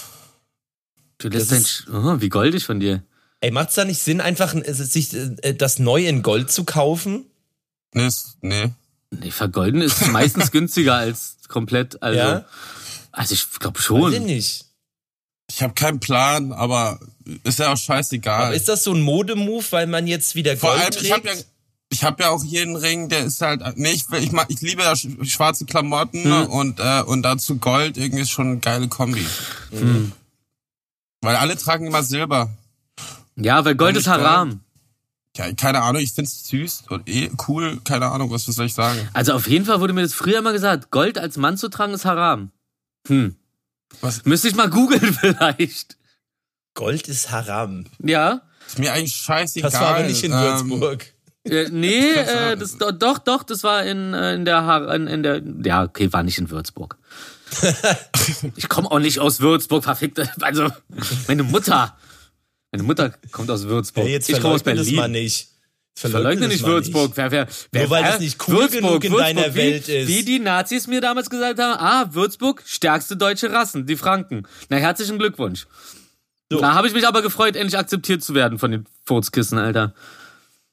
Du 1.19 1.29
lässt 1.29 1.51
Das 1.51 1.57
dein, 1.57 1.61
ist- 1.63 1.87
Sch- 1.89 2.17
oh, 2.17 2.21
wie 2.21 2.29
goldig 2.29 2.65
von 2.67 2.79
dir. 2.81 3.03
Ey, 3.41 3.51
macht's 3.51 3.75
da 3.75 3.85
nicht 3.85 4.01
Sinn, 4.03 4.21
einfach 4.21 4.55
äh, 4.55 4.73
sich 4.75 5.15
äh, 5.15 5.55
das 5.55 5.79
neu 5.79 6.07
in 6.07 6.23
Gold 6.23 6.51
zu 6.51 6.65
kaufen? 6.65 7.25
Nee, 7.95 8.09
nee. 8.43 8.71
Nee, 9.11 9.31
vergolden 9.31 9.81
ist 9.81 10.07
meistens 10.09 10.51
günstiger 10.53 10.95
als 10.95 11.37
komplett, 11.49 12.03
also. 12.03 12.19
Ja? 12.19 12.45
Also 13.13 13.35
ich 13.35 13.49
glaube 13.59 13.79
Weiß 13.79 13.83
ich 13.83 13.87
schon. 13.87 14.25
nicht. 14.27 14.65
Ich 15.51 15.63
habe 15.65 15.75
keinen 15.75 15.99
Plan, 15.99 16.53
aber 16.53 17.01
ist 17.43 17.59
ja 17.59 17.73
auch 17.73 17.77
scheißegal. 17.77 18.47
Aber 18.47 18.55
ist 18.55 18.69
das 18.69 18.85
so 18.85 18.93
ein 18.95 19.01
Modemove, 19.01 19.73
weil 19.73 19.87
man 19.89 20.07
jetzt 20.07 20.37
wieder 20.37 20.57
Vor 20.57 20.71
Gold 20.77 20.97
allem, 20.97 21.05
ich 21.05 21.11
habe 21.13 21.23
trägt? 21.23 21.39
ja, 21.41 21.45
ich 21.93 22.05
hab 22.05 22.21
ja 22.21 22.31
auch 22.31 22.45
hier 22.45 22.63
einen 22.63 22.77
Ring, 22.77 23.09
der 23.09 23.25
ist 23.25 23.41
halt, 23.41 23.63
nee, 23.77 23.91
ich, 23.91 24.05
ich, 24.21 24.31
mag, 24.31 24.47
ich 24.49 24.61
liebe 24.61 24.83
ja 24.83 24.93
sch- 24.93 25.25
schwarze 25.29 25.65
Klamotten 25.65 26.23
Hm. 26.23 26.31
ne, 26.31 26.49
und, 26.49 26.79
äh, 26.79 27.03
und 27.03 27.23
dazu 27.23 27.57
Gold, 27.57 27.97
irgendwie 27.97 28.23
ist 28.23 28.31
schon 28.31 28.47
eine 28.47 28.59
geile 28.59 28.87
Kombi. 28.87 29.27
Hm. 29.71 30.13
Weil 31.23 31.35
alle 31.35 31.57
tragen 31.57 31.87
immer 31.87 32.05
Silber. 32.05 32.51
Ja, 33.37 33.65
weil 33.65 33.75
Gold 33.75 33.97
ist? 33.97 34.07
Haram. 34.09 34.61
Ja, 35.37 35.53
keine 35.53 35.81
Ahnung, 35.83 36.03
ich 36.03 36.13
find's 36.13 36.47
süß 36.49 36.85
und 36.89 37.09
eh 37.09 37.31
cool, 37.47 37.81
keine 37.85 38.07
Ahnung, 38.07 38.31
was, 38.31 38.45
soll 38.47 38.67
ich 38.67 38.75
sagen. 38.75 39.09
Also 39.13 39.33
auf 39.33 39.47
jeden 39.49 39.65
Fall 39.65 39.81
wurde 39.81 39.93
mir 39.93 40.03
das 40.03 40.13
früher 40.13 40.39
immer 40.39 40.53
gesagt, 40.53 40.91
Gold 40.91 41.19
als 41.19 41.37
Mann 41.37 41.57
zu 41.57 41.69
tragen 41.69 41.95
ist 41.95 42.05
Haram. 42.05 42.51
Hm. 43.07 43.37
Was? 44.01 44.25
Müsste 44.25 44.49
ich 44.49 44.57
mal 44.57 44.69
googeln 44.69 45.15
vielleicht. 45.21 45.97
Gold 46.75 47.07
ist 47.09 47.31
Haram. 47.31 47.87
Ja. 48.03 48.43
Ist 48.67 48.79
mir 48.79 48.93
eigentlich 48.93 49.15
scheißegal. 49.17 49.71
Das 49.71 49.81
war 49.81 49.89
aber 49.97 50.03
nicht 50.05 50.23
in 50.25 50.33
Ähm, 50.33 50.39
Würzburg. 50.41 51.07
Äh, 51.45 51.69
nee, 51.71 52.11
äh, 52.13 52.57
das, 52.57 52.77
do- 52.77 52.91
doch, 52.93 53.19
doch, 53.19 53.43
das 53.45 53.63
war 53.63 53.85
in, 53.85 54.13
äh, 54.15 54.35
in 54.35 54.45
der, 54.45 54.65
Har- 54.67 54.93
in, 54.95 55.07
in 55.07 55.23
der, 55.23 55.43
ja, 55.65 55.85
okay, 55.85 56.13
war 56.13 56.23
nicht 56.25 56.39
in 56.39 56.51
Würzburg. 56.51 56.99
ich 58.57 58.69
komme 58.69 58.91
auch 58.91 58.99
nicht 58.99 59.19
aus 59.21 59.41
Würzburg, 59.41 59.85
verfickt. 59.85 60.21
Also, 60.43 60.69
meine 61.29 61.43
Mutter, 61.43 61.97
meine 62.73 62.85
Mutter 62.85 63.15
kommt 63.33 63.51
aus 63.51 63.65
Würzburg. 63.65 64.05
Ja, 64.05 64.11
jetzt 64.13 64.29
ich 64.29 64.41
komme 64.41 64.55
aus 64.55 64.63
verleugne 64.63 64.85
das 64.85 64.93
mal 64.93 65.03
Berlin. 65.03 65.23
nicht. 65.25 65.49
Verleugne 65.95 66.49
nicht 66.49 66.65
Würzburg. 66.65 67.13
Wer, 67.15 67.31
wer, 67.31 67.49
wer, 67.73 67.83
Nur 67.83 67.91
weil 67.91 68.05
das 68.05 68.21
nicht 68.21 68.49
cool 68.49 68.69
genug 68.69 69.05
in 69.05 69.13
deiner 69.13 69.55
wie, 69.55 69.59
Welt 69.59 69.89
ist. 69.89 70.09
Wie 70.09 70.25
die 70.25 70.39
Nazis 70.39 70.87
mir 70.87 71.01
damals 71.01 71.29
gesagt 71.29 71.59
haben, 71.59 71.79
ah, 71.79 72.15
Würzburg, 72.15 72.63
stärkste 72.65 73.17
deutsche 73.17 73.53
Rassen, 73.53 73.87
die 73.87 73.97
Franken. 73.97 74.47
Na, 74.69 74.77
herzlichen 74.79 75.19
Glückwunsch. 75.19 75.67
So. 76.49 76.61
Da 76.61 76.75
habe 76.75 76.89
ich 76.89 76.95
mich 76.95 77.07
aber 77.07 77.23
gefreut, 77.23 77.55
endlich 77.55 77.79
akzeptiert 77.79 78.23
zu 78.23 78.35
werden 78.35 78.59
von 78.59 78.71
den 78.71 78.87
Furzkissen, 79.05 79.59
Alter. 79.59 79.95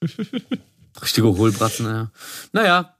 Richtige 1.02 1.26
Hohlbratzen, 1.26 1.86
ja. 1.86 2.10
Naja. 2.52 2.94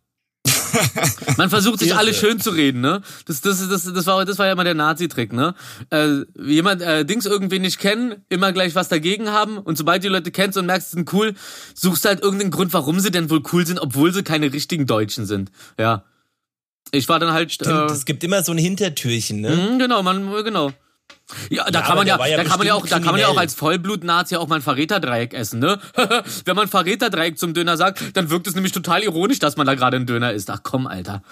Man 1.36 1.50
versucht 1.50 1.80
sich 1.80 1.94
alle 1.94 2.14
schön 2.14 2.40
zu 2.40 2.50
reden, 2.50 2.80
ne? 2.80 3.02
Das, 3.26 3.40
das, 3.40 3.68
das, 3.68 3.92
das, 3.92 4.06
war, 4.06 4.24
das 4.24 4.38
war 4.38 4.46
ja 4.46 4.52
immer 4.52 4.64
der 4.64 4.74
Nazi-Trick, 4.74 5.32
ne? 5.32 5.54
Äh, 5.90 6.24
jemand, 6.38 6.82
äh, 6.82 7.04
Dings 7.04 7.26
irgendwie 7.26 7.58
nicht 7.58 7.78
kennen, 7.78 8.16
immer 8.28 8.52
gleich 8.52 8.74
was 8.74 8.88
dagegen 8.88 9.30
haben 9.30 9.58
und 9.58 9.78
sobald 9.78 10.04
die 10.04 10.08
Leute 10.08 10.30
kennst 10.30 10.58
und 10.58 10.66
merkst, 10.66 10.90
sie 10.90 10.96
sind 10.96 11.12
cool, 11.12 11.34
suchst 11.74 12.04
halt 12.04 12.20
irgendeinen 12.20 12.50
Grund, 12.50 12.72
warum 12.72 13.00
sie 13.00 13.10
denn 13.10 13.30
wohl 13.30 13.42
cool 13.52 13.66
sind, 13.66 13.78
obwohl 13.78 14.12
sie 14.12 14.22
keine 14.22 14.52
richtigen 14.52 14.86
Deutschen 14.86 15.26
sind. 15.26 15.50
Ja. 15.78 16.04
Ich 16.90 17.08
war 17.08 17.18
dann 17.18 17.32
halt. 17.32 17.52
Stimmt, 17.52 17.90
äh, 17.90 17.92
es 17.92 18.04
gibt 18.04 18.24
immer 18.24 18.42
so 18.42 18.52
ein 18.52 18.58
Hintertürchen, 18.58 19.40
ne? 19.40 19.56
Mhm, 19.56 19.78
genau, 19.78 20.02
man, 20.02 20.30
genau. 20.44 20.72
Ja, 21.50 21.70
da 21.70 21.80
Ja, 21.80 21.86
kann 21.86 21.96
man 21.96 22.06
ja, 22.06 22.26
ja 22.26 22.36
da 22.38 22.44
kann 22.44 22.58
man 22.58 22.66
ja 22.66 22.74
auch, 22.74 22.82
bestimmt 22.82 23.02
da 23.02 23.04
kann 23.04 23.12
man 23.12 23.20
ja 23.20 23.26
auch 23.26 23.30
kriminell. 23.32 23.42
als 23.44 23.54
Vollblut-Nazi 23.54 24.36
auch 24.36 24.48
mal 24.48 24.56
ein 24.56 24.62
Verräterdreieck 24.62 25.34
essen, 25.34 25.58
ne? 25.60 25.78
Wenn 26.44 26.56
man 26.56 26.68
Verräterdreieck 26.68 27.38
zum 27.38 27.52
Döner 27.54 27.76
sagt, 27.76 28.16
dann 28.16 28.30
wirkt 28.30 28.46
es 28.46 28.54
nämlich 28.54 28.72
total 28.72 29.02
ironisch, 29.02 29.38
dass 29.38 29.56
man 29.56 29.66
da 29.66 29.74
gerade 29.74 29.96
ein 29.98 30.06
Döner 30.06 30.32
isst. 30.32 30.48
Ach 30.50 30.60
komm, 30.62 30.86
Alter. 30.86 31.22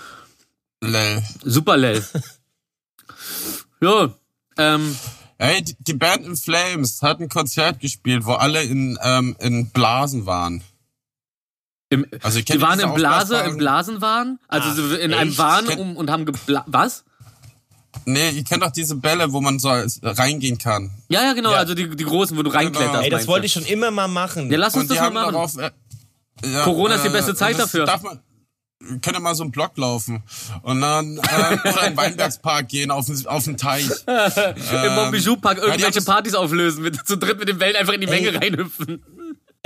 Lel. 0.82 1.22
Super 1.42 1.76
lell. 1.78 2.04
ja, 3.80 4.10
ähm, 4.58 4.96
Ey, 5.38 5.62
die, 5.80 5.92
Band 5.94 6.24
in 6.24 6.36
Flames 6.36 7.02
hat 7.02 7.20
ein 7.20 7.28
Konzert 7.28 7.80
gespielt, 7.80 8.24
wo 8.24 8.32
alle 8.32 8.62
in, 8.62 8.98
ähm, 9.02 9.36
in 9.38 9.68
Blasen 9.70 10.24
waren. 10.24 10.62
im, 11.90 12.06
Also 12.22 12.38
ich 12.38 12.46
die 12.46 12.60
waren 12.62 12.80
im 12.80 12.94
Blase, 12.94 13.34
Aufblaswagen. 13.34 13.50
im 13.52 13.58
Blasenwahn, 13.58 14.38
also 14.48 14.68
Ach, 14.70 14.74
so 14.76 14.94
in 14.96 15.12
einem 15.12 15.28
echt? 15.30 15.38
Wahn 15.38 15.66
Kenn- 15.66 15.78
um, 15.78 15.96
und 15.96 16.10
haben 16.10 16.24
gebla 16.24 16.64
was? 16.66 17.04
Nee, 18.04 18.30
ihr 18.30 18.44
kennt 18.44 18.62
doch 18.62 18.70
diese 18.70 18.96
Bälle, 18.96 19.32
wo 19.32 19.40
man 19.40 19.58
so 19.58 19.70
reingehen 20.02 20.58
kann. 20.58 20.90
Ja, 21.08 21.22
ja, 21.22 21.32
genau, 21.32 21.52
Ja. 21.52 21.58
also 21.58 21.74
die, 21.74 21.88
die 21.96 22.04
großen, 22.04 22.36
wo 22.36 22.42
du 22.42 22.50
reinkletterst. 22.50 22.92
Genau. 22.92 23.02
Ey, 23.04 23.10
das 23.10 23.26
wollte 23.26 23.46
ich 23.46 23.52
schon 23.52 23.64
immer 23.64 23.90
mal 23.90 24.08
machen. 24.08 24.50
Ja, 24.50 24.58
lass 24.58 24.74
uns 24.74 24.84
Und 24.84 24.90
das 24.90 25.00
mal 25.00 25.10
machen. 25.10 25.32
darauf... 25.32 25.56
Äh, 25.56 25.70
ja, 26.44 26.64
Corona 26.64 26.96
ist 26.96 27.04
die 27.04 27.08
äh, 27.08 27.12
beste 27.12 27.34
Zeit 27.34 27.58
dafür. 27.58 27.86
Darf 27.86 28.02
man, 28.02 28.20
könnte 29.00 29.20
mal 29.20 29.34
so 29.34 29.42
einen 29.42 29.52
Block 29.52 29.76
laufen 29.78 30.22
und 30.62 30.80
dann 30.80 31.16
äh, 31.16 31.20
oder 31.68 31.82
in 31.86 31.92
den 31.92 31.96
Weinbergspark 31.96 32.68
gehen 32.68 32.90
auf 32.90 33.06
den, 33.06 33.26
auf 33.26 33.44
den 33.44 33.56
Teich. 33.56 33.88
Im 34.06 34.94
Montbijou-Park 34.94 35.58
Ähm, 35.58 35.64
die 35.64 35.70
irgendwelche 35.70 36.02
Partys 36.02 36.34
auflösen, 36.34 36.82
mit 36.82 37.06
zu 37.06 37.16
dritt 37.16 37.38
mit 37.38 37.48
den 37.48 37.58
Wellen 37.58 37.76
einfach 37.76 37.94
in 37.94 38.02
die 38.02 38.06
Menge 38.06 38.34
reinhüpfen. 38.34 39.02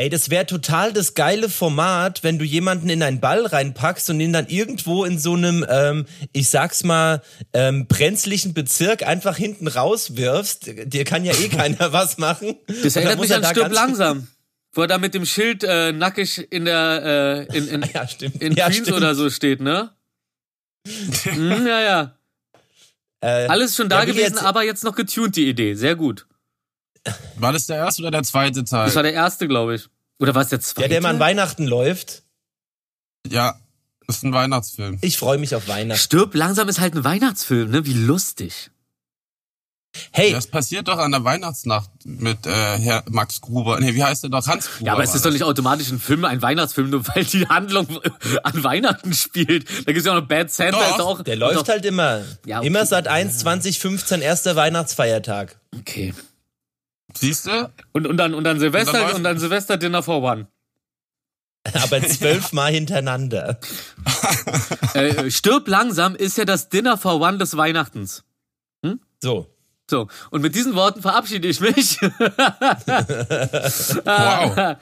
Ey, 0.01 0.09
das 0.09 0.30
wäre 0.30 0.46
total 0.46 0.94
das 0.94 1.12
geile 1.12 1.51
Format, 1.51 2.22
wenn 2.22 2.38
du 2.38 2.44
jemanden 2.46 2.88
in 2.88 3.03
einen 3.03 3.20
Ball 3.20 3.44
reinpackst 3.44 4.09
und 4.09 4.18
ihn 4.18 4.32
dann 4.32 4.46
irgendwo 4.48 5.05
in 5.05 5.18
so 5.18 5.34
einem, 5.34 5.62
ähm, 5.68 6.07
ich 6.32 6.48
sag's 6.48 6.84
mal, 6.84 7.20
ähm, 7.53 7.86
brenzlichen 7.86 8.55
Bezirk 8.55 9.03
einfach 9.07 9.36
hinten 9.36 9.68
rauswirfst. 9.68 10.61
Dir 10.86 11.05
kann 11.05 11.26
ja 11.26 11.34
eh 11.34 11.48
keiner 11.55 11.92
was 11.92 12.16
machen. 12.16 12.57
Das 12.82 12.96
erinnert 12.96 13.20
mich 13.20 13.34
an 13.34 13.44
Stirb 13.44 13.74
langsam. 13.74 14.26
Wo 14.72 14.80
er 14.80 14.86
da 14.86 14.96
mit 14.96 15.12
dem 15.12 15.26
Schild 15.26 15.64
äh, 15.64 15.92
nackig 15.92 16.51
in 16.51 16.64
der 16.64 17.46
äh, 17.51 17.59
in, 17.59 17.68
in, 17.68 17.82
Ja, 17.92 18.07
in 18.38 18.53
ja, 18.55 18.64
Queens 18.68 18.76
stimmt. 18.86 18.96
oder 18.96 19.14
so 19.14 19.28
steht, 19.28 19.61
ne? 19.61 19.90
hm, 21.24 21.66
ja, 21.66 21.80
ja. 21.82 22.16
Äh, 23.20 23.48
Alles 23.48 23.76
schon 23.76 23.90
da 23.90 23.98
Ja, 23.98 24.05
gewesen, 24.07 24.22
jetzt- 24.36 24.42
aber 24.44 24.62
jetzt 24.62 24.82
noch 24.82 24.94
getuned, 24.96 25.36
die 25.36 25.46
Idee. 25.46 25.74
Sehr 25.74 25.94
gut. 25.94 26.26
War 27.36 27.53
das 27.53 27.66
der 27.66 27.76
erste 27.76 28.03
oder 28.03 28.11
der 28.11 28.22
zweite 28.22 28.64
Teil? 28.64 28.86
Das 28.86 28.94
war 28.96 29.03
der 29.03 29.14
erste, 29.14 29.48
glaube 29.48 29.74
ich. 29.76 29.88
Oder 30.18 30.34
war 30.34 30.42
es 30.42 30.48
der 30.48 30.61
zweite? 30.61 30.82
ja, 30.82 30.88
der 30.88 31.01
mal 31.03 31.11
an 31.11 31.20
Weihnachten 31.20 31.66
läuft. 31.66 32.22
ja, 33.26 33.59
ist 34.07 34.24
ein 34.24 34.32
Weihnachtsfilm. 34.32 34.98
Ich 35.03 35.16
freue 35.18 35.38
mich 35.38 35.55
auf 35.55 35.68
Weihnachten. 35.68 36.01
Stirb 36.01 36.34
langsam 36.34 36.68
ist 36.68 36.80
halt 36.80 36.94
ein 36.94 37.05
Weihnachtsfilm, 37.05 37.70
ne? 37.70 37.86
Wie 37.86 37.92
lustig. 37.94 38.70
Hey, 40.12 40.30
Das 40.32 40.46
passiert 40.46 40.86
doch 40.88 40.98
an 40.98 41.11
der 41.11 41.24
Weihnachtsnacht 41.24 41.90
mit 42.05 42.46
äh, 42.46 42.51
Herr 42.78 43.03
Max 43.11 43.40
Gruber. 43.40 43.80
Nee, 43.80 43.94
wie 43.94 44.05
heißt 44.05 44.22
der 44.22 44.30
doch? 44.30 44.46
Hans 44.46 44.66
Gruber. 44.70 44.86
Ja, 44.86 44.92
aber 44.92 45.03
es 45.03 45.14
ist 45.14 45.24
doch 45.24 45.32
nicht 45.32 45.42
automatisch 45.42 45.90
ein 45.90 45.98
Film, 45.98 46.24
ein 46.24 46.40
Weihnachtsfilm, 46.42 46.90
nur 46.90 47.07
weil 47.09 47.24
die 47.24 47.46
Handlung 47.48 47.86
an 48.44 48.62
Weihnachten 48.64 49.12
spielt. 49.14 49.68
Da 49.86 49.92
gibt's 49.92 50.07
ja 50.07 50.12
auch 50.12 50.20
noch 50.20 50.28
Bad 50.28 50.51
Santa, 50.51 50.78
Doch, 50.78 50.94
ist 50.96 51.01
auch. 51.01 51.22
der 51.22 51.36
läuft 51.36 51.57
doch, 51.57 51.68
halt 51.68 51.84
immer. 51.84 52.22
Ja, 52.46 52.59
okay. 52.59 52.66
Immer 52.68 52.86
seit 52.86 53.09
1 53.09 53.38
2015 53.38 54.20
erster 54.22 54.55
Weihnachtsfeiertag. 54.55 55.59
Okay. 55.76 56.14
Siehst 57.14 57.46
du? 57.46 57.72
Und, 57.92 58.06
und 58.06 58.16
dann, 58.16 58.34
und 58.34 58.44
dann 58.44 58.58
Silvester, 58.58 59.14
Und 59.14 59.24
dann 59.24 59.38
Silvester 59.38 59.76
Dinner 59.76 60.02
for 60.02 60.22
One. 60.22 60.48
Aber 61.82 62.02
zwölfmal 62.02 62.72
hintereinander. 62.72 63.58
Äh, 64.92 65.30
Stirb 65.30 65.68
langsam 65.68 66.16
ist 66.16 66.36
ja 66.36 66.44
das 66.44 66.68
Dinner 66.68 66.98
for 66.98 67.20
One 67.20 67.38
des 67.38 67.56
Weihnachtens. 67.56 68.24
So. 69.20 69.46
So, 69.88 70.08
und 70.30 70.42
mit 70.42 70.56
diesen 70.56 70.74
Worten 70.74 71.00
verabschiede 71.00 71.46
ich 71.46 71.61
mich. 71.61 71.98
Wow. 74.04 74.76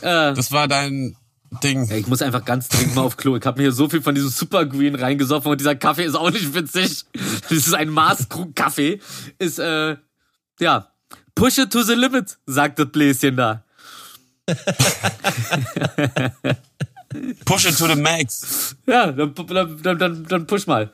Das 0.00 0.50
war 0.52 0.66
dein 0.66 1.16
Ding. 1.62 1.90
Ich 1.90 2.06
muss 2.06 2.22
einfach 2.22 2.44
ganz 2.44 2.68
dringend 2.68 2.94
mal 2.94 3.02
auf 3.02 3.16
Klo. 3.16 3.36
Ich 3.36 3.46
habe 3.46 3.58
mir 3.58 3.64
hier 3.64 3.72
so 3.72 3.88
viel 3.88 4.02
von 4.02 4.14
diesem 4.14 4.30
Super 4.30 4.66
Green 4.66 4.94
reingesoffen 4.94 5.50
und 5.50 5.60
dieser 5.60 5.74
Kaffee 5.76 6.04
ist 6.04 6.14
auch 6.14 6.30
nicht 6.30 6.54
witzig. 6.54 7.04
Das 7.12 7.50
ist 7.50 7.74
ein 7.74 7.88
Maßkrug 7.90 8.54
Kaffee. 8.54 9.00
Ist, 9.38 9.58
äh, 9.58 9.96
ja, 10.60 10.92
push 11.38 11.58
it 11.58 11.70
to 11.70 11.82
the 11.82 11.94
limit, 11.94 12.36
sagt 12.46 12.78
das 12.78 12.90
Bläschen 12.90 13.36
da. 13.36 13.64
Push 17.44 17.66
it 17.66 17.78
to 17.78 17.86
the 17.86 17.96
max. 17.96 18.76
Ja, 18.86 19.12
dann, 19.12 19.34
dann, 19.34 19.98
dann, 19.98 20.24
dann, 20.24 20.46
push 20.46 20.66
mal. 20.66 20.92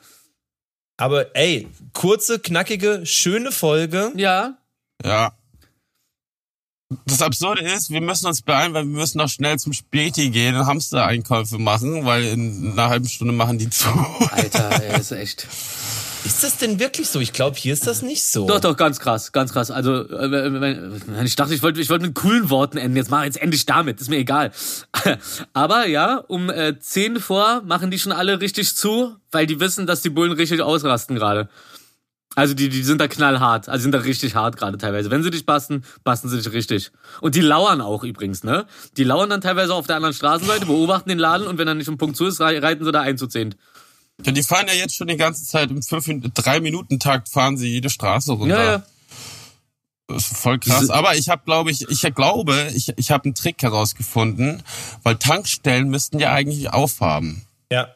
Aber 0.97 1.35
ey, 1.35 1.67
kurze, 1.93 2.39
knackige, 2.39 3.05
schöne 3.05 3.51
Folge. 3.51 4.11
Ja, 4.15 4.57
Ja. 5.03 5.33
Das 7.05 7.21
Absurde 7.23 7.61
ist, 7.61 7.89
wir 7.89 7.99
müssen 7.99 8.27
uns 8.27 8.43
beeilen, 8.43 8.73
weil 8.75 8.85
wir 8.85 8.99
müssen 8.99 9.17
noch 9.17 9.27
schnell 9.27 9.57
zum 9.57 9.73
Späti 9.73 10.29
gehen 10.29 10.55
und 10.55 10.67
Hamster-Einkäufe 10.67 11.57
machen, 11.57 12.05
weil 12.05 12.25
in 12.25 12.71
einer 12.71 12.89
halben 12.89 13.07
Stunde 13.09 13.33
machen 13.33 13.57
die 13.57 13.69
zu. 13.69 13.89
Alter, 14.31 14.83
ey, 14.83 14.99
ist 14.99 15.11
echt. 15.11 15.47
Ist 16.25 16.43
das 16.43 16.57
denn 16.57 16.79
wirklich 16.79 17.07
so? 17.07 17.19
Ich 17.19 17.33
glaube, 17.33 17.55
hier 17.55 17.71
ist 17.73 17.85
das 17.87 18.01
nicht 18.01 18.25
so. 18.25 18.47
Doch, 18.47 18.59
doch, 18.59 18.75
ganz 18.75 18.99
krass, 18.99 19.31
ganz 19.31 19.53
krass. 19.53 19.69
Also, 19.71 20.07
äh, 20.09 21.23
ich 21.23 21.35
dachte, 21.35 21.53
ich 21.53 21.61
wollte 21.61 21.79
ich 21.81 21.89
wollte 21.89 22.05
mit 22.07 22.15
coolen 22.15 22.49
Worten 22.49 22.77
enden. 22.77 22.97
Jetzt 22.97 23.11
mach 23.11 23.19
ich 23.21 23.25
jetzt 23.27 23.41
endlich 23.41 23.65
damit, 23.65 24.01
ist 24.01 24.09
mir 24.09 24.17
egal. 24.17 24.51
Aber 25.53 25.87
ja, 25.87 26.17
um 26.17 26.49
äh, 26.49 26.79
10 26.79 27.19
vor 27.19 27.61
machen 27.65 27.91
die 27.91 27.99
schon 27.99 28.11
alle 28.11 28.41
richtig 28.41 28.75
zu, 28.75 29.15
weil 29.31 29.45
die 29.45 29.59
wissen, 29.59 29.85
dass 29.85 30.01
die 30.01 30.09
Bullen 30.09 30.31
richtig 30.31 30.61
ausrasten 30.61 31.15
gerade. 31.15 31.47
Also 32.37 32.53
die, 32.53 32.67
die 32.67 32.83
sind 32.83 32.99
da 32.99 33.07
knallhart, 33.07 33.69
also 33.69 33.83
sind 33.83 33.93
da 33.93 33.99
richtig 33.99 34.35
hart 34.35 34.57
gerade 34.57 34.77
teilweise. 34.77 35.09
Wenn 35.09 35.23
sie 35.23 35.29
dich 35.31 35.45
basten, 35.45 35.85
basten 36.03 36.29
sie 36.29 36.35
dich 36.37 36.51
richtig. 36.51 36.91
Und 37.21 37.35
die 37.35 37.39
lauern 37.41 37.79
auch 37.79 38.03
übrigens, 38.03 38.43
ne? 38.43 38.65
Die 38.97 39.05
lauern 39.05 39.29
dann 39.29 39.39
teilweise 39.39 39.73
auf 39.73 39.87
der 39.87 39.95
anderen 39.95 40.13
Straßenseite, 40.13 40.65
beobachten 40.65 41.07
den 41.07 41.19
Laden 41.19 41.47
und 41.47 41.57
wenn 41.59 41.67
er 41.67 41.75
nicht 41.75 41.87
um 41.87 41.97
Punkt 41.97 42.17
zu 42.17 42.25
ist, 42.25 42.41
rei- 42.41 42.59
reiten 42.59 42.83
sie 42.83 42.91
da 42.91 42.99
ein 43.01 43.17
zu 43.17 43.27
zehn. 43.27 43.55
Ja, 44.23 44.31
die 44.31 44.43
fahren 44.43 44.67
ja 44.67 44.73
jetzt 44.73 44.95
schon 44.95 45.07
die 45.07 45.17
ganze 45.17 45.43
Zeit 45.45 45.69
im 45.71 45.79
3-Minuten-Takt 45.81 47.29
fahren 47.29 47.57
sie 47.57 47.67
jede 47.67 47.89
Straße 47.89 48.31
runter. 48.33 48.63
Ja, 48.63 48.71
ja. 48.71 48.83
Das 50.07 50.27
ist 50.31 50.37
voll 50.37 50.59
krass. 50.59 50.89
Aber 50.91 51.15
ich 51.15 51.29
habe, 51.29 51.41
glaube 51.45 51.71
ich, 51.71 51.81
ich 51.89 52.01
glaube, 52.13 52.71
ich, 52.75 52.93
ich 52.97 53.11
habe 53.11 53.25
einen 53.25 53.33
Trick 53.35 53.61
herausgefunden, 53.63 54.61
weil 55.03 55.15
Tankstellen 55.17 55.89
müssten 55.89 56.19
ja 56.19 56.31
eigentlich 56.31 56.71
aufhaben. 56.71 57.43
Ja. 57.71 57.89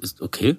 Ist 0.00 0.20
okay. 0.22 0.56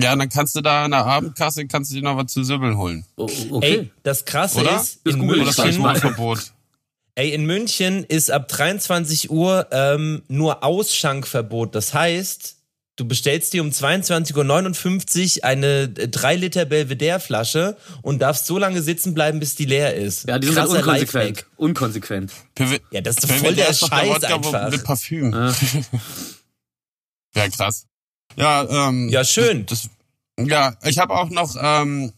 Ja, 0.00 0.14
und 0.14 0.18
dann 0.18 0.28
kannst 0.28 0.56
du 0.56 0.60
da 0.60 0.84
an 0.84 0.90
der 0.90 1.04
Abendkasse 1.04 1.66
kannst 1.68 1.92
du 1.92 1.96
dir 1.96 2.02
noch 2.02 2.16
was 2.16 2.32
zu 2.32 2.42
Sübbeln 2.42 2.76
holen. 2.76 3.04
O- 3.16 3.28
okay. 3.50 3.78
Ey, 3.78 3.90
das 4.02 4.24
Krasse 4.24 4.60
Oder? 4.62 4.80
ist, 4.80 5.00
Das 5.04 5.14
in 5.14 5.20
google 5.20 5.44
München. 5.44 5.62
Alkoholverbot? 5.62 6.52
ey, 7.16 7.32
in 7.32 7.44
München 7.46 8.02
ist 8.02 8.30
ab 8.32 8.48
23 8.48 9.30
Uhr 9.30 9.68
ähm, 9.70 10.22
nur 10.26 10.64
Ausschankverbot. 10.64 11.74
Das 11.76 11.94
heißt, 11.94 12.53
du 12.96 13.06
bestellst 13.06 13.52
dir 13.52 13.62
um 13.62 13.70
22.59 13.70 15.38
Uhr 15.38 15.44
eine 15.44 15.88
3 15.88 16.36
Liter 16.36 16.64
Belvedere-Flasche 16.64 17.76
und 18.02 18.20
darfst 18.20 18.46
so 18.46 18.58
lange 18.58 18.82
sitzen 18.82 19.14
bleiben, 19.14 19.40
bis 19.40 19.54
die 19.54 19.64
leer 19.64 19.94
ist. 19.94 20.28
Ja, 20.28 20.38
die 20.38 20.46
sind 20.46 20.58
halt 20.58 20.70
unkonsequent. 20.70 21.36
Lifehack. 21.36 21.46
Unkonsequent. 21.56 22.32
Ja, 22.90 23.00
das 23.00 23.18
ist 23.18 23.26
PW 23.26 23.38
voll 23.38 23.54
der 23.54 23.68
ist 23.70 23.82
doch 23.82 23.88
Scheiß 23.88 24.08
Wodka 24.08 24.34
einfach. 24.34 24.70
Mit 24.70 24.84
Parfüm. 24.84 25.32
Ja, 27.36 27.48
krass. 27.48 27.86
Ja, 28.36 28.88
ähm, 28.88 29.08
Ja, 29.08 29.24
schön. 29.24 29.66
Das, 29.66 29.88
ja, 30.38 30.76
ich 30.84 30.98
habe 30.98 31.14
auch 31.14 31.30
noch 31.30 31.56
ähm, 31.60 32.12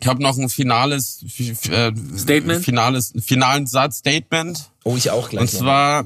Ich 0.00 0.06
habe 0.06 0.22
noch 0.22 0.38
ein 0.38 0.48
finales 0.48 1.24
äh, 1.68 1.92
Statement? 2.16 2.64
Finales, 2.64 3.12
finalen 3.20 3.66
Satz 3.66 3.98
Statement. 3.98 4.70
Oh, 4.84 4.96
ich 4.96 5.10
auch 5.10 5.28
gleich. 5.30 5.42
Und 5.42 5.50
zwar 5.50 6.04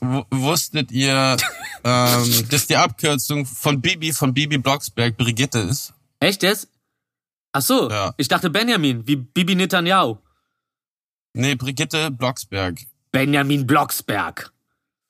wusstet 0.00 0.90
ihr, 0.92 1.36
ähm, 1.84 2.48
dass 2.50 2.66
die 2.66 2.76
Abkürzung 2.76 3.46
von 3.46 3.80
Bibi 3.80 4.12
von 4.12 4.34
Bibi 4.34 4.58
Blocksberg 4.58 5.16
Brigitte 5.16 5.58
ist? 5.60 5.92
Echt 6.20 6.42
jetzt? 6.42 6.68
Ach 7.52 7.62
so, 7.62 7.90
Ja. 7.90 8.14
ich 8.16 8.28
dachte 8.28 8.50
Benjamin, 8.50 9.06
wie 9.06 9.16
Bibi 9.16 9.54
Netanyahu. 9.54 10.18
Nee, 11.34 11.54
Brigitte 11.54 12.10
Blocksberg. 12.10 12.78
Benjamin 13.12 13.66
Blocksberg. 13.66 14.52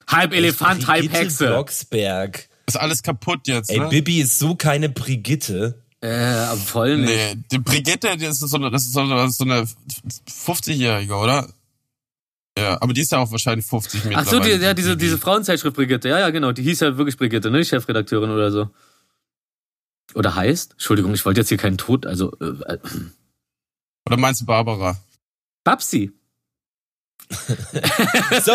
Halb 0.06 0.32
Elefant, 0.32 0.86
halb 0.86 1.00
Brigitte 1.02 1.18
Hexe. 1.20 1.46
Blocksberg. 1.46 2.48
Ist 2.66 2.76
alles 2.78 3.02
kaputt 3.02 3.46
jetzt, 3.46 3.70
Ey, 3.70 3.78
ne? 3.80 3.88
Bibi 3.88 4.20
ist 4.20 4.38
so 4.38 4.54
keine 4.54 4.88
Brigitte. 4.88 5.82
Äh, 6.00 6.56
voll 6.56 6.96
nicht. 6.98 7.08
Nee, 7.10 7.34
die 7.52 7.58
Brigitte, 7.58 8.16
das 8.16 8.40
ist 8.42 8.50
so 8.50 8.56
eine, 8.56 8.70
das 8.70 8.84
ist 8.84 8.92
so 8.94 9.00
eine, 9.00 9.16
das 9.16 9.30
ist 9.32 9.38
so 9.38 9.44
eine 9.44 9.66
50-Jährige, 10.28 11.14
oder? 11.14 11.48
Ja, 12.60 12.78
aber 12.80 12.92
die 12.92 13.00
ist 13.00 13.12
ja 13.12 13.18
auch 13.18 13.30
wahrscheinlich 13.30 13.66
50 13.66 14.00
Ach 14.00 14.04
mittlerweile. 14.04 14.30
so, 14.30 14.40
die, 14.40 14.64
ja, 14.64 14.74
diese, 14.74 14.96
diese 14.96 15.18
Frauenzeitschrift 15.18 15.74
Brigitte. 15.76 16.08
Ja, 16.08 16.18
ja, 16.18 16.30
genau. 16.30 16.52
Die 16.52 16.62
hieß 16.62 16.80
ja 16.80 16.96
wirklich 16.96 17.16
Brigitte, 17.16 17.50
ne? 17.50 17.58
Die 17.58 17.64
Chefredakteurin 17.64 18.30
oder 18.30 18.50
so. 18.50 18.68
Oder 20.14 20.34
heißt? 20.34 20.72
Entschuldigung, 20.72 21.14
ich 21.14 21.24
wollte 21.24 21.40
jetzt 21.40 21.48
hier 21.48 21.58
keinen 21.58 21.78
Tod, 21.78 22.06
also, 22.06 22.32
äh, 22.40 22.72
äh, 22.72 22.78
Oder 24.06 24.16
meinst 24.16 24.40
du 24.40 24.46
Barbara? 24.46 24.98
Babsi. 25.64 26.12
So, 28.42 28.52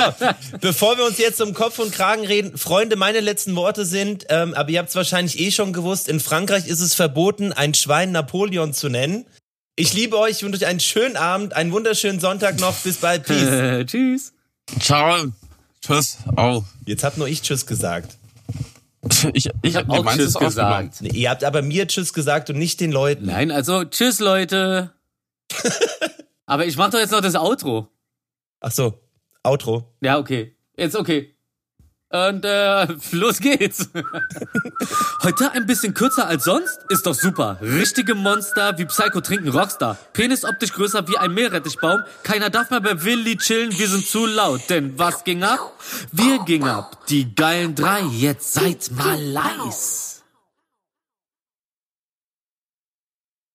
bevor 0.60 0.98
wir 0.98 1.06
uns 1.06 1.18
jetzt 1.18 1.42
um 1.42 1.54
Kopf 1.54 1.80
und 1.80 1.92
Kragen 1.94 2.26
reden, 2.26 2.58
Freunde, 2.58 2.96
meine 2.96 3.20
letzten 3.22 3.56
Worte 3.56 3.86
sind, 3.86 4.26
ähm, 4.30 4.54
aber 4.54 4.70
ihr 4.70 4.80
habt 4.80 4.90
es 4.90 4.96
wahrscheinlich 4.96 5.40
eh 5.40 5.52
schon 5.52 5.72
gewusst, 5.74 6.10
in 6.10 6.20
Frankreich 6.20 6.68
ist 6.68 6.82
es 6.82 6.94
verboten, 6.94 7.54
ein 7.54 7.74
Schwein 7.74 8.12
Napoleon 8.12 8.74
zu 8.74 8.90
nennen. 8.90 9.26
Ich 9.78 9.94
liebe 9.94 10.18
euch, 10.18 10.38
ich 10.38 10.44
wünsche 10.44 10.60
euch 10.60 10.68
einen 10.68 10.80
schönen 10.80 11.18
Abend, 11.18 11.54
einen 11.54 11.74
wunderschönen 11.74 12.22
Sonntag 12.22 12.60
noch. 12.60 12.76
Bis 12.78 12.98
bald. 12.98 13.24
Peace. 13.28 13.86
Tschüss. 13.86 14.34
Ciao. 14.80 15.34
Tschüss. 15.82 16.18
Au. 16.38 16.64
Jetzt 16.86 17.04
habt 17.04 17.18
nur 17.18 17.28
ich 17.28 17.42
Tschüss 17.42 17.66
gesagt. 17.66 18.18
Ich, 19.34 19.48
ich 19.62 19.76
hab 19.76 19.88
nee, 19.88 20.00
auch 20.00 20.16
Tschüss 20.16 20.34
gesagt. 20.34 21.02
Nee, 21.02 21.10
ihr 21.10 21.30
habt 21.30 21.44
aber 21.44 21.62
mir 21.62 21.88
Tschüss 21.88 22.12
gesagt 22.12 22.50
und 22.50 22.58
nicht 22.58 22.80
den 22.80 22.92
Leuten. 22.92 23.28
Nein, 23.28 23.52
also, 23.52 23.84
tschüss, 23.84 24.20
Leute. 24.20 24.94
Aber 26.48 26.66
ich 26.66 26.76
mach 26.76 26.90
doch 26.90 26.98
jetzt 26.98 27.12
noch 27.12 27.22
das 27.22 27.36
Outro. 27.36 27.88
Ach 28.62 28.72
so, 28.72 29.00
Outro. 29.44 29.94
Ja, 30.02 30.18
okay. 30.18 30.56
Jetzt 30.76 30.96
okay. 30.96 31.35
Und 32.16 32.46
äh, 32.46 32.88
los 33.12 33.40
geht's. 33.40 33.90
Heute 35.24 35.52
ein 35.52 35.66
bisschen 35.66 35.94
kürzer 35.94 36.28
als 36.28 36.46
sonst? 36.46 36.80
Ist 36.88 37.06
doch 37.06 37.14
super. 37.14 37.58
Richtige 37.62 38.16
Monster 38.16 38.78
wie 38.78 38.86
Psycho 38.86 39.20
trinken 39.20 39.50
Rockstar. 39.50 39.98
Penis 40.14 40.46
optisch 40.46 40.72
größer 40.72 41.06
wie 41.10 41.18
ein 41.18 41.34
Meerrettichbaum. 41.34 42.04
Keiner 42.24 42.50
darf 42.50 42.70
mehr 42.70 42.80
bei 42.80 43.04
Willi 43.04 43.36
chillen, 43.36 43.78
wir 43.78 43.90
sind 43.90 44.08
zu 44.08 44.26
laut. 44.26 44.62
Denn 44.70 44.98
was 44.98 45.26
ging 45.26 45.44
ab? 45.44 45.60
Wir 46.14 46.40
gingen 46.46 46.70
ab. 46.70 47.06
Die 47.10 47.36
geilen 47.36 47.76
drei, 47.76 48.04
jetzt 48.04 48.54
seid 48.54 48.90
mal 48.92 49.22
leis. 49.22 50.15